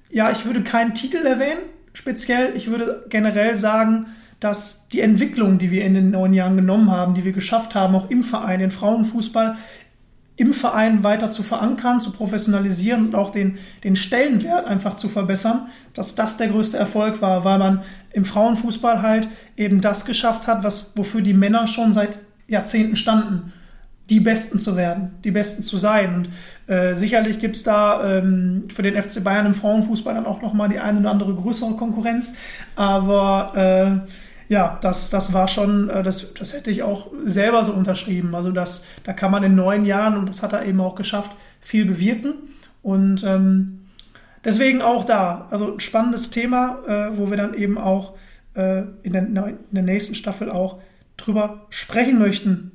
ja, 0.09 0.31
ich 0.31 0.43
würde 0.47 0.63
keinen 0.63 0.95
Titel 0.95 1.23
erwähnen, 1.23 1.61
speziell, 1.93 2.55
ich 2.55 2.67
würde 2.67 3.05
generell 3.09 3.55
sagen, 3.57 4.07
dass 4.39 4.87
die 4.87 5.01
Entwicklung, 5.01 5.59
die 5.59 5.69
wir 5.69 5.85
in 5.85 5.93
den 5.93 6.09
neun 6.09 6.33
Jahren 6.33 6.55
genommen 6.55 6.89
haben, 6.89 7.13
die 7.13 7.23
wir 7.23 7.31
geschafft 7.31 7.75
haben, 7.75 7.93
auch 7.93 8.09
im 8.09 8.23
Verein, 8.23 8.59
in 8.59 8.71
Frauenfußball, 8.71 9.55
im 10.35 10.53
Verein 10.53 11.03
weiter 11.03 11.29
zu 11.29 11.43
verankern, 11.43 12.01
zu 12.01 12.11
professionalisieren 12.11 13.07
und 13.07 13.15
auch 13.15 13.29
den, 13.29 13.59
den 13.83 13.95
Stellenwert 13.95 14.65
einfach 14.65 14.95
zu 14.95 15.07
verbessern, 15.07 15.67
dass 15.93 16.15
das 16.15 16.37
der 16.37 16.47
größte 16.47 16.77
Erfolg 16.77 17.21
war, 17.21 17.45
weil 17.45 17.59
man 17.59 17.83
im 18.13 18.25
Frauenfußball 18.25 19.01
halt 19.01 19.27
eben 19.57 19.81
das 19.81 20.05
geschafft 20.05 20.47
hat, 20.47 20.63
was, 20.63 20.97
wofür 20.97 21.21
die 21.21 21.35
Männer 21.35 21.67
schon 21.67 21.93
seit 21.93 22.19
Jahrzehnten 22.47 22.95
standen, 22.95 23.53
die 24.09 24.19
Besten 24.19 24.59
zu 24.59 24.75
werden, 24.75 25.11
die 25.23 25.31
Besten 25.31 25.63
zu 25.63 25.77
sein. 25.77 26.15
Und 26.67 26.73
äh, 26.73 26.95
sicherlich 26.95 27.39
gibt 27.39 27.55
es 27.55 27.63
da 27.63 28.17
ähm, 28.17 28.65
für 28.73 28.81
den 28.81 29.01
FC 29.01 29.23
Bayern 29.23 29.45
im 29.45 29.55
Frauenfußball 29.55 30.13
dann 30.15 30.25
auch 30.25 30.41
nochmal 30.41 30.69
die 30.69 30.79
eine 30.79 30.99
oder 30.99 31.11
andere 31.11 31.33
größere 31.33 31.75
Konkurrenz, 31.75 32.35
aber 32.75 34.03
äh, 34.05 34.13
ja, 34.53 34.77
das, 34.81 35.09
das 35.09 35.33
war 35.33 35.47
schon, 35.47 35.89
äh, 35.89 36.03
das, 36.03 36.35
das 36.35 36.53
hätte 36.53 36.69
ich 36.69 36.83
auch 36.83 37.07
selber 37.25 37.63
so 37.63 37.73
unterschrieben. 37.73 38.35
Also 38.35 38.51
das, 38.51 38.85
da 39.03 39.11
kann 39.11 39.31
man 39.31 39.43
in 39.43 39.55
neun 39.55 39.83
Jahren, 39.83 40.15
und 40.15 40.29
das 40.29 40.43
hat 40.43 40.53
er 40.53 40.63
eben 40.65 40.79
auch 40.79 40.93
geschafft, 40.93 41.31
viel 41.59 41.85
bewirken. 41.85 42.35
Und 42.83 43.23
ähm, 43.23 43.85
deswegen 44.45 44.83
auch 44.83 45.05
da, 45.05 45.47
also 45.49 45.73
ein 45.73 45.79
spannendes 45.79 46.29
Thema, 46.29 46.77
äh, 46.87 47.17
wo 47.17 47.31
wir 47.31 47.37
dann 47.37 47.55
eben 47.55 47.79
auch 47.79 48.13
äh, 48.53 48.83
in, 49.01 49.13
der, 49.13 49.23
in 49.23 49.57
der 49.71 49.83
nächsten 49.83 50.13
Staffel 50.13 50.51
auch 50.51 50.77
drüber 51.17 51.65
sprechen 51.71 52.19
möchten. 52.19 52.71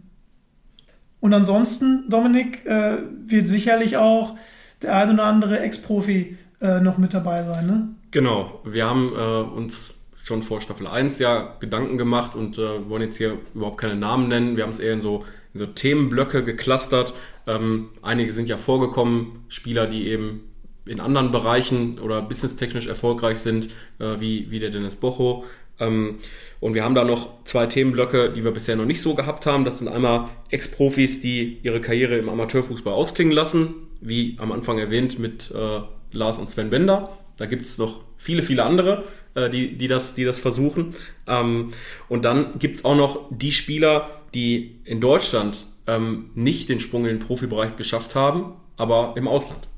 Und 1.20 1.32
ansonsten, 1.32 2.10
Dominik, 2.10 2.66
äh, 2.66 2.98
wird 3.24 3.46
sicherlich 3.46 3.96
auch 3.98 4.36
der 4.82 4.96
ein 4.96 5.14
oder 5.14 5.24
andere 5.24 5.60
Ex-Profi 5.60 6.36
äh, 6.60 6.80
noch 6.80 6.98
mit 6.98 7.14
dabei 7.14 7.44
sein, 7.44 7.66
ne? 7.68 7.88
Genau, 8.10 8.62
wir 8.64 8.84
haben 8.84 9.12
äh, 9.14 9.56
uns 9.56 9.97
schon 10.28 10.42
vor 10.42 10.60
Staffel 10.60 10.86
1 10.86 11.18
ja 11.18 11.56
Gedanken 11.58 11.98
gemacht 11.98 12.36
und 12.36 12.58
äh, 12.58 12.88
wollen 12.88 13.02
jetzt 13.02 13.16
hier 13.16 13.38
überhaupt 13.54 13.78
keine 13.78 13.96
Namen 13.96 14.28
nennen. 14.28 14.56
Wir 14.56 14.62
haben 14.62 14.70
es 14.70 14.78
eher 14.78 14.92
in 14.92 15.00
so, 15.00 15.24
in 15.54 15.58
so 15.58 15.66
Themenblöcke 15.66 16.44
geclustert. 16.44 17.14
Ähm, 17.46 17.88
einige 18.02 18.30
sind 18.30 18.48
ja 18.48 18.58
vorgekommen, 18.58 19.44
Spieler, 19.48 19.86
die 19.86 20.08
eben 20.08 20.44
in 20.86 21.00
anderen 21.00 21.32
Bereichen 21.32 21.98
oder 21.98 22.22
businesstechnisch 22.22 22.86
erfolgreich 22.86 23.38
sind, 23.38 23.70
äh, 23.98 24.20
wie, 24.20 24.50
wie 24.50 24.60
der 24.60 24.70
Dennis 24.70 24.96
Bocho. 24.96 25.44
Ähm, 25.80 26.18
und 26.60 26.74
wir 26.74 26.84
haben 26.84 26.94
da 26.94 27.04
noch 27.04 27.44
zwei 27.44 27.66
Themenblöcke, 27.66 28.30
die 28.30 28.44
wir 28.44 28.50
bisher 28.50 28.76
noch 28.76 28.84
nicht 28.84 29.00
so 29.00 29.14
gehabt 29.14 29.46
haben. 29.46 29.64
Das 29.64 29.78
sind 29.78 29.88
einmal 29.88 30.28
Ex-Profis, 30.50 31.22
die 31.22 31.58
ihre 31.62 31.80
Karriere 31.80 32.16
im 32.16 32.28
Amateurfußball 32.28 32.92
ausklingen 32.92 33.32
lassen, 33.32 33.74
wie 34.00 34.36
am 34.38 34.52
Anfang 34.52 34.78
erwähnt 34.78 35.18
mit 35.18 35.50
äh, 35.52 35.80
Lars 36.12 36.38
und 36.38 36.50
Sven 36.50 36.68
Bender. 36.68 37.16
Da 37.38 37.46
gibt 37.46 37.64
es 37.64 37.78
noch 37.78 38.00
viele, 38.18 38.42
viele 38.42 38.64
andere, 38.64 39.04
äh, 39.38 39.50
die, 39.50 39.76
die, 39.76 39.88
das, 39.88 40.14
die 40.14 40.24
das 40.24 40.38
versuchen. 40.38 40.94
Ähm, 41.26 41.70
und 42.08 42.24
dann 42.24 42.58
gibt 42.58 42.76
es 42.76 42.84
auch 42.84 42.96
noch 42.96 43.26
die 43.30 43.52
Spieler, 43.52 44.10
die 44.34 44.80
in 44.84 45.00
Deutschland 45.00 45.66
ähm, 45.86 46.30
nicht 46.34 46.68
den 46.68 46.80
Sprung 46.80 47.06
in 47.06 47.18
den 47.18 47.20
Profibereich 47.20 47.76
geschafft 47.76 48.14
haben, 48.14 48.52
aber 48.76 49.14
im 49.16 49.28
Ausland. 49.28 49.68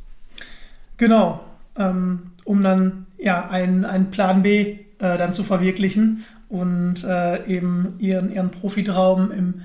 Genau, 0.97 1.41
ähm, 1.77 2.33
um 2.45 2.63
dann 2.63 3.07
ja 3.19 3.49
einen, 3.49 3.85
einen 3.85 4.11
Plan 4.11 4.43
B 4.43 4.79
äh, 4.99 5.19
dann 5.19 5.33
zu 5.33 5.45
verwirklichen 5.45 6.25
und 6.49 7.05
äh, 7.05 7.47
eben 7.47 7.95
ihren, 7.99 8.33
ihren 8.33 8.51
Profitraum 8.51 9.31
im, 9.31 9.63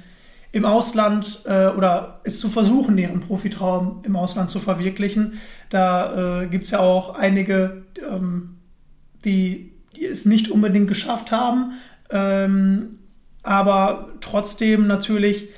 im 0.51 0.65
Ausland 0.65 1.41
äh, 1.45 1.67
oder 1.67 2.21
es 2.23 2.39
zu 2.39 2.49
versuchen, 2.49 2.97
ihren 2.97 3.19
Profitraum 3.19 4.01
im 4.03 4.15
Ausland 4.15 4.49
zu 4.49 4.60
verwirklichen. 4.60 5.39
Da 5.69 6.43
äh, 6.43 6.47
gibt 6.47 6.65
es 6.65 6.71
ja 6.71 6.79
auch 6.79 7.15
einige 7.15 7.84
ähm, 8.10 8.58
die, 9.25 9.71
die 9.95 10.05
es 10.05 10.25
nicht 10.25 10.49
unbedingt 10.49 10.88
geschafft 10.88 11.31
haben, 11.31 11.73
ähm, 12.10 12.99
aber 13.43 14.10
trotzdem 14.21 14.88
natürlich 14.88 15.49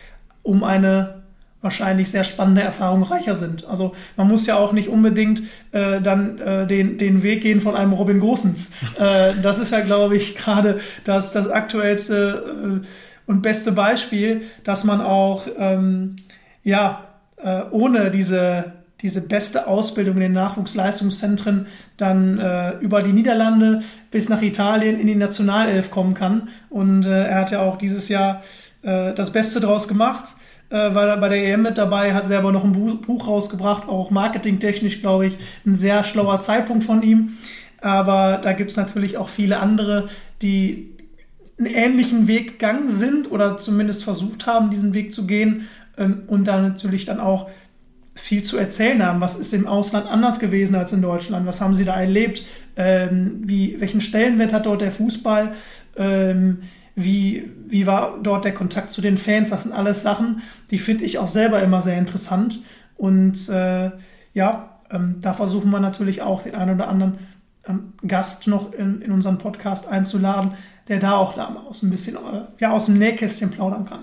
um 0.44 0.64
eine 0.64 1.24
wahrscheinlich 1.62 2.12
sehr 2.12 2.24
spannende 2.24 2.62
Erfahrung 2.62 3.04
reicher 3.04 3.36
sind. 3.36 3.66
Also 3.66 3.94
man 4.16 4.28
muss 4.28 4.46
ja 4.46 4.56
auch 4.56 4.74
nicht 4.74 4.90
unbedingt 4.90 5.42
äh, 5.72 6.02
dann 6.02 6.40
äh, 6.40 6.68
den, 6.68 6.98
den 6.98 7.24
Weg 7.24 7.42
gehen 7.42 7.62
von 7.62 7.76
einem 7.76 7.94
Robin 7.94 8.20
Gosens. 8.20 8.72
Äh, 9.00 9.34
das 9.42 9.60
ist 9.60 9.72
ja, 9.72 9.82
glaube 9.82 10.16
ich, 10.16 10.36
gerade 10.36 10.80
das, 11.04 11.34
das 11.34 11.50
aktuellste 11.50 12.82
äh, 12.84 12.88
und 13.26 13.42
beste 13.42 13.72
Beispiel, 13.72 14.44
dass 14.64 14.84
man 14.84 15.02
auch 15.02 15.44
ähm, 15.58 16.16
ja 16.64 17.04
äh, 17.38 17.64
ohne 17.72 18.12
diese 18.12 18.74
diese 19.02 19.22
beste 19.22 19.68
Ausbildung 19.68 20.16
in 20.16 20.22
den 20.22 20.34
Nachwuchsleistungszentren 20.34 21.68
dann 21.98 22.40
äh, 22.40 22.78
über 22.80 23.04
die 23.04 23.14
Niederlande 23.14 23.84
bis 24.10 24.30
nach 24.30 24.42
Italien 24.42 25.00
in 25.00 25.08
die 25.08 25.16
Nationalelf 25.16 25.92
kommen 25.92 26.16
kann. 26.16 26.50
Und 26.70 27.06
äh, 27.06 27.28
er 27.28 27.42
hat 27.42 27.52
ja 27.52 27.62
auch 27.62 27.78
dieses 27.78 28.10
Jahr 28.10 28.44
äh, 28.82 29.14
das 29.14 29.32
Beste 29.32 29.60
draus 29.60 29.88
gemacht, 29.88 30.30
äh, 30.70 30.76
weil 30.76 31.10
er 31.10 31.18
bei 31.18 31.30
der 31.30 31.46
EM 31.46 31.62
mit 31.62 31.78
dabei 31.78 32.14
hat, 32.14 32.28
selber 32.28 32.52
noch 32.52 32.64
ein 32.64 32.74
Buch, 32.74 33.28
rausgebracht, 33.28 33.88
auch 33.88 34.10
marketingtechnisch, 34.10 35.02
glaube 35.02 35.28
ich, 35.28 35.38
ein 35.66 35.76
sehr 35.76 36.04
schlauer 36.04 36.40
Zeitpunkt 36.40 36.84
von 36.84 37.04
ihm. 37.04 37.38
Aber 37.82 38.40
da 38.42 38.54
gibt 38.54 38.72
es 38.72 38.78
natürlich 38.78 39.18
auch 39.18 39.30
viele 39.30 39.60
andere, 39.60 40.10
die 40.42 40.96
einen 41.60 41.68
ähnlichen 41.68 42.28
Weg 42.28 42.60
gegangen 42.60 42.90
sind 42.90 43.32
oder 43.32 43.58
zumindest 43.58 44.04
versucht 44.04 44.48
haben, 44.48 44.72
diesen 44.72 44.94
Weg 44.94 45.12
zu 45.12 45.28
gehen 45.28 45.68
ähm, 45.98 46.24
und 46.28 46.48
dann 46.48 46.62
natürlich 46.62 47.06
dann 47.06 47.20
auch 47.20 47.50
viel 48.18 48.44
zu 48.44 48.58
erzählen 48.58 49.06
haben. 49.06 49.22
Was 49.22 49.36
ist 49.36 49.54
im 49.54 49.68
Ausland 49.68 50.08
anders 50.08 50.40
gewesen 50.40 50.76
als 50.76 50.92
in 50.92 51.02
Deutschland? 51.02 51.46
Was 51.46 51.62
haben 51.62 51.76
sie 51.76 51.86
da 51.86 51.96
erlebt? 51.96 52.44
Ähm, 52.76 53.42
wie, 53.46 53.80
welchen 53.80 54.02
Stellenwert 54.02 54.54
hat 54.54 54.66
dort 54.66 54.82
der 54.82 54.92
Fußball? 54.92 55.54
Ähm, 55.96 56.64
wie, 56.96 57.52
wie 57.68 57.86
war 57.86 58.18
dort 58.22 58.46
der 58.46 58.54
Kontakt 58.54 58.90
zu 58.90 59.02
den 59.02 59.18
Fans? 59.18 59.52
Das 59.52 59.64
sind 59.64 59.72
alles 59.72 60.02
Sachen, 60.02 60.42
die 60.72 60.80
finde 60.80 61.06
ich 61.06 61.20
auch 61.20 61.28
selber 61.28 61.62
immer 61.62 61.82
sehr 61.82 61.98
interessant. 61.98 62.60
Und 62.96 63.50
äh, 63.50 63.92
ja, 64.34 64.80
ähm, 64.90 65.18
da 65.22 65.34
versuchen 65.34 65.70
wir 65.70 65.80
natürlich 65.80 66.24
auch 66.24 66.42
den 66.42 66.56
einen 66.56 66.76
oder 66.76 66.88
anderen 66.88 67.20
ähm, 67.68 67.94
Gast 68.06 68.48
noch 68.48 68.74
in, 68.74 69.02
in 69.02 69.12
unseren 69.12 69.38
Podcast 69.38 69.88
einzuladen, 69.88 70.54
der 70.88 70.98
da 71.00 71.18
auch 71.18 71.36
da 71.36 71.66
aus 71.70 71.84
ein 71.84 71.92
bisschen 71.92 72.16
äh, 72.16 72.42
ja, 72.60 72.72
aus 72.72 72.86
dem 72.86 72.98
Nähkästchen 72.98 73.52
plaudern 73.52 73.86
kann 73.86 74.00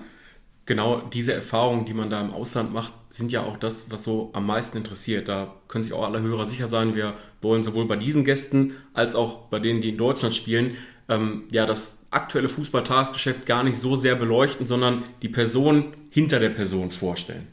genau 0.65 1.01
diese 1.01 1.33
Erfahrungen, 1.33 1.85
die 1.85 1.93
man 1.93 2.09
da 2.09 2.21
im 2.21 2.31
Ausland 2.31 2.73
macht, 2.73 2.93
sind 3.09 3.31
ja 3.31 3.43
auch 3.43 3.57
das, 3.57 3.91
was 3.91 4.03
so 4.03 4.31
am 4.33 4.45
meisten 4.45 4.77
interessiert. 4.77 5.27
Da 5.27 5.53
können 5.67 5.83
sich 5.83 5.93
auch 5.93 6.03
alle 6.03 6.21
Hörer 6.21 6.47
sicher 6.47 6.67
sein. 6.67 6.95
Wir 6.95 7.13
wollen 7.41 7.63
sowohl 7.63 7.87
bei 7.87 7.95
diesen 7.95 8.25
Gästen 8.25 8.73
als 8.93 9.15
auch 9.15 9.47
bei 9.49 9.59
denen, 9.59 9.81
die 9.81 9.89
in 9.89 9.97
Deutschland 9.97 10.35
spielen, 10.35 10.75
ähm, 11.07 11.43
ja, 11.51 11.65
das 11.65 11.99
aktuelle 12.09 12.49
Fußball-Tagesgeschäft 12.49 13.45
gar 13.45 13.63
nicht 13.63 13.77
so 13.77 13.95
sehr 13.95 14.15
beleuchten, 14.15 14.65
sondern 14.65 15.03
die 15.21 15.29
Person 15.29 15.93
hinter 16.09 16.39
der 16.39 16.49
Person 16.49 16.89
vorstellen. 16.89 17.47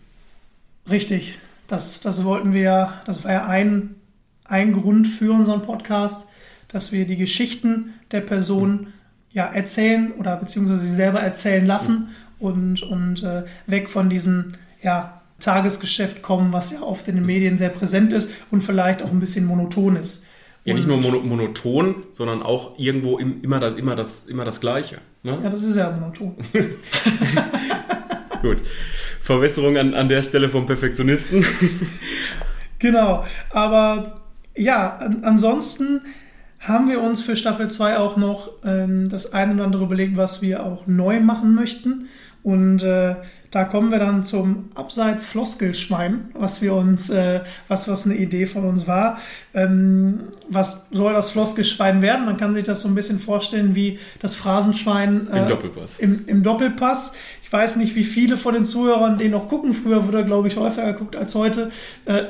Richtig. 0.90 1.38
Das, 1.66 2.00
das 2.00 2.24
wollten 2.24 2.52
wir, 2.54 2.94
das 3.06 3.24
war 3.24 3.32
ja 3.32 3.46
ein, 3.46 3.94
ein 4.44 4.72
Grund 4.72 5.06
für 5.06 5.32
unseren 5.32 5.62
Podcast, 5.62 6.26
dass 6.68 6.92
wir 6.92 7.06
die 7.06 7.16
Geschichten 7.16 7.94
der 8.10 8.22
Person 8.22 8.92
ja, 9.32 9.46
erzählen 9.46 10.12
oder 10.12 10.36
beziehungsweise 10.36 10.82
sie 10.82 10.94
selber 10.94 11.20
erzählen 11.20 11.66
lassen 11.66 12.10
und, 12.42 12.82
und 12.82 13.22
äh, 13.22 13.44
weg 13.66 13.88
von 13.88 14.10
diesem 14.10 14.52
ja, 14.82 15.22
Tagesgeschäft 15.40 16.22
kommen, 16.22 16.52
was 16.52 16.72
ja 16.72 16.82
oft 16.82 17.08
in 17.08 17.14
den 17.14 17.26
Medien 17.26 17.56
sehr 17.56 17.68
präsent 17.68 18.12
ist 18.12 18.32
und 18.50 18.62
vielleicht 18.62 19.02
auch 19.02 19.10
ein 19.10 19.20
bisschen 19.20 19.46
monoton 19.46 19.96
ist. 19.96 20.26
Ja, 20.64 20.74
nicht 20.74 20.86
nur 20.86 20.98
mono 20.98 21.20
monoton, 21.20 22.06
sondern 22.12 22.42
auch 22.42 22.78
irgendwo 22.78 23.18
im, 23.18 23.42
immer, 23.42 23.58
das, 23.58 23.78
immer, 23.78 23.96
das, 23.96 24.24
immer 24.24 24.44
das 24.44 24.60
Gleiche. 24.60 24.98
Ne? 25.24 25.38
Ja, 25.42 25.50
das 25.50 25.62
ist 25.62 25.76
ja 25.76 25.90
monoton. 25.90 26.36
Gut. 28.42 28.58
Verbesserung 29.20 29.76
an, 29.76 29.94
an 29.94 30.08
der 30.08 30.22
Stelle 30.22 30.48
vom 30.48 30.66
Perfektionisten. 30.66 31.44
genau. 32.78 33.24
Aber 33.50 34.22
ja, 34.56 34.96
an, 34.96 35.24
ansonsten 35.24 36.02
haben 36.62 36.88
wir 36.88 37.00
uns 37.00 37.22
für 37.22 37.36
Staffel 37.36 37.68
2 37.68 37.98
auch 37.98 38.16
noch 38.16 38.50
ähm, 38.64 39.08
das 39.08 39.32
eine 39.32 39.54
oder 39.54 39.64
andere 39.64 39.84
überlegt, 39.84 40.16
was 40.16 40.42
wir 40.42 40.64
auch 40.64 40.86
neu 40.86 41.20
machen 41.20 41.54
möchten. 41.54 42.08
Und 42.44 42.82
äh, 42.82 43.16
da 43.50 43.64
kommen 43.64 43.90
wir 43.90 43.98
dann 43.98 44.24
zum 44.24 44.70
Abseits 44.74 45.26
Floskelschwein, 45.26 46.30
was 46.34 46.62
wir 46.62 46.72
uns, 46.72 47.10
äh, 47.10 47.40
was, 47.68 47.86
was 47.88 48.06
eine 48.06 48.16
Idee 48.16 48.46
von 48.46 48.64
uns 48.64 48.86
war. 48.86 49.18
Ähm, 49.54 50.20
was 50.48 50.88
soll 50.90 51.12
das 51.12 51.32
Floskelschwein 51.32 52.00
werden? 52.00 52.26
Man 52.26 52.36
kann 52.36 52.54
sich 52.54 52.64
das 52.64 52.80
so 52.80 52.88
ein 52.88 52.94
bisschen 52.94 53.18
vorstellen 53.18 53.74
wie 53.74 53.98
das 54.20 54.36
Phrasenschwein 54.36 55.28
äh, 55.30 55.42
im 55.42 55.48
Doppelpass. 55.48 55.98
Im, 56.00 56.26
Im 56.26 56.42
Doppelpass. 56.42 57.14
Ich 57.42 57.52
weiß 57.52 57.76
nicht, 57.76 57.94
wie 57.94 58.04
viele 58.04 58.38
von 58.38 58.54
den 58.54 58.64
Zuhörern 58.64 59.18
den 59.18 59.32
noch 59.32 59.48
gucken. 59.48 59.74
Früher 59.74 60.06
wurde 60.06 60.18
er, 60.18 60.24
glaube 60.24 60.48
ich, 60.48 60.56
häufiger 60.56 60.92
geguckt 60.92 61.16
als 61.16 61.34
heute. 61.34 61.70
Äh, 62.06 62.22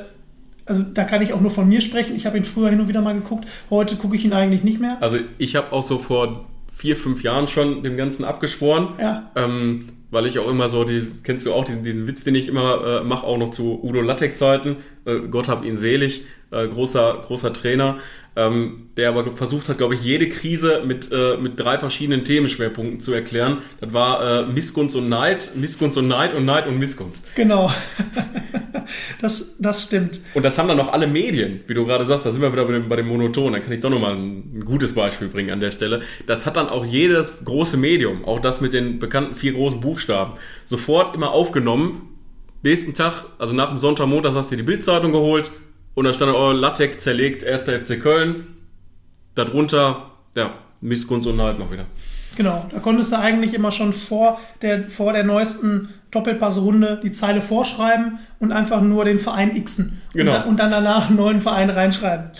also 0.65 0.83
da 0.83 1.03
kann 1.03 1.21
ich 1.21 1.33
auch 1.33 1.41
nur 1.41 1.51
von 1.51 1.67
mir 1.67 1.81
sprechen. 1.81 2.15
Ich 2.15 2.25
habe 2.25 2.37
ihn 2.37 2.43
früher 2.43 2.69
hin 2.69 2.79
und 2.79 2.87
wieder 2.87 3.01
mal 3.01 3.13
geguckt. 3.13 3.47
Heute 3.69 3.95
gucke 3.95 4.15
ich 4.15 4.25
ihn 4.25 4.33
eigentlich 4.33 4.63
nicht 4.63 4.79
mehr. 4.79 4.97
Also 5.01 5.17
ich 5.37 5.55
habe 5.55 5.71
auch 5.71 5.83
so 5.83 5.97
vor 5.97 6.45
vier, 6.75 6.95
fünf 6.95 7.23
Jahren 7.23 7.47
schon 7.47 7.83
dem 7.83 7.97
Ganzen 7.97 8.23
abgeschworen. 8.23 8.95
Ja. 8.99 9.31
Ähm, 9.35 9.81
weil 10.11 10.27
ich 10.27 10.37
auch 10.37 10.49
immer 10.49 10.69
so, 10.69 10.83
die, 10.83 11.07
kennst 11.23 11.45
du 11.45 11.53
auch 11.53 11.65
diesen, 11.65 11.83
diesen 11.83 12.07
Witz, 12.07 12.23
den 12.23 12.35
ich 12.35 12.47
immer 12.47 13.01
äh, 13.01 13.03
mache, 13.03 13.25
auch 13.25 13.37
noch 13.37 13.49
zu 13.49 13.83
Udo 13.83 13.99
Lattek-Zeiten. 14.01 14.77
Äh, 15.05 15.19
Gott 15.29 15.47
hab 15.47 15.65
ihn 15.65 15.75
selig, 15.75 16.25
äh, 16.51 16.67
großer, 16.67 17.23
großer 17.25 17.51
Trainer, 17.51 17.97
ähm, 18.35 18.89
der 18.97 19.09
aber 19.09 19.35
versucht 19.35 19.69
hat, 19.69 19.77
glaube 19.77 19.93
ich, 19.93 20.03
jede 20.03 20.29
Krise 20.29 20.83
mit, 20.85 21.11
äh, 21.11 21.37
mit 21.37 21.59
drei 21.59 21.77
verschiedenen 21.77 22.25
Themenschwerpunkten 22.25 22.99
zu 22.99 23.13
erklären. 23.13 23.59
Das 23.79 23.93
war 23.93 24.41
äh, 24.41 24.45
Missgunst 24.45 24.95
und 24.95 25.09
Neid, 25.09 25.51
Missgunst 25.55 25.97
und 25.97 26.07
Neid 26.07 26.33
und 26.33 26.45
Neid 26.45 26.67
und 26.67 26.79
Missgunst. 26.79 27.35
Genau. 27.35 27.71
Das, 29.21 29.55
das 29.59 29.83
stimmt. 29.83 30.19
Und 30.33 30.43
das 30.43 30.57
haben 30.57 30.67
dann 30.67 30.79
auch 30.79 30.91
alle 30.91 31.07
Medien, 31.07 31.61
wie 31.67 31.73
du 31.73 31.85
gerade 31.85 32.05
sagst, 32.05 32.25
da 32.25 32.31
sind 32.31 32.41
wir 32.41 32.51
wieder 32.51 32.65
bei 32.65 32.73
dem, 32.73 32.89
bei 32.89 32.95
dem 32.97 33.07
Monoton, 33.07 33.53
da 33.53 33.59
kann 33.59 33.71
ich 33.71 33.79
doch 33.79 33.89
nochmal 33.89 34.15
ein, 34.15 34.57
ein 34.57 34.65
gutes 34.65 34.93
Beispiel 34.93 35.29
bringen 35.29 35.51
an 35.51 35.61
der 35.61 35.71
Stelle. 35.71 36.01
Das 36.27 36.45
hat 36.45 36.57
dann 36.57 36.67
auch 36.67 36.85
jedes 36.85 37.45
große 37.45 37.77
Medium, 37.77 38.25
auch 38.25 38.39
das 38.39 38.59
mit 38.59 38.73
den 38.73 38.99
bekannten 38.99 39.35
vier 39.35 39.53
großen 39.53 39.79
Buchstaben, 39.79 40.33
sofort 40.65 41.15
immer 41.15 41.31
aufgenommen. 41.31 42.09
Nächsten 42.61 42.93
Tag, 42.93 43.25
also 43.39 43.53
nach 43.53 43.69
dem 43.69 43.79
Sonntag, 43.79 44.07
Montag, 44.07 44.35
hast 44.35 44.51
du 44.51 44.55
dir 44.55 44.63
die 44.63 44.67
Bildzeitung 44.67 45.11
geholt 45.11 45.51
und 45.95 46.05
da 46.05 46.13
stand 46.13 46.33
oh, 46.33 46.51
Lattek 46.51 46.99
zerlegt, 46.99 47.45
1. 47.45 47.63
FC 47.63 48.01
Köln. 48.01 48.47
Darunter, 49.35 50.11
ja, 50.35 50.53
Missgunst 50.81 51.27
und 51.27 51.37
Neid 51.37 51.59
noch 51.59 51.71
wieder. 51.71 51.85
Genau, 52.35 52.65
da 52.71 52.79
konntest 52.79 53.11
du 53.11 53.19
eigentlich 53.19 53.53
immer 53.53 53.71
schon 53.71 53.93
vor 53.93 54.39
der, 54.61 54.89
vor 54.89 55.13
der 55.13 55.23
neuesten 55.23 55.89
Doppelpassrunde 56.11 56.99
die 57.03 57.11
Zeile 57.11 57.41
vorschreiben 57.41 58.19
und 58.39 58.51
einfach 58.51 58.81
nur 58.81 59.05
den 59.05 59.19
Verein 59.19 59.63
xen. 59.63 60.01
Genau. 60.13 60.31
Und, 60.31 60.37
dann, 60.37 60.49
und 60.49 60.59
dann 60.59 60.71
danach 60.71 61.07
einen 61.09 61.17
neuen 61.17 61.41
Verein 61.41 61.69
reinschreiben. 61.69 62.31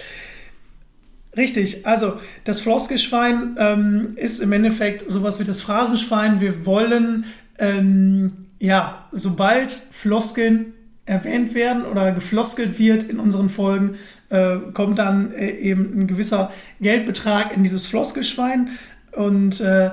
Richtig, 1.36 1.86
also 1.88 2.20
das 2.43 2.60
Floskelschwein 2.60 3.56
ähm, 3.58 4.14
ist 4.16 4.39
im 4.39 4.51
Endeffekt 4.51 5.10
sowas 5.10 5.39
wie 5.39 5.43
das 5.43 5.62
Phrasenschwein. 5.62 6.41
Wir 6.41 6.66
wollen, 6.66 7.26
ähm, 7.58 8.47
ja, 8.60 9.08
sobald 9.12 9.72
Floskeln 9.72 10.74
erwähnt 11.06 11.54
werden 11.54 11.86
oder 11.86 12.12
gefloskelt 12.12 12.80
wird 12.80 13.04
in 13.04 13.20
unseren 13.20 13.49
Folgen, 13.49 13.95
äh, 14.30 14.58
kommt 14.74 14.97
dann 14.97 15.34
äh, 15.34 15.51
eben 15.51 15.91
ein 15.95 16.08
gewisser 16.08 16.51
Geldbetrag 16.80 17.56
in 17.56 17.64
dieses 17.64 17.86
Floskelschwein. 17.86 18.70
Und 19.12 19.60
äh, 19.62 19.91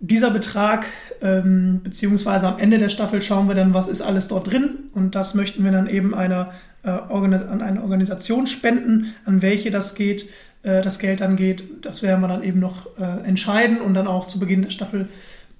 dieser 0.00 0.30
Betrag, 0.30 0.86
ähm, 1.22 1.80
beziehungsweise 1.82 2.46
am 2.46 2.58
Ende 2.58 2.78
der 2.78 2.88
Staffel 2.88 3.20
schauen 3.20 3.48
wir 3.48 3.54
dann, 3.54 3.74
was 3.74 3.88
ist 3.88 4.00
alles 4.00 4.28
dort 4.28 4.50
drin. 4.50 4.90
Und 4.92 5.14
das 5.14 5.34
möchten 5.34 5.64
wir 5.64 5.72
dann 5.72 5.88
eben 5.88 6.14
einer, 6.14 6.52
äh, 6.84 6.90
an 6.90 7.62
eine 7.62 7.82
Organisation 7.82 8.46
spenden, 8.46 9.14
an 9.24 9.42
welche 9.42 9.70
das 9.70 9.94
geht, 9.94 10.28
äh, 10.62 10.82
das 10.82 10.98
Geld 10.98 11.20
dann 11.20 11.36
geht. 11.36 11.64
Das 11.84 12.02
werden 12.02 12.20
wir 12.20 12.28
dann 12.28 12.42
eben 12.42 12.60
noch 12.60 12.86
äh, 12.98 13.26
entscheiden 13.26 13.80
und 13.80 13.94
dann 13.94 14.06
auch 14.06 14.26
zu 14.26 14.38
Beginn 14.38 14.62
der 14.62 14.70
Staffel 14.70 15.08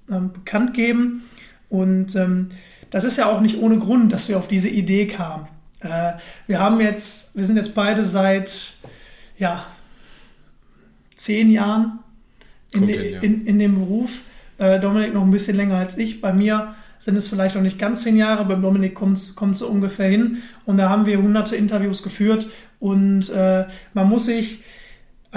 ähm, 0.09 0.31
bekannt 0.31 0.73
geben. 0.73 1.23
Und 1.69 2.15
ähm, 2.15 2.49
das 2.89 3.03
ist 3.03 3.17
ja 3.17 3.27
auch 3.27 3.41
nicht 3.41 3.59
ohne 3.59 3.79
Grund, 3.79 4.11
dass 4.13 4.29
wir 4.29 4.37
auf 4.37 4.47
diese 4.47 4.69
Idee 4.69 5.07
kamen. 5.07 5.47
Äh, 5.81 6.13
wir 6.47 6.59
haben 6.59 6.79
jetzt, 6.79 7.35
wir 7.35 7.45
sind 7.45 7.57
jetzt 7.57 7.75
beide 7.75 8.03
seit 8.03 8.77
ja, 9.37 9.65
zehn 11.15 11.51
Jahren 11.51 11.99
in, 12.71 12.87
hin, 12.87 13.11
ja. 13.11 13.19
in, 13.21 13.45
in 13.45 13.59
dem 13.59 13.75
Beruf. 13.75 14.21
Äh, 14.57 14.79
Dominik 14.79 15.13
noch 15.13 15.23
ein 15.23 15.31
bisschen 15.31 15.55
länger 15.55 15.75
als 15.75 15.97
ich. 15.97 16.21
Bei 16.21 16.33
mir 16.33 16.73
sind 16.97 17.15
es 17.15 17.27
vielleicht 17.27 17.55
noch 17.55 17.61
nicht 17.61 17.77
ganz 17.77 18.03
zehn 18.03 18.15
Jahre, 18.15 18.45
beim 18.45 18.61
Dominik 18.61 18.95
kommt 18.95 19.17
es 19.17 19.35
so 19.35 19.67
ungefähr 19.67 20.09
hin. 20.09 20.41
Und 20.65 20.77
da 20.77 20.89
haben 20.89 21.05
wir 21.05 21.17
hunderte 21.17 21.55
Interviews 21.55 22.01
geführt 22.01 22.47
und 22.79 23.29
äh, 23.29 23.65
man 23.93 24.09
muss 24.09 24.25
sich 24.25 24.63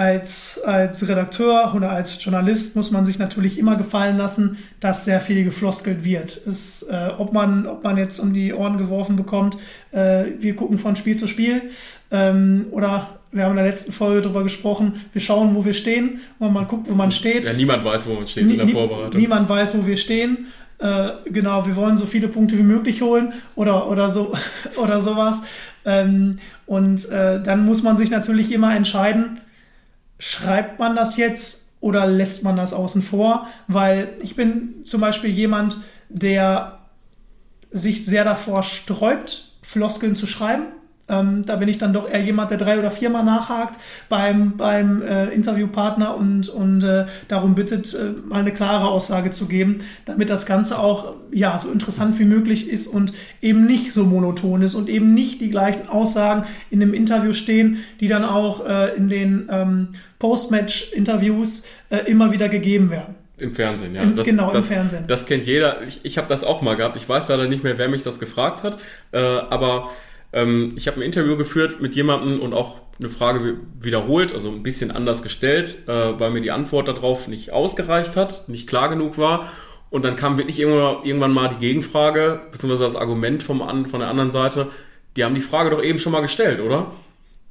als, 0.01 0.59
als 0.65 1.07
Redakteur 1.07 1.73
oder 1.75 1.91
als 1.91 2.23
Journalist 2.23 2.75
muss 2.75 2.89
man 2.91 3.05
sich 3.05 3.19
natürlich 3.19 3.59
immer 3.59 3.75
gefallen 3.75 4.17
lassen, 4.17 4.57
dass 4.79 5.05
sehr 5.05 5.21
viel 5.21 5.43
gefloskelt 5.43 6.03
wird. 6.03 6.41
Es, 6.47 6.83
äh, 6.83 7.09
ob, 7.17 7.33
man, 7.33 7.67
ob 7.67 7.83
man 7.83 7.97
jetzt 7.97 8.19
um 8.19 8.33
die 8.33 8.53
Ohren 8.53 8.77
geworfen 8.77 9.15
bekommt, 9.15 9.57
äh, 9.91 10.25
wir 10.39 10.55
gucken 10.55 10.77
von 10.77 10.95
Spiel 10.95 11.17
zu 11.17 11.27
Spiel 11.27 11.61
ähm, 12.09 12.65
oder 12.71 13.19
wir 13.31 13.43
haben 13.43 13.51
in 13.51 13.57
der 13.57 13.67
letzten 13.67 13.91
Folge 13.91 14.21
darüber 14.21 14.43
gesprochen, 14.43 15.01
wir 15.13 15.21
schauen, 15.21 15.55
wo 15.55 15.63
wir 15.63 15.73
stehen 15.73 16.19
und 16.39 16.51
man 16.51 16.67
guckt, 16.67 16.89
wo 16.89 16.95
man 16.95 17.11
steht. 17.11 17.45
Ja, 17.45 17.53
niemand 17.53 17.85
weiß, 17.85 18.07
wo 18.07 18.15
man 18.15 18.27
steht 18.27 18.49
in 18.49 18.57
der 18.57 18.67
Vorbereitung. 18.67 19.19
Niemand 19.19 19.47
weiß, 19.47 19.77
wo 19.77 19.85
wir 19.85 19.97
stehen. 19.97 20.47
Äh, 20.79 21.11
genau, 21.25 21.65
wir 21.67 21.75
wollen 21.75 21.95
so 21.95 22.07
viele 22.07 22.27
Punkte 22.27 22.57
wie 22.57 22.63
möglich 22.63 23.01
holen 23.01 23.33
oder, 23.55 23.89
oder, 23.89 24.09
so, 24.09 24.33
oder 24.77 25.01
sowas. 25.01 25.43
Ähm, 25.85 26.37
und 26.65 27.07
äh, 27.09 27.41
dann 27.41 27.65
muss 27.65 27.83
man 27.83 27.97
sich 27.97 28.09
natürlich 28.09 28.51
immer 28.51 28.75
entscheiden, 28.75 29.39
schreibt 30.21 30.77
man 30.79 30.95
das 30.95 31.17
jetzt 31.17 31.71
oder 31.79 32.05
lässt 32.05 32.43
man 32.43 32.55
das 32.55 32.73
außen 32.73 33.01
vor? 33.01 33.47
Weil 33.67 34.13
ich 34.21 34.35
bin 34.35 34.83
zum 34.83 35.01
Beispiel 35.01 35.31
jemand, 35.31 35.81
der 36.09 36.79
sich 37.71 38.05
sehr 38.05 38.23
davor 38.23 38.61
sträubt, 38.61 39.55
Floskeln 39.63 40.13
zu 40.13 40.27
schreiben 40.27 40.67
ähm, 41.11 41.43
da 41.45 41.57
bin 41.57 41.67
ich 41.67 41.77
dann 41.77 41.93
doch 41.93 42.09
eher 42.09 42.21
jemand, 42.21 42.51
der 42.51 42.57
drei 42.57 42.79
oder 42.79 42.89
viermal 42.89 43.23
nachhakt 43.23 43.77
beim, 44.09 44.57
beim 44.57 45.01
äh, 45.01 45.27
Interviewpartner 45.29 46.15
und, 46.15 46.49
und 46.49 46.83
äh, 46.83 47.05
darum 47.27 47.53
bittet, 47.53 47.93
äh, 47.93 48.13
mal 48.25 48.39
eine 48.39 48.53
klare 48.53 48.87
Aussage 48.87 49.29
zu 49.31 49.47
geben, 49.47 49.79
damit 50.05 50.29
das 50.29 50.45
Ganze 50.45 50.79
auch 50.79 51.15
ja, 51.31 51.59
so 51.59 51.69
interessant 51.69 52.17
wie 52.17 52.25
möglich 52.25 52.69
ist 52.69 52.87
und 52.87 53.13
eben 53.41 53.65
nicht 53.65 53.91
so 53.91 54.05
monoton 54.05 54.61
ist 54.61 54.75
und 54.75 54.89
eben 54.89 55.13
nicht 55.13 55.41
die 55.41 55.49
gleichen 55.49 55.89
Aussagen 55.89 56.45
in 56.69 56.79
dem 56.79 56.93
Interview 56.93 57.33
stehen, 57.33 57.83
die 57.99 58.07
dann 58.07 58.23
auch 58.23 58.65
äh, 58.65 58.95
in 58.95 59.09
den 59.09 59.49
ähm, 59.51 59.89
Post-Match-Interviews 60.19 61.65
äh, 61.89 62.09
immer 62.09 62.31
wieder 62.31 62.47
gegeben 62.47 62.89
werden. 62.89 63.15
Im 63.41 63.55
Fernsehen, 63.55 63.95
ja. 63.95 64.05
Das, 64.05 64.27
genau, 64.27 64.53
das, 64.53 64.67
im 64.67 64.75
Fernsehen. 64.75 65.05
Das 65.07 65.25
kennt 65.25 65.45
jeder. 65.45 65.81
Ich, 65.87 66.01
ich 66.03 66.19
habe 66.19 66.27
das 66.27 66.43
auch 66.43 66.61
mal 66.61 66.75
gehabt. 66.75 66.95
Ich 66.95 67.09
weiß 67.09 67.27
leider 67.27 67.47
nicht 67.47 67.63
mehr, 67.63 67.75
wer 67.79 67.89
mich 67.89 68.03
das 68.03 68.19
gefragt 68.19 68.61
hat. 68.61 68.77
Äh, 69.11 69.17
aber 69.19 69.89
ähm, 70.33 70.73
ich 70.75 70.87
habe 70.87 70.99
ein 70.99 71.03
Interview 71.03 71.37
geführt 71.37 71.81
mit 71.81 71.95
jemandem 71.95 72.39
und 72.39 72.53
auch 72.53 72.79
eine 72.99 73.09
Frage 73.09 73.57
wiederholt, 73.79 74.33
also 74.33 74.49
ein 74.49 74.63
bisschen 74.63 74.91
anders 74.91 75.23
gestellt, 75.23 75.87
äh, 75.87 76.19
weil 76.19 76.31
mir 76.31 76.41
die 76.41 76.51
Antwort 76.51 76.87
darauf 76.87 77.27
nicht 77.27 77.51
ausgereicht 77.51 78.15
hat, 78.15 78.47
nicht 78.47 78.67
klar 78.67 78.89
genug 78.89 79.17
war. 79.17 79.51
Und 79.89 80.05
dann 80.05 80.15
kam 80.15 80.37
wirklich 80.37 80.59
irgendwann, 80.59 81.33
mal 81.33 81.49
die 81.49 81.57
Gegenfrage, 81.57 82.41
beziehungsweise 82.51 82.85
das 82.85 82.95
Argument 82.95 83.43
vom, 83.43 83.59
von 83.89 83.99
der 83.99 84.09
anderen 84.09 84.31
Seite, 84.31 84.67
die 85.17 85.25
haben 85.25 85.35
die 85.35 85.41
Frage 85.41 85.69
doch 85.69 85.83
eben 85.83 85.99
schon 85.99 86.13
mal 86.13 86.21
gestellt, 86.21 86.61
oder? 86.61 86.91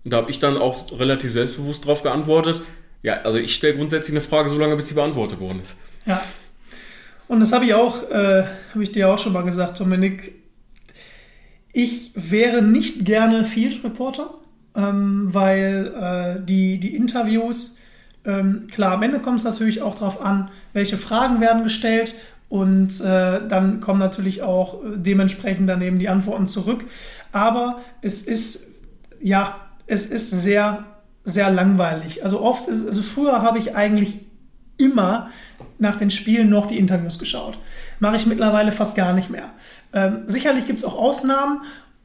Und 0.04 0.12
da 0.12 0.18
habe 0.18 0.30
ich 0.30 0.40
dann 0.40 0.56
auch 0.56 0.98
relativ 0.98 1.32
selbstbewusst 1.32 1.84
darauf 1.84 2.02
geantwortet, 2.02 2.62
ja, 3.02 3.14
also 3.22 3.38
ich 3.38 3.54
stelle 3.54 3.76
grundsätzlich 3.76 4.14
eine 4.14 4.20
Frage 4.20 4.50
so 4.50 4.58
lange, 4.58 4.76
bis 4.76 4.88
sie 4.88 4.94
beantwortet 4.94 5.40
worden 5.40 5.60
ist. 5.60 5.78
Ja. 6.06 6.22
Und 7.28 7.40
das 7.40 7.52
habe 7.52 7.64
ich 7.64 7.74
auch, 7.74 8.10
äh, 8.10 8.44
habe 8.72 8.82
ich 8.82 8.92
dir 8.92 9.08
auch 9.08 9.18
schon 9.18 9.32
mal 9.32 9.42
gesagt, 9.42 9.80
Dominik, 9.80 10.34
ich 11.72 12.12
wäre 12.14 12.62
nicht 12.62 13.04
gerne 13.04 13.44
Field 13.44 13.84
Reporter, 13.84 14.34
ähm, 14.74 15.28
weil 15.32 15.92
äh, 15.94 16.44
die, 16.44 16.78
die 16.78 16.94
Interviews, 16.94 17.78
ähm, 18.24 18.66
klar, 18.70 18.92
am 18.92 19.02
Ende 19.02 19.20
kommt 19.20 19.38
es 19.38 19.44
natürlich 19.44 19.82
auch 19.82 19.94
darauf 19.94 20.20
an, 20.20 20.50
welche 20.72 20.96
Fragen 20.96 21.40
werden 21.40 21.62
gestellt 21.62 22.14
und 22.48 23.00
äh, 23.00 23.46
dann 23.48 23.80
kommen 23.80 24.00
natürlich 24.00 24.42
auch 24.42 24.82
äh, 24.84 24.96
dementsprechend 24.96 25.68
daneben 25.68 25.98
die 25.98 26.08
Antworten 26.08 26.46
zurück. 26.46 26.84
Aber 27.32 27.80
es 28.02 28.22
ist, 28.22 28.72
ja, 29.20 29.54
es 29.86 30.06
ist 30.06 30.30
sehr, 30.30 30.84
sehr 31.22 31.50
langweilig. 31.50 32.24
Also 32.24 32.40
oft 32.40 32.66
ist, 32.66 32.86
also 32.86 33.02
früher 33.02 33.42
habe 33.42 33.58
ich 33.58 33.76
eigentlich 33.76 34.18
immer 34.76 35.30
nach 35.80 35.96
den 35.96 36.10
Spielen 36.10 36.48
noch 36.48 36.66
die 36.66 36.78
Interviews 36.78 37.18
geschaut. 37.18 37.58
Mache 37.98 38.16
ich 38.16 38.26
mittlerweile 38.26 38.72
fast 38.72 38.96
gar 38.96 39.12
nicht 39.12 39.30
mehr. 39.30 39.50
Ähm, 39.92 40.22
sicherlich 40.26 40.66
gibt 40.66 40.80
es 40.80 40.84
auch 40.84 40.96
Ausnahmen. 40.96 41.62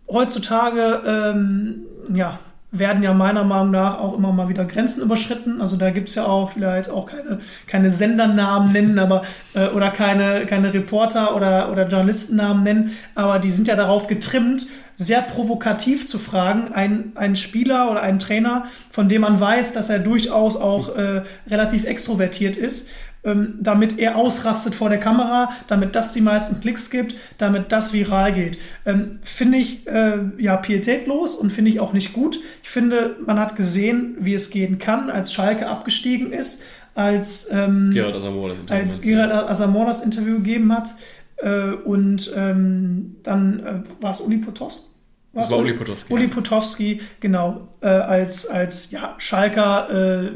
Heutzutage, 0.08 1.02
ähm, 1.06 1.84
ja, 2.14 2.40
werden 2.80 3.04
ja 3.04 3.14
meiner 3.14 3.44
Meinung 3.44 3.72
nach 3.72 4.00
auch 4.00 4.18
immer 4.18 4.32
mal 4.32 4.50
wieder 4.50 4.66
Grenzen 4.66 5.02
überschritten. 5.02 5.62
Also 5.62 5.78
da 5.78 5.92
gibt 5.92 6.10
es 6.10 6.16
ja 6.16 6.26
auch, 6.26 6.52
ich 6.52 6.56
will 6.58 6.64
ja 6.64 6.76
jetzt 6.76 6.90
auch 6.90 7.06
keine, 7.06 7.40
keine 7.68 7.92
Sendernamen 7.92 8.72
nennen, 8.72 9.00
aber 9.00 9.24
äh, 9.54 9.68
oder 9.70 9.92
keine, 9.92 10.46
keine 10.46 10.74
Reporter 10.74 11.36
oder, 11.36 11.72
oder 11.72 11.88
Journalistennamen 11.88 12.64
nennen, 12.64 12.92
aber 13.14 13.40
die 13.40 13.52
sind 13.52 13.68
ja 13.68 13.76
darauf 13.76 14.08
getrimmt, 14.08 14.68
sehr 14.96 15.22
provokativ 15.22 16.06
zu 16.06 16.18
fragen, 16.18 16.74
ein, 16.74 17.12
ein 17.16 17.36
Spieler 17.36 17.92
oder 17.92 18.02
einen 18.02 18.20
Trainer, 18.20 18.66
von 18.92 19.10
dem 19.10 19.22
man 19.22 19.40
weiß, 19.40 19.74
dass 19.74 19.90
er 19.90 20.00
durchaus 20.00 20.56
auch 20.56 20.96
äh, 20.96 21.24
relativ 21.48 21.86
extrovertiert 21.86 22.56
ist, 22.56 22.90
ähm, 23.26 23.56
damit 23.60 24.00
er 24.00 24.16
ausrastet 24.16 24.76
vor 24.76 24.90
der 24.90 25.00
Kamera, 25.00 25.50
damit 25.68 25.96
das 25.96 26.14
die 26.14 26.22
meisten 26.22 26.62
Klicks 26.62 26.90
gibt, 26.90 27.16
damit 27.38 27.72
das 27.72 27.92
viral 27.92 28.34
geht. 28.34 28.58
Ähm, 28.86 29.20
finde 29.24 29.58
ich 29.58 29.88
äh, 29.88 30.20
ja 30.38 30.58
pietätlos 30.58 31.36
und 31.36 31.52
finde 31.52 31.72
ich 31.72 31.80
auch 31.80 31.94
nicht 31.94 32.14
gut. 32.14 32.40
Ich 32.64 32.70
finde, 32.70 33.18
man 33.26 33.40
hat 33.40 33.56
gesehen, 33.56 34.16
wie 34.20 34.34
es 34.34 34.50
gehen 34.50 34.80
kann, 34.80 35.10
als 35.10 35.34
Schalke 35.34 35.68
abgestiegen 35.68 36.32
ist, 36.32 36.64
als 36.94 37.50
ähm, 37.52 37.92
Gerard 37.94 38.16
Asamoah 38.16 38.50
das 38.50 38.60
Interview, 38.60 38.82
als 38.82 39.02
Gerard 39.02 39.50
Asamoah 39.50 39.86
das 39.86 40.00
Interview 40.02 40.36
gegeben 40.38 40.72
hat. 40.74 40.90
Äh, 41.38 41.72
und 41.72 42.32
ähm, 42.36 43.18
dann 43.24 43.60
äh, 43.60 44.04
war 44.04 44.12
es 44.12 44.22
Uli 44.22 44.38
Potowski. 44.38 44.96
War 45.34 45.52
Uli 45.52 45.74
Potowski. 45.74 46.14
Uli 46.14 46.28
Potowski, 46.30 47.02
genau, 47.20 47.68
äh, 47.82 47.88
als, 47.88 48.48
als 48.48 48.92
ja, 48.92 49.16
Schalker 49.18 50.24
äh, 50.24 50.32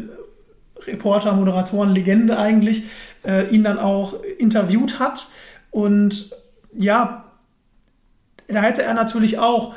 Reporter, 0.87 1.33
Moderatoren, 1.33 1.93
Legende 1.93 2.37
eigentlich, 2.37 2.83
äh, 3.25 3.47
ihn 3.49 3.63
dann 3.63 3.77
auch 3.79 4.15
interviewt 4.37 4.99
hat. 4.99 5.27
Und 5.71 6.35
ja, 6.73 7.25
da 8.47 8.61
hätte 8.61 8.83
er 8.83 8.93
natürlich 8.93 9.39
auch 9.39 9.75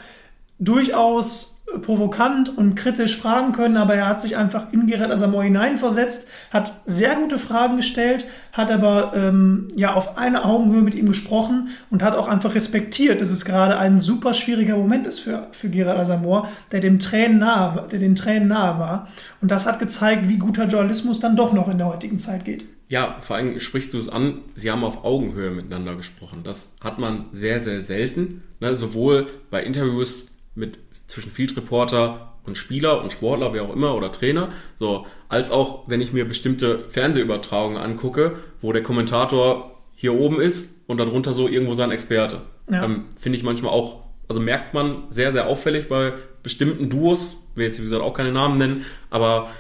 durchaus 0.59 1.52
provokant 1.81 2.57
und 2.57 2.75
kritisch 2.75 3.17
fragen 3.17 3.53
können, 3.53 3.77
aber 3.77 3.95
er 3.95 4.09
hat 4.09 4.21
sich 4.21 4.37
einfach 4.37 4.73
in 4.73 4.87
Gerard 4.87 5.11
Asamoah 5.11 5.45
hineinversetzt, 5.45 6.29
hat 6.51 6.75
sehr 6.85 7.15
gute 7.17 7.39
Fragen 7.39 7.77
gestellt, 7.77 8.27
hat 8.53 8.71
aber 8.71 9.13
ähm, 9.15 9.69
ja 9.75 9.95
auf 9.95 10.19
einer 10.19 10.45
Augenhöhe 10.45 10.83
mit 10.83 10.95
ihm 10.95 11.07
gesprochen 11.07 11.71
und 11.91 12.03
hat 12.03 12.15
auch 12.15 12.29
einfach 12.29 12.55
respektiert, 12.55 13.21
dass 13.21 13.31
es 13.31 13.45
gerade 13.45 13.79
ein 13.79 13.99
super 13.99 14.35
schwieriger 14.35 14.77
Moment 14.77 15.07
ist 15.07 15.21
für, 15.21 15.49
für 15.53 15.69
Gerard 15.71 15.99
Asamoah, 15.99 16.49
der 16.71 16.81
dem 16.81 16.99
Tränen 16.99 17.39
nahe, 17.39 17.89
der 17.91 17.99
den 17.99 18.15
Tränen 18.15 18.49
nahe 18.49 18.79
war. 18.79 19.09
Und 19.41 19.51
das 19.51 19.67
hat 19.67 19.79
gezeigt, 19.79 20.29
wie 20.29 20.39
guter 20.39 20.67
Journalismus 20.67 21.21
dann 21.21 21.37
doch 21.37 21.53
noch 21.53 21.69
in 21.69 21.79
der 21.79 21.89
heutigen 21.89 22.19
Zeit 22.19 22.45
geht. 22.45 22.65
Ja, 22.89 23.17
vor 23.23 23.37
allem 23.37 23.59
sprichst 23.59 23.95
du 23.95 23.99
es 23.99 24.11
an, 24.11 24.41
sie 24.55 24.71
haben 24.71 24.85
auf 24.85 25.03
Augenhöhe 25.03 25.51
miteinander 25.51 25.97
gesprochen. 25.97 26.43
Das 26.45 26.77
hat 26.83 26.99
man 26.99 27.25
sehr, 27.33 27.59
sehr 27.59 27.81
selten. 27.81 28.43
Ne? 28.61 28.77
Sowohl 28.77 29.29
bei 29.51 29.63
Interviews 29.63 30.27
mit 30.55 30.79
zwischen 31.13 31.31
Field 31.31 31.57
Reporter 31.57 32.33
und 32.45 32.59
Spieler 32.59 33.03
und 33.03 33.13
Sportler, 33.13 33.55
wie 33.55 33.61
auch 33.61 33.73
immer, 33.73 33.95
oder 33.95 34.11
Trainer, 34.11 34.51
so, 34.75 35.07
als 35.29 35.51
auch 35.51 35.89
wenn 35.89 36.01
ich 36.01 36.13
mir 36.13 36.25
bestimmte 36.25 36.89
Fernsehübertragungen 36.89 37.79
angucke, 37.79 38.37
wo 38.61 38.73
der 38.73 38.83
Kommentator 38.83 39.79
hier 39.95 40.15
oben 40.15 40.41
ist 40.41 40.75
und 40.87 40.99
darunter 40.99 41.33
so 41.33 41.49
irgendwo 41.49 41.75
sein 41.75 41.91
Experte. 41.91 42.43
Ja. 42.71 42.85
Ähm, 42.85 43.05
Finde 43.21 43.39
ich 43.39 43.45
manchmal 43.45 43.73
auch, 43.73 44.03
also 44.29 44.41
merkt 44.41 44.75
man 44.75 45.05
sehr, 45.11 45.31
sehr 45.31 45.47
auffällig 45.47 45.89
bei 45.89 46.15
bestimmten 46.43 46.89
Duos, 46.89 47.37
will 47.55 47.67
jetzt 47.67 47.79
wie 47.79 47.85
gesagt 47.85 48.03
auch 48.03 48.15
keine 48.15 48.33
Namen 48.33 48.59
nennen, 48.59 48.85
aber 49.11 49.51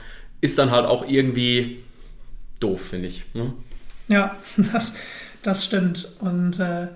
ist 0.40 0.58
dann 0.58 0.70
halt 0.70 0.86
auch 0.86 1.06
irgendwie 1.06 1.84
doof, 2.58 2.80
finde 2.88 3.08
ich. 3.08 3.26
Ne? 3.34 3.52
Ja, 4.08 4.38
das, 4.72 4.96
das 5.42 5.64
stimmt. 5.64 6.16
Und 6.18 6.58
äh, 6.58 6.88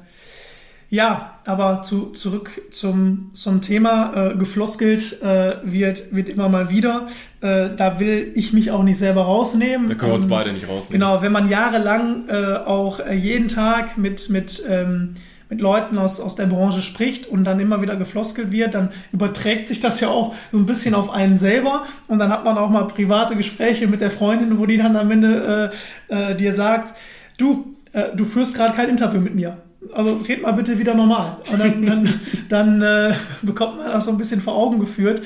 ja, 0.89 1.33
aber 1.45 1.83
zu, 1.83 2.13
zurück 2.13 2.63
zum, 2.71 3.31
zum 3.33 3.61
Thema. 3.61 4.31
Äh, 4.33 4.37
gefloskelt 4.37 5.21
äh, 5.21 5.57
wird, 5.65 6.15
wird 6.15 6.29
immer 6.29 6.49
mal 6.49 6.71
wieder. 6.71 7.09
Äh, 7.41 7.71
da 7.77 7.99
will 7.99 8.31
ich 8.35 8.53
mich 8.53 8.71
auch 8.71 8.85
nicht 8.85 8.99
selber 8.99 9.23
rausnehmen. 9.23 9.89
Da 9.89 9.95
können 9.95 10.13
wir 10.13 10.17
uns 10.17 10.25
ähm, 10.25 10.31
beide 10.31 10.53
nicht 10.53 10.69
rausnehmen. 10.69 11.01
Genau, 11.01 11.23
wenn 11.23 11.33
man 11.33 11.49
jahrelang 11.49 12.29
äh, 12.29 12.57
auch 12.65 13.01
äh, 13.01 13.15
jeden 13.15 13.49
Tag 13.49 13.99
mit, 13.99 14.31
mit, 14.31 14.63
ähm, 14.69 15.15
mit 15.49 15.61
Leuten 15.61 15.99
aus, 15.99 16.21
aus 16.21 16.37
der 16.37 16.47
Branche 16.47 16.83
spricht 16.83 17.27
und 17.27 17.43
dann 17.43 17.59
immer 17.59 17.83
wieder 17.83 17.97
gefloskelt 17.97 18.53
wird, 18.53 18.75
dann 18.75 18.91
überträgt 19.11 19.67
sich 19.67 19.81
das 19.81 19.99
ja 19.99 20.09
auch 20.09 20.35
so 20.53 20.59
ein 20.59 20.67
bisschen 20.67 20.95
auf 20.95 21.11
einen 21.11 21.37
selber. 21.37 21.85
Und 22.07 22.21
dann 22.21 22.31
hat 22.31 22.45
man 22.45 22.57
auch 22.59 22.71
mal 22.71 22.85
private 22.85 23.35
Gespräche 23.35 23.89
mit 23.89 24.01
der 24.01 24.13
Freundin, 24.13 24.59
wo 24.61 24.67
die 24.67 24.77
dann 24.77 24.97
am 24.97 25.11
Ende 25.11 25.73
äh, 26.09 26.31
äh, 26.31 26.37
dir 26.37 26.53
sagt, 26.53 26.95
du, 27.39 27.75
äh, 27.93 28.15
du 28.15 28.25
führst 28.25 28.55
gerade 28.55 28.77
kein 28.77 28.89
Interview 28.89 29.21
mit 29.21 29.35
mir 29.35 29.57
also 29.93 30.17
red 30.29 30.43
mal 30.43 30.53
bitte 30.53 30.79
wieder 30.79 30.95
normal. 30.95 31.39
Und 31.53 31.59
dann, 31.59 31.87
dann, 31.87 32.21
dann 32.49 32.83
äh, 32.83 33.15
bekommt 33.43 33.79
man 33.79 33.93
das 33.93 34.05
so 34.07 34.11
ein 34.11 34.19
bisschen 34.19 34.41
vor 34.41 34.55
Augen 34.55 34.79
geführt. 34.79 35.23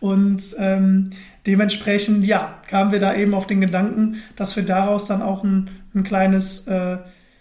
Und 0.00 0.42
ähm, 0.58 1.10
dementsprechend, 1.46 2.26
ja, 2.26 2.58
kamen 2.68 2.92
wir 2.92 3.00
da 3.00 3.14
eben 3.14 3.34
auf 3.34 3.46
den 3.46 3.60
Gedanken, 3.60 4.16
dass 4.36 4.56
wir 4.56 4.64
daraus 4.64 5.06
dann 5.06 5.22
auch 5.22 5.44
ein, 5.44 5.70
ein 5.94 6.04
kleines 6.04 6.66
äh, 6.66 6.98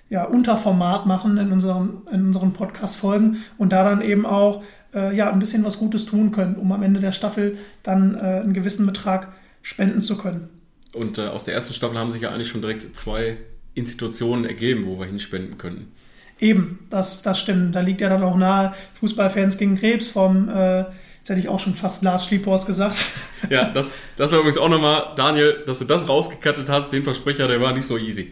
ja, 0.10 0.26
Unterformat 0.26 1.06
machen 1.06 1.38
in 1.38 1.52
unseren, 1.52 2.04
in 2.12 2.28
unseren 2.28 2.54
Podcast-Folgen 2.54 3.38
und 3.58 3.72
da 3.72 3.84
dann 3.84 4.02
eben 4.02 4.26
auch 4.26 4.64
äh, 4.94 5.16
ja, 5.16 5.32
ein 5.32 5.40
bisschen 5.40 5.64
was 5.64 5.80
Gutes 5.80 6.06
tun 6.06 6.32
können, 6.32 6.56
um 6.56 6.72
am 6.72 6.84
Ende 6.84 7.00
der 7.00 7.12
Staffel 7.12 7.58
dann 7.82 8.16
äh, 8.16 8.20
einen 8.20 8.54
gewissen 8.54 8.86
Betrag 8.86 9.34
spenden 9.62 10.02
zu 10.02 10.18
können. 10.18 10.50
Und 10.94 11.18
äh, 11.18 11.28
aus 11.28 11.46
der 11.46 11.56
ersten 11.56 11.74
Staffel 11.74 11.98
haben 11.98 12.12
sich 12.12 12.22
ja 12.22 12.32
eigentlich 12.32 12.50
schon 12.50 12.62
direkt 12.62 12.96
zwei 12.96 13.38
Institutionen 13.74 14.46
ergeben, 14.46 14.86
wo 14.86 15.00
wir 15.00 15.06
hinspenden 15.06 15.58
könnten. 15.58 15.92
Eben, 16.40 16.80
das, 16.90 17.22
das 17.22 17.40
stimmt. 17.40 17.76
Da 17.76 17.82
liegt 17.82 18.02
ja 18.02 18.10
dann 18.10 18.24
auch 18.24 18.36
nahe 18.36 18.74
Fußballfans 19.00 19.58
gegen 19.58 19.78
Krebs 19.78 20.10
vom, 20.10 20.50
äh, 20.50 20.80
jetzt 20.80 21.30
hätte 21.30 21.40
ich 21.40 21.48
auch 21.48 21.60
schon 21.60 21.76
fast 21.76 22.04
Lars 22.04 22.26
Schliephorst 22.26 22.68
gesagt. 22.68 22.98
Ja, 23.50 23.66
das, 23.66 24.00
das 24.16 24.32
war 24.32 24.40
übrigens 24.40 24.58
auch 24.58 24.70
nochmal, 24.70 25.08
Daniel, 25.18 25.64
dass 25.66 25.80
du 25.80 25.84
das 25.84 26.08
rausgekattet 26.08 26.70
hast, 26.70 26.94
den 26.94 27.04
Versprecher, 27.04 27.46
der 27.50 27.60
war 27.60 27.74
nicht 27.74 27.86
so 27.86 27.98
easy. 27.98 28.32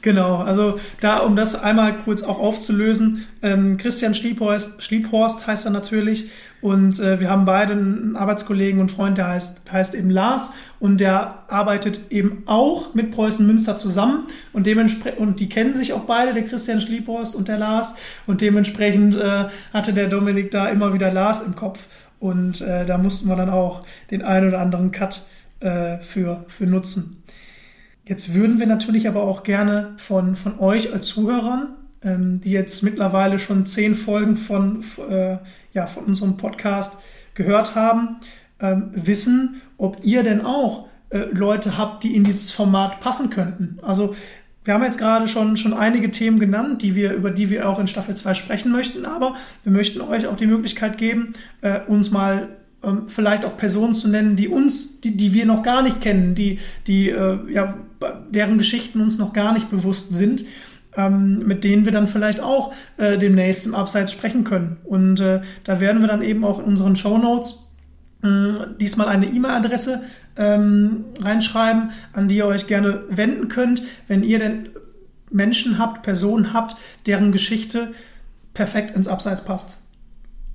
Genau, 0.00 0.36
also 0.36 0.78
da, 1.00 1.18
um 1.18 1.34
das 1.34 1.60
einmal 1.60 1.92
kurz 2.04 2.22
auch 2.22 2.38
aufzulösen, 2.38 3.26
ähm, 3.42 3.78
Christian 3.78 4.14
Schliebhorst, 4.14 4.82
Schliebhorst 4.82 5.46
heißt 5.46 5.64
er 5.64 5.72
natürlich 5.72 6.30
und 6.60 7.00
äh, 7.00 7.18
wir 7.18 7.30
haben 7.30 7.44
beide 7.44 7.72
einen 7.72 8.14
Arbeitskollegen 8.16 8.80
und 8.80 8.90
Freund, 8.90 9.18
der 9.18 9.28
heißt, 9.28 9.72
heißt 9.72 9.96
eben 9.96 10.10
Lars 10.10 10.54
und 10.78 10.98
der 10.98 11.42
arbeitet 11.48 12.10
eben 12.10 12.44
auch 12.46 12.94
mit 12.94 13.10
Preußen 13.10 13.44
Münster 13.44 13.76
zusammen 13.76 14.28
und 14.52 14.66
dementsprechend, 14.66 15.18
und 15.18 15.40
die 15.40 15.48
kennen 15.48 15.74
sich 15.74 15.92
auch 15.92 16.04
beide, 16.04 16.32
der 16.32 16.44
Christian 16.44 16.80
Schliebhorst 16.80 17.34
und 17.34 17.48
der 17.48 17.58
Lars 17.58 17.96
und 18.26 18.40
dementsprechend 18.40 19.16
äh, 19.16 19.46
hatte 19.72 19.92
der 19.92 20.06
Dominik 20.06 20.52
da 20.52 20.68
immer 20.68 20.94
wieder 20.94 21.12
Lars 21.12 21.42
im 21.42 21.56
Kopf 21.56 21.86
und 22.20 22.60
äh, 22.60 22.86
da 22.86 22.98
mussten 22.98 23.28
wir 23.28 23.36
dann 23.36 23.50
auch 23.50 23.80
den 24.12 24.22
einen 24.22 24.48
oder 24.48 24.60
anderen 24.60 24.92
Cut 24.92 25.22
äh, 25.58 25.98
für, 25.98 26.44
für 26.46 26.66
nutzen. 26.66 27.17
Jetzt 28.08 28.32
würden 28.32 28.58
wir 28.58 28.66
natürlich 28.66 29.06
aber 29.06 29.22
auch 29.22 29.42
gerne 29.42 29.92
von, 29.98 30.34
von 30.34 30.58
euch 30.60 30.94
als 30.94 31.08
Zuhörern, 31.08 31.74
ähm, 32.02 32.40
die 32.40 32.52
jetzt 32.52 32.82
mittlerweile 32.82 33.38
schon 33.38 33.66
zehn 33.66 33.94
Folgen 33.94 34.38
von, 34.38 34.82
äh, 35.10 35.36
ja, 35.74 35.86
von 35.86 36.04
unserem 36.04 36.38
Podcast 36.38 36.96
gehört 37.34 37.74
haben, 37.74 38.16
ähm, 38.60 38.92
wissen, 38.94 39.60
ob 39.76 39.98
ihr 40.04 40.22
denn 40.22 40.40
auch 40.40 40.86
äh, 41.10 41.26
Leute 41.32 41.76
habt, 41.76 42.02
die 42.02 42.16
in 42.16 42.24
dieses 42.24 42.50
Format 42.50 43.00
passen 43.00 43.28
könnten. 43.28 43.78
Also 43.82 44.14
wir 44.64 44.72
haben 44.72 44.84
jetzt 44.84 44.98
gerade 44.98 45.28
schon, 45.28 45.58
schon 45.58 45.74
einige 45.74 46.10
Themen 46.10 46.38
genannt, 46.38 46.80
die 46.80 46.94
wir, 46.94 47.12
über 47.12 47.30
die 47.30 47.50
wir 47.50 47.68
auch 47.68 47.78
in 47.78 47.88
Staffel 47.88 48.16
2 48.16 48.32
sprechen 48.32 48.72
möchten, 48.72 49.04
aber 49.04 49.34
wir 49.64 49.72
möchten 49.72 50.00
euch 50.00 50.26
auch 50.26 50.36
die 50.36 50.46
Möglichkeit 50.46 50.96
geben, 50.96 51.34
äh, 51.60 51.80
uns 51.86 52.10
mal 52.10 52.48
vielleicht 53.08 53.44
auch 53.44 53.56
Personen 53.56 53.94
zu 53.94 54.08
nennen, 54.08 54.36
die 54.36 54.48
uns, 54.48 55.00
die, 55.00 55.16
die 55.16 55.32
wir 55.34 55.46
noch 55.46 55.62
gar 55.62 55.82
nicht 55.82 56.00
kennen, 56.00 56.34
die, 56.34 56.58
die 56.86 57.10
äh, 57.10 57.38
ja, 57.52 57.76
deren 58.30 58.58
Geschichten 58.58 59.00
uns 59.00 59.18
noch 59.18 59.32
gar 59.32 59.52
nicht 59.52 59.70
bewusst 59.70 60.14
sind, 60.14 60.44
ähm, 60.96 61.46
mit 61.46 61.64
denen 61.64 61.84
wir 61.84 61.92
dann 61.92 62.06
vielleicht 62.06 62.40
auch 62.40 62.72
äh, 62.96 63.18
demnächst 63.18 63.66
im 63.66 63.74
Abseits 63.74 64.12
sprechen 64.12 64.44
können. 64.44 64.76
Und 64.84 65.20
äh, 65.20 65.40
da 65.64 65.80
werden 65.80 66.00
wir 66.00 66.08
dann 66.08 66.22
eben 66.22 66.44
auch 66.44 66.60
in 66.60 66.66
unseren 66.66 66.96
Show 66.96 67.18
Notes 67.18 67.64
diesmal 68.80 69.06
eine 69.06 69.26
E-Mail-Adresse 69.26 70.02
ähm, 70.36 71.04
reinschreiben, 71.20 71.90
an 72.12 72.26
die 72.26 72.38
ihr 72.38 72.46
euch 72.46 72.66
gerne 72.66 73.02
wenden 73.10 73.46
könnt, 73.46 73.84
wenn 74.08 74.24
ihr 74.24 74.40
denn 74.40 74.70
Menschen 75.30 75.78
habt, 75.78 76.02
Personen 76.02 76.52
habt, 76.52 76.74
deren 77.06 77.30
Geschichte 77.30 77.92
perfekt 78.54 78.96
ins 78.96 79.06
Abseits 79.06 79.44
passt. 79.44 79.76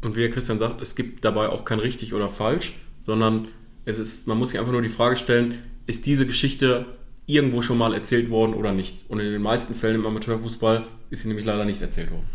Und 0.03 0.15
wie 0.15 0.21
der 0.21 0.29
Christian 0.29 0.59
sagt, 0.59 0.81
es 0.81 0.95
gibt 0.95 1.23
dabei 1.25 1.49
auch 1.49 1.65
kein 1.65 1.79
richtig 1.79 2.13
oder 2.13 2.29
falsch, 2.29 2.73
sondern 3.01 3.47
es 3.85 3.99
ist, 3.99 4.27
man 4.27 4.37
muss 4.37 4.49
sich 4.49 4.59
einfach 4.59 4.71
nur 4.71 4.81
die 4.81 4.89
Frage 4.89 5.17
stellen, 5.17 5.59
ist 5.87 6.05
diese 6.05 6.25
Geschichte 6.25 6.85
irgendwo 7.25 7.61
schon 7.61 7.77
mal 7.77 7.93
erzählt 7.93 8.29
worden 8.29 8.53
oder 8.53 8.71
nicht? 8.71 9.05
Und 9.09 9.19
in 9.19 9.31
den 9.31 9.41
meisten 9.41 9.75
Fällen 9.75 9.95
im 9.95 10.05
Amateurfußball 10.05 10.85
ist 11.09 11.21
sie 11.21 11.27
nämlich 11.27 11.45
leider 11.45 11.65
nicht 11.65 11.81
erzählt 11.81 12.11
worden. 12.11 12.25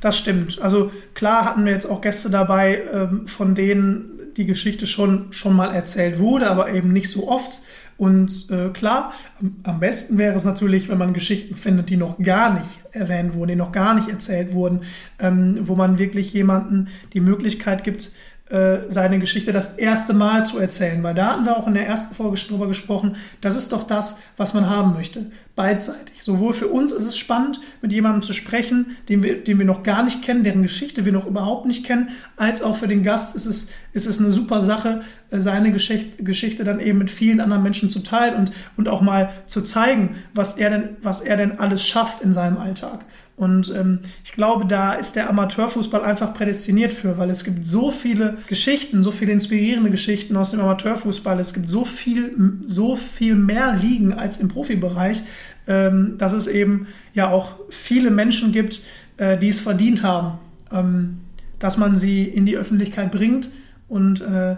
Das 0.00 0.18
stimmt. 0.18 0.60
Also 0.60 0.90
klar 1.14 1.44
hatten 1.44 1.64
wir 1.64 1.72
jetzt 1.72 1.86
auch 1.86 2.00
Gäste 2.00 2.30
dabei, 2.30 2.82
ähm, 2.92 3.28
von 3.28 3.54
denen 3.54 4.16
die 4.36 4.44
Geschichte 4.44 4.86
schon, 4.86 5.32
schon 5.32 5.56
mal 5.56 5.74
erzählt 5.74 6.18
wurde, 6.18 6.50
aber 6.50 6.72
eben 6.72 6.92
nicht 6.92 7.10
so 7.10 7.28
oft. 7.28 7.60
Und 7.98 8.50
äh, 8.50 8.68
klar, 8.70 9.12
am, 9.40 9.56
am, 9.62 9.80
besten 9.80 10.18
wäre 10.18 10.34
es 10.36 10.44
natürlich, 10.44 10.88
wenn 10.88 10.98
man 10.98 11.14
Geschichten 11.14 11.54
findet, 11.54 11.88
die 11.88 11.96
noch 11.96 12.18
gar 12.18 12.54
nicht 12.54 12.68
erwähnt 12.92 13.34
wurden, 13.34 13.48
die 13.48 13.56
noch 13.56 13.72
gar 13.72 13.94
nicht 13.94 14.08
erzählt 14.08 14.52
wurden, 14.52 14.82
ähm, 15.18 15.60
wo 15.62 15.76
man 15.76 15.98
wirklich 15.98 16.32
jemanden 16.32 16.88
die 17.14 17.20
Möglichkeit 17.20 17.84
gibt, 17.84 18.12
äh, 18.48 18.88
seine 18.88 19.18
Geschichte 19.18 19.50
das 19.52 19.74
erste 19.74 20.14
Mal 20.14 20.44
zu 20.44 20.58
erzählen, 20.58 21.02
weil 21.02 21.14
da 21.14 21.32
hatten 21.32 21.44
wir 21.44 21.56
auch 21.56 21.66
in 21.66 21.74
der 21.74 21.84
ersten 21.84 22.14
Folge 22.14 22.36
schon 22.36 22.50
drüber 22.50 22.68
gesprochen, 22.68 23.16
das 23.40 23.56
ist 23.56 23.72
doch 23.72 23.82
das, 23.82 24.20
was 24.36 24.54
man 24.54 24.70
haben 24.70 24.92
möchte, 24.92 25.26
beidseitig. 25.56 26.22
Sowohl 26.22 26.52
für 26.52 26.68
uns 26.68 26.92
ist 26.92 27.06
es 27.06 27.18
spannend, 27.18 27.58
mit 27.82 27.92
jemandem 27.92 28.22
zu 28.22 28.32
sprechen, 28.32 28.96
den 29.08 29.24
wir, 29.24 29.42
den 29.42 29.58
wir 29.58 29.66
noch 29.66 29.82
gar 29.82 30.04
nicht 30.04 30.22
kennen, 30.22 30.44
deren 30.44 30.62
Geschichte 30.62 31.04
wir 31.04 31.12
noch 31.12 31.26
überhaupt 31.26 31.66
nicht 31.66 31.84
kennen, 31.84 32.10
als 32.36 32.62
auch 32.62 32.76
für 32.76 32.86
den 32.86 33.02
Gast 33.02 33.34
ist 33.34 33.46
es, 33.46 33.70
ist 33.92 34.06
es 34.06 34.20
eine 34.20 34.30
super 34.30 34.60
Sache, 34.60 35.00
äh, 35.30 35.40
seine 35.40 35.72
Geschichte, 35.72 36.22
Geschichte 36.22 36.62
dann 36.62 36.78
eben 36.78 36.98
mit 36.98 37.10
vielen 37.10 37.40
anderen 37.40 37.64
Menschen 37.64 37.90
zu 37.90 37.98
teilen 38.00 38.36
und, 38.36 38.52
und 38.76 38.88
auch 38.88 39.00
mal 39.00 39.32
zu 39.46 39.62
zeigen, 39.62 40.18
was 40.34 40.56
er 40.56 40.70
denn, 40.70 40.88
was 41.02 41.20
er 41.20 41.36
denn 41.36 41.58
alles 41.58 41.84
schafft 41.84 42.20
in 42.20 42.32
seinem 42.32 42.58
Alltag. 42.58 43.06
Und 43.36 43.72
ähm, 43.76 44.00
ich 44.24 44.32
glaube, 44.32 44.64
da 44.64 44.94
ist 44.94 45.14
der 45.14 45.28
Amateurfußball 45.28 46.02
einfach 46.02 46.32
prädestiniert 46.32 46.94
für, 46.94 47.18
weil 47.18 47.28
es 47.28 47.44
gibt 47.44 47.66
so 47.66 47.90
viele 47.90 48.38
Geschichten, 48.46 49.02
so 49.02 49.12
viele 49.12 49.32
inspirierende 49.32 49.90
Geschichten 49.90 50.36
aus 50.36 50.52
dem 50.52 50.60
Amateurfußball. 50.60 51.38
Es 51.38 51.52
gibt 51.52 51.68
so 51.68 51.84
viel, 51.84 52.34
so 52.62 52.96
viel 52.96 53.34
mehr 53.34 53.76
Ligen 53.76 54.14
als 54.14 54.38
im 54.38 54.48
Profibereich, 54.48 55.22
ähm, 55.66 56.16
dass 56.16 56.32
es 56.32 56.46
eben 56.46 56.86
ja 57.12 57.28
auch 57.28 57.56
viele 57.68 58.10
Menschen 58.10 58.52
gibt, 58.52 58.80
äh, 59.18 59.36
die 59.36 59.50
es 59.50 59.60
verdient 59.60 60.02
haben, 60.02 60.38
ähm, 60.72 61.20
dass 61.58 61.76
man 61.76 61.98
sie 61.98 62.24
in 62.24 62.46
die 62.46 62.56
Öffentlichkeit 62.56 63.12
bringt 63.12 63.50
und 63.86 64.22
äh, 64.22 64.56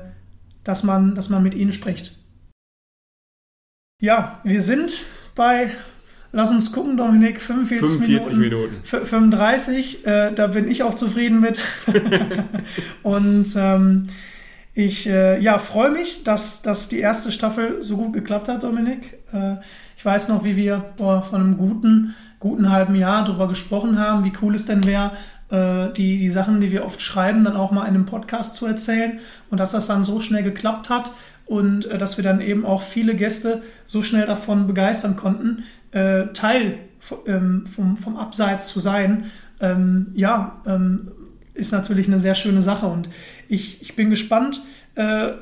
dass, 0.63 0.85
man, 0.85 1.17
dass 1.17 1.31
man 1.31 1.43
mit 1.43 1.55
ihnen 1.55 1.73
spricht. 1.73 2.17
Ja, 4.01 4.41
wir 4.45 4.63
sind 4.63 5.05
bei 5.35 5.73
Lass 6.31 6.51
uns 6.51 6.73
gucken, 6.73 6.97
Dominik, 6.97 7.41
45, 7.41 7.89
45 7.89 8.39
Minuten. 8.39 8.41
Minuten. 8.41 8.85
35, 8.85 10.07
äh, 10.07 10.33
da 10.33 10.49
bin 10.49 10.71
ich 10.71 10.83
auch 10.83 10.95
zufrieden 10.95 11.41
mit. 11.41 11.59
und 13.03 13.47
ähm, 13.57 14.09
ich 14.75 15.09
äh, 15.09 15.41
ja, 15.41 15.59
freue 15.59 15.91
mich, 15.91 16.25
dass, 16.25 16.63
dass 16.63 16.89
die 16.89 17.01
erste 17.01 17.33
Staffel 17.33 17.81
so 17.81 17.97
gut 17.97 18.13
geklappt 18.13 18.49
hat, 18.49 18.63
Dominik. 18.63 19.15
Äh, 19.33 19.57
ich 19.97 20.05
weiß 20.05 20.29
noch, 20.29 20.45
wie 20.45 20.57
wir 20.57 20.85
vor, 20.97 21.23
vor 21.23 21.39
einem 21.39 21.57
guten, 21.57 22.15
guten 22.39 22.71
halben 22.71 22.95
Jahr 22.95 23.25
darüber 23.25 23.49
gesprochen 23.49 23.99
haben, 23.99 24.25
wie 24.25 24.33
cool 24.43 24.55
es 24.55 24.67
denn 24.67 24.85
wäre, 24.85 25.13
äh, 25.51 25.93
die, 25.95 26.19
die 26.19 26.31
Sachen, 26.31 26.61
die 26.61 26.71
wir 26.71 26.85
oft 26.85 27.01
schreiben, 27.01 27.43
dann 27.43 27.57
auch 27.57 27.73
mal 27.73 27.83
in 27.83 27.95
einem 27.95 28.07
Podcast 28.07 28.55
zu 28.55 28.67
erzählen. 28.67 29.19
Und 29.51 29.59
dass 29.59 29.73
das 29.73 29.87
dann 29.87 30.05
so 30.05 30.21
schnell 30.21 30.43
geklappt 30.43 30.91
hat 30.91 31.11
und 31.47 31.87
äh, 31.87 31.99
dass 31.99 32.17
wir 32.17 32.23
dann 32.23 32.41
eben 32.41 32.65
auch 32.65 32.83
viele 32.83 33.15
Gäste 33.17 33.63
so 33.87 34.03
schnell 34.03 34.27
davon 34.27 34.67
begeistern 34.67 35.17
konnten, 35.17 35.65
äh, 35.93 36.27
Teil 36.33 36.79
ähm, 37.27 37.67
vom, 37.67 37.97
vom 37.97 38.17
Abseits 38.17 38.69
zu 38.69 38.81
sein, 38.81 39.31
ähm, 39.61 40.09
ja, 40.15 40.61
ähm, 40.67 41.13
ist 41.55 41.73
natürlich 41.73 42.07
eine 42.07 42.21
sehr 42.21 42.35
schöne 42.35 42.63
Sache. 42.63 42.87
Und 42.87 43.09
ich, 43.49 43.83
ich 43.83 43.97
bin 43.97 44.11
gespannt, 44.11 44.63
äh, 44.95 45.33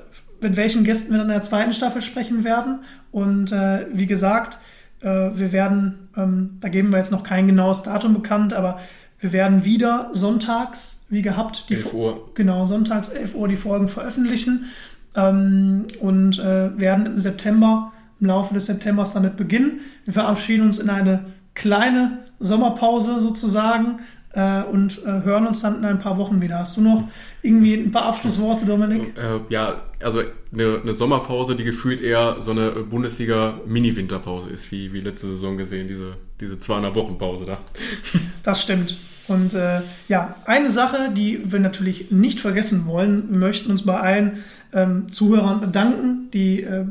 mit 0.40 0.57
welchen 0.57 0.84
Gästen 0.84 1.12
wir 1.12 1.18
dann 1.18 1.28
in 1.28 1.32
der 1.32 1.42
zweiten 1.42 1.72
Staffel 1.72 2.03
sprechen 2.03 2.44
werden. 2.44 2.80
Und 3.11 3.53
äh, 3.53 3.86
wie 3.92 4.07
gesagt, 4.07 4.59
äh, 5.01 5.07
wir 5.07 5.53
werden, 5.53 6.09
ähm, 6.16 6.59
da 6.61 6.68
geben 6.68 6.90
wir 6.90 6.99
jetzt 6.99 7.12
noch 7.12 7.22
kein 7.22 7.47
genaues 7.47 7.82
Datum 7.82 8.14
bekannt, 8.14 8.55
aber 8.55 8.80
wir 9.20 9.32
werden 9.32 9.64
wieder 9.64 10.11
sonntags, 10.12 11.05
wie 11.09 11.22
gehabt, 11.22 11.66
die 11.68 11.74
11 11.74 11.94
Uhr. 11.94 12.30
genau 12.34 12.66
sonntags 12.66 13.09
11 13.09 13.34
Uhr 13.34 13.49
die 13.49 13.57
Folgen 13.57 13.88
veröffentlichen 13.88 14.66
ähm, 15.14 15.86
und 16.01 16.38
äh, 16.38 16.78
werden 16.78 17.07
im 17.07 17.18
September, 17.18 17.92
im 18.21 18.27
Laufe 18.27 18.55
des 18.55 18.67
Septembers 18.67 19.12
damit 19.12 19.37
beginnen. 19.37 19.81
Wir 20.05 20.14
verabschieden 20.14 20.67
uns 20.67 20.79
in 20.79 20.91
eine 20.91 21.27
kleine 21.55 22.19
Sommerpause 22.39 23.21
sozusagen 23.21 24.01
äh, 24.37 24.62
und 24.62 25.03
äh, 25.05 25.23
hören 25.23 25.47
uns 25.47 25.62
dann 25.62 25.79
in 25.79 25.85
ein 25.85 25.99
paar 25.99 26.19
Wochen 26.19 26.41
wieder. 26.43 26.59
Hast 26.59 26.77
du 26.77 26.83
noch 26.83 27.09
irgendwie 27.43 27.75
ein 27.75 27.91
paar 27.91 28.05
Abschlussworte, 28.05 28.67
Dominik? 28.67 29.17
Äh, 29.17 29.41
ja, 29.49 29.83
also 30.03 30.21
eine, 30.53 30.81
eine, 30.83 30.93
Sommerpause, 30.93 31.57
die 31.57 31.64
gefühlt 31.64 32.01
eher 32.01 32.37
so 32.41 32.51
eine 32.51 32.71
Bundesliga-Mini-Winterpause 32.71 34.51
ist, 34.51 34.71
wie, 34.71 34.93
wie 34.93 35.01
letzte 35.01 35.27
Saison 35.27 35.57
gesehen, 35.57 35.89
diese, 35.89 36.17
diese 36.41 36.61
200 36.61 36.95
Wochen 36.95 37.19
Pause 37.19 37.47
da. 37.47 37.59
Das 38.43 38.62
stimmt. 38.62 38.99
Und 39.27 39.55
äh, 39.55 39.81
ja, 40.07 40.37
eine 40.45 40.71
Sache, 40.71 41.11
die 41.12 41.51
wir 41.51 41.59
natürlich 41.59 42.12
nicht 42.12 42.39
vergessen 42.39 42.87
wollen, 42.87 43.29
wir 43.31 43.39
möchten 43.39 43.73
uns 43.73 43.85
bei 43.85 43.99
allen 43.99 44.45
ähm, 44.73 45.11
Zuhörern 45.11 45.61
bedanken, 45.61 46.31
die 46.33 46.62
äh, 46.62 46.85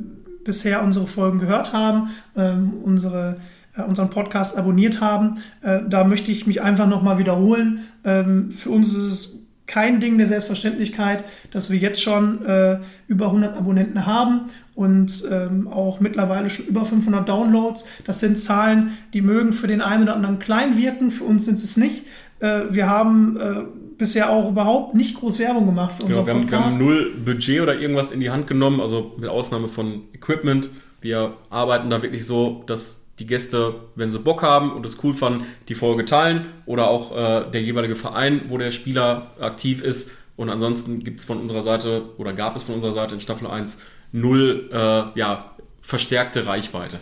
bisher 0.46 0.82
unsere 0.82 1.08
Folgen 1.08 1.40
gehört 1.40 1.74
haben, 1.74 2.12
ähm, 2.38 2.74
unsere, 2.82 3.38
äh, 3.76 3.82
unseren 3.82 4.10
Podcast 4.10 4.58
abonniert 4.58 5.02
haben. 5.02 5.40
Äh, 5.62 5.82
da 5.90 6.06
möchte 6.06 6.32
ich 6.32 6.48
mich 6.48 6.62
einfach 6.62 6.88
nochmal 6.88 7.18
wiederholen. 7.18 7.82
Ähm, 8.06 8.52
für 8.52 8.70
uns 8.70 8.96
ist 8.96 9.04
es 9.04 9.40
kein 9.68 10.00
Ding 10.00 10.18
der 10.18 10.28
Selbstverständlichkeit, 10.28 11.24
dass 11.52 11.70
wir 11.70 11.80
jetzt 11.80 12.02
schon 12.02 12.46
äh, 12.46 12.80
über 13.08 13.26
100 13.28 13.58
Abonnenten 13.58 14.06
haben 14.06 14.42
und 14.76 15.26
ähm, 15.32 15.68
auch 15.68 16.00
mittlerweile 16.00 16.50
schon 16.50 16.68
über 16.68 16.86
500 16.86 17.28
Downloads. 17.28 17.88
Das 18.06 18.20
sind 18.20 18.38
Zahlen, 18.38 18.92
die 19.14 19.22
mögen 19.22 19.54
für 19.54 19.68
den 19.68 19.82
einen 19.82 20.04
oder 20.04 20.16
anderen 20.16 20.40
klein 20.40 20.78
wirken, 20.78 21.10
für 21.10 21.24
uns 21.24 21.46
sind 21.46 21.56
es 21.56 21.78
nicht. 21.78 22.06
Äh, 22.40 22.66
wir 22.70 22.88
haben 22.88 23.38
äh, 23.38 23.64
bisher 23.98 24.30
auch 24.30 24.50
überhaupt 24.50 24.96
nicht 24.96 25.16
groß 25.16 25.40
Werbung 25.40 25.66
gemacht 25.66 25.96
für 26.02 26.08
genau, 26.08 26.26
wir 26.26 26.34
haben, 26.34 26.50
wir 26.50 26.60
haben 26.60 26.78
null 26.78 27.14
Budget 27.24 27.62
oder 27.62 27.80
irgendwas 27.80 28.12
in 28.12 28.20
die 28.20 28.30
Hand 28.30 28.48
genommen, 28.48 28.82
also 28.82 29.14
mit 29.18 29.30
Ausnahme 29.30 29.68
von 29.68 30.04
Equipment. 30.14 30.70
Wir 31.02 31.34
arbeiten 31.50 31.90
da 31.90 32.02
wirklich 32.02 32.26
so, 32.26 32.64
dass 32.68 33.02
die 33.20 33.26
Gäste, 33.26 33.76
wenn 33.96 34.12
sie 34.12 34.20
Bock 34.20 34.44
haben 34.44 34.74
und 34.74 34.86
es 34.86 35.04
cool 35.04 35.14
fanden, 35.14 35.46
die 35.70 35.76
Folge 35.76 36.06
teilen 36.06 36.48
oder 36.66 36.90
auch 36.90 37.16
äh, 37.16 37.50
der 37.50 37.62
jeweilige 37.62 37.96
Verein, 37.96 38.44
wo 38.50 38.58
der 38.58 38.72
Spieler 38.72 39.32
aktiv 39.40 39.82
ist. 39.82 40.12
Und 40.36 40.50
ansonsten 40.50 41.04
gibt 41.04 41.20
es 41.20 41.26
von 41.26 41.40
unserer 41.40 41.64
Seite 41.64 42.04
oder 42.18 42.34
gab 42.34 42.56
es 42.58 42.64
von 42.64 42.76
unserer 42.76 42.94
Seite 42.94 43.16
in 43.16 43.22
Staffel 43.22 43.48
1 43.48 43.80
null 44.12 44.70
äh, 44.72 45.18
ja, 45.18 45.56
verstärkte 45.82 46.46
Reichweite. 46.46 47.00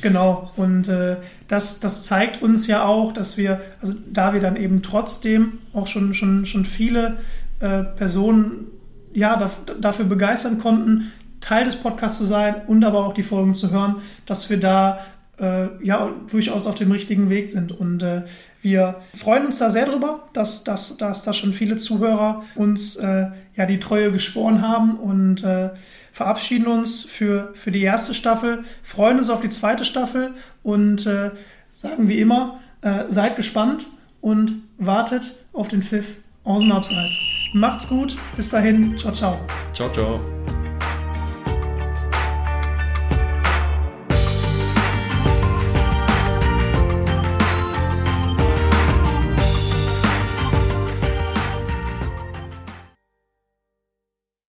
Genau, 0.00 0.50
und 0.56 0.88
äh, 0.88 1.16
das, 1.48 1.80
das 1.80 2.02
zeigt 2.02 2.42
uns 2.42 2.66
ja 2.66 2.84
auch, 2.84 3.12
dass 3.12 3.36
wir, 3.36 3.60
also 3.80 3.94
da 4.12 4.34
wir 4.34 4.40
dann 4.40 4.56
eben 4.56 4.82
trotzdem 4.82 5.58
auch 5.72 5.86
schon, 5.86 6.14
schon, 6.14 6.44
schon 6.44 6.64
viele 6.64 7.18
äh, 7.60 7.82
Personen 7.82 8.66
ja, 9.14 9.36
dafür, 9.36 9.74
dafür 9.80 10.04
begeistern 10.06 10.58
konnten, 10.58 11.12
Teil 11.40 11.64
des 11.64 11.76
Podcasts 11.76 12.18
zu 12.18 12.24
sein 12.24 12.56
und 12.66 12.84
aber 12.84 13.06
auch 13.06 13.14
die 13.14 13.22
Folgen 13.22 13.54
zu 13.54 13.70
hören, 13.70 13.96
dass 14.26 14.48
wir 14.48 14.60
da 14.60 15.00
äh, 15.38 15.68
ja 15.82 16.10
durchaus 16.30 16.66
auf 16.66 16.76
dem 16.76 16.92
richtigen 16.92 17.30
Weg 17.30 17.50
sind. 17.50 17.72
Und 17.72 18.02
äh, 18.02 18.22
wir 18.62 19.00
freuen 19.14 19.46
uns 19.46 19.58
da 19.58 19.70
sehr 19.70 19.86
drüber, 19.86 20.28
dass, 20.32 20.64
dass, 20.64 20.96
dass 20.96 21.24
da 21.24 21.32
schon 21.32 21.52
viele 21.52 21.76
Zuhörer 21.76 22.44
uns 22.54 22.96
äh, 22.96 23.26
ja 23.56 23.66
die 23.66 23.80
Treue 23.80 24.12
geschworen 24.12 24.62
haben 24.62 24.96
und 24.96 25.42
äh, 25.42 25.70
verabschieden 26.12 26.66
uns 26.66 27.02
für, 27.02 27.52
für 27.54 27.72
die 27.72 27.82
erste 27.82 28.14
Staffel, 28.14 28.64
freuen 28.82 29.18
uns 29.18 29.30
auf 29.30 29.40
die 29.40 29.48
zweite 29.48 29.84
Staffel 29.84 30.34
und 30.62 31.06
äh, 31.06 31.30
sagen 31.70 32.08
wie 32.08 32.20
immer, 32.20 32.60
äh, 32.82 33.04
seid 33.08 33.36
gespannt 33.36 33.88
und 34.20 34.62
wartet 34.78 35.36
auf 35.52 35.68
den 35.68 35.82
Pfiff 35.82 36.16
aus 36.44 36.60
dem 36.60 36.72
Abseits. 36.72 37.16
Macht's 37.54 37.88
gut, 37.88 38.16
bis 38.36 38.50
dahin, 38.50 38.96
ciao, 38.96 39.12
ciao. 39.12 39.36
Ciao, 39.72 39.90
ciao. 39.90 40.41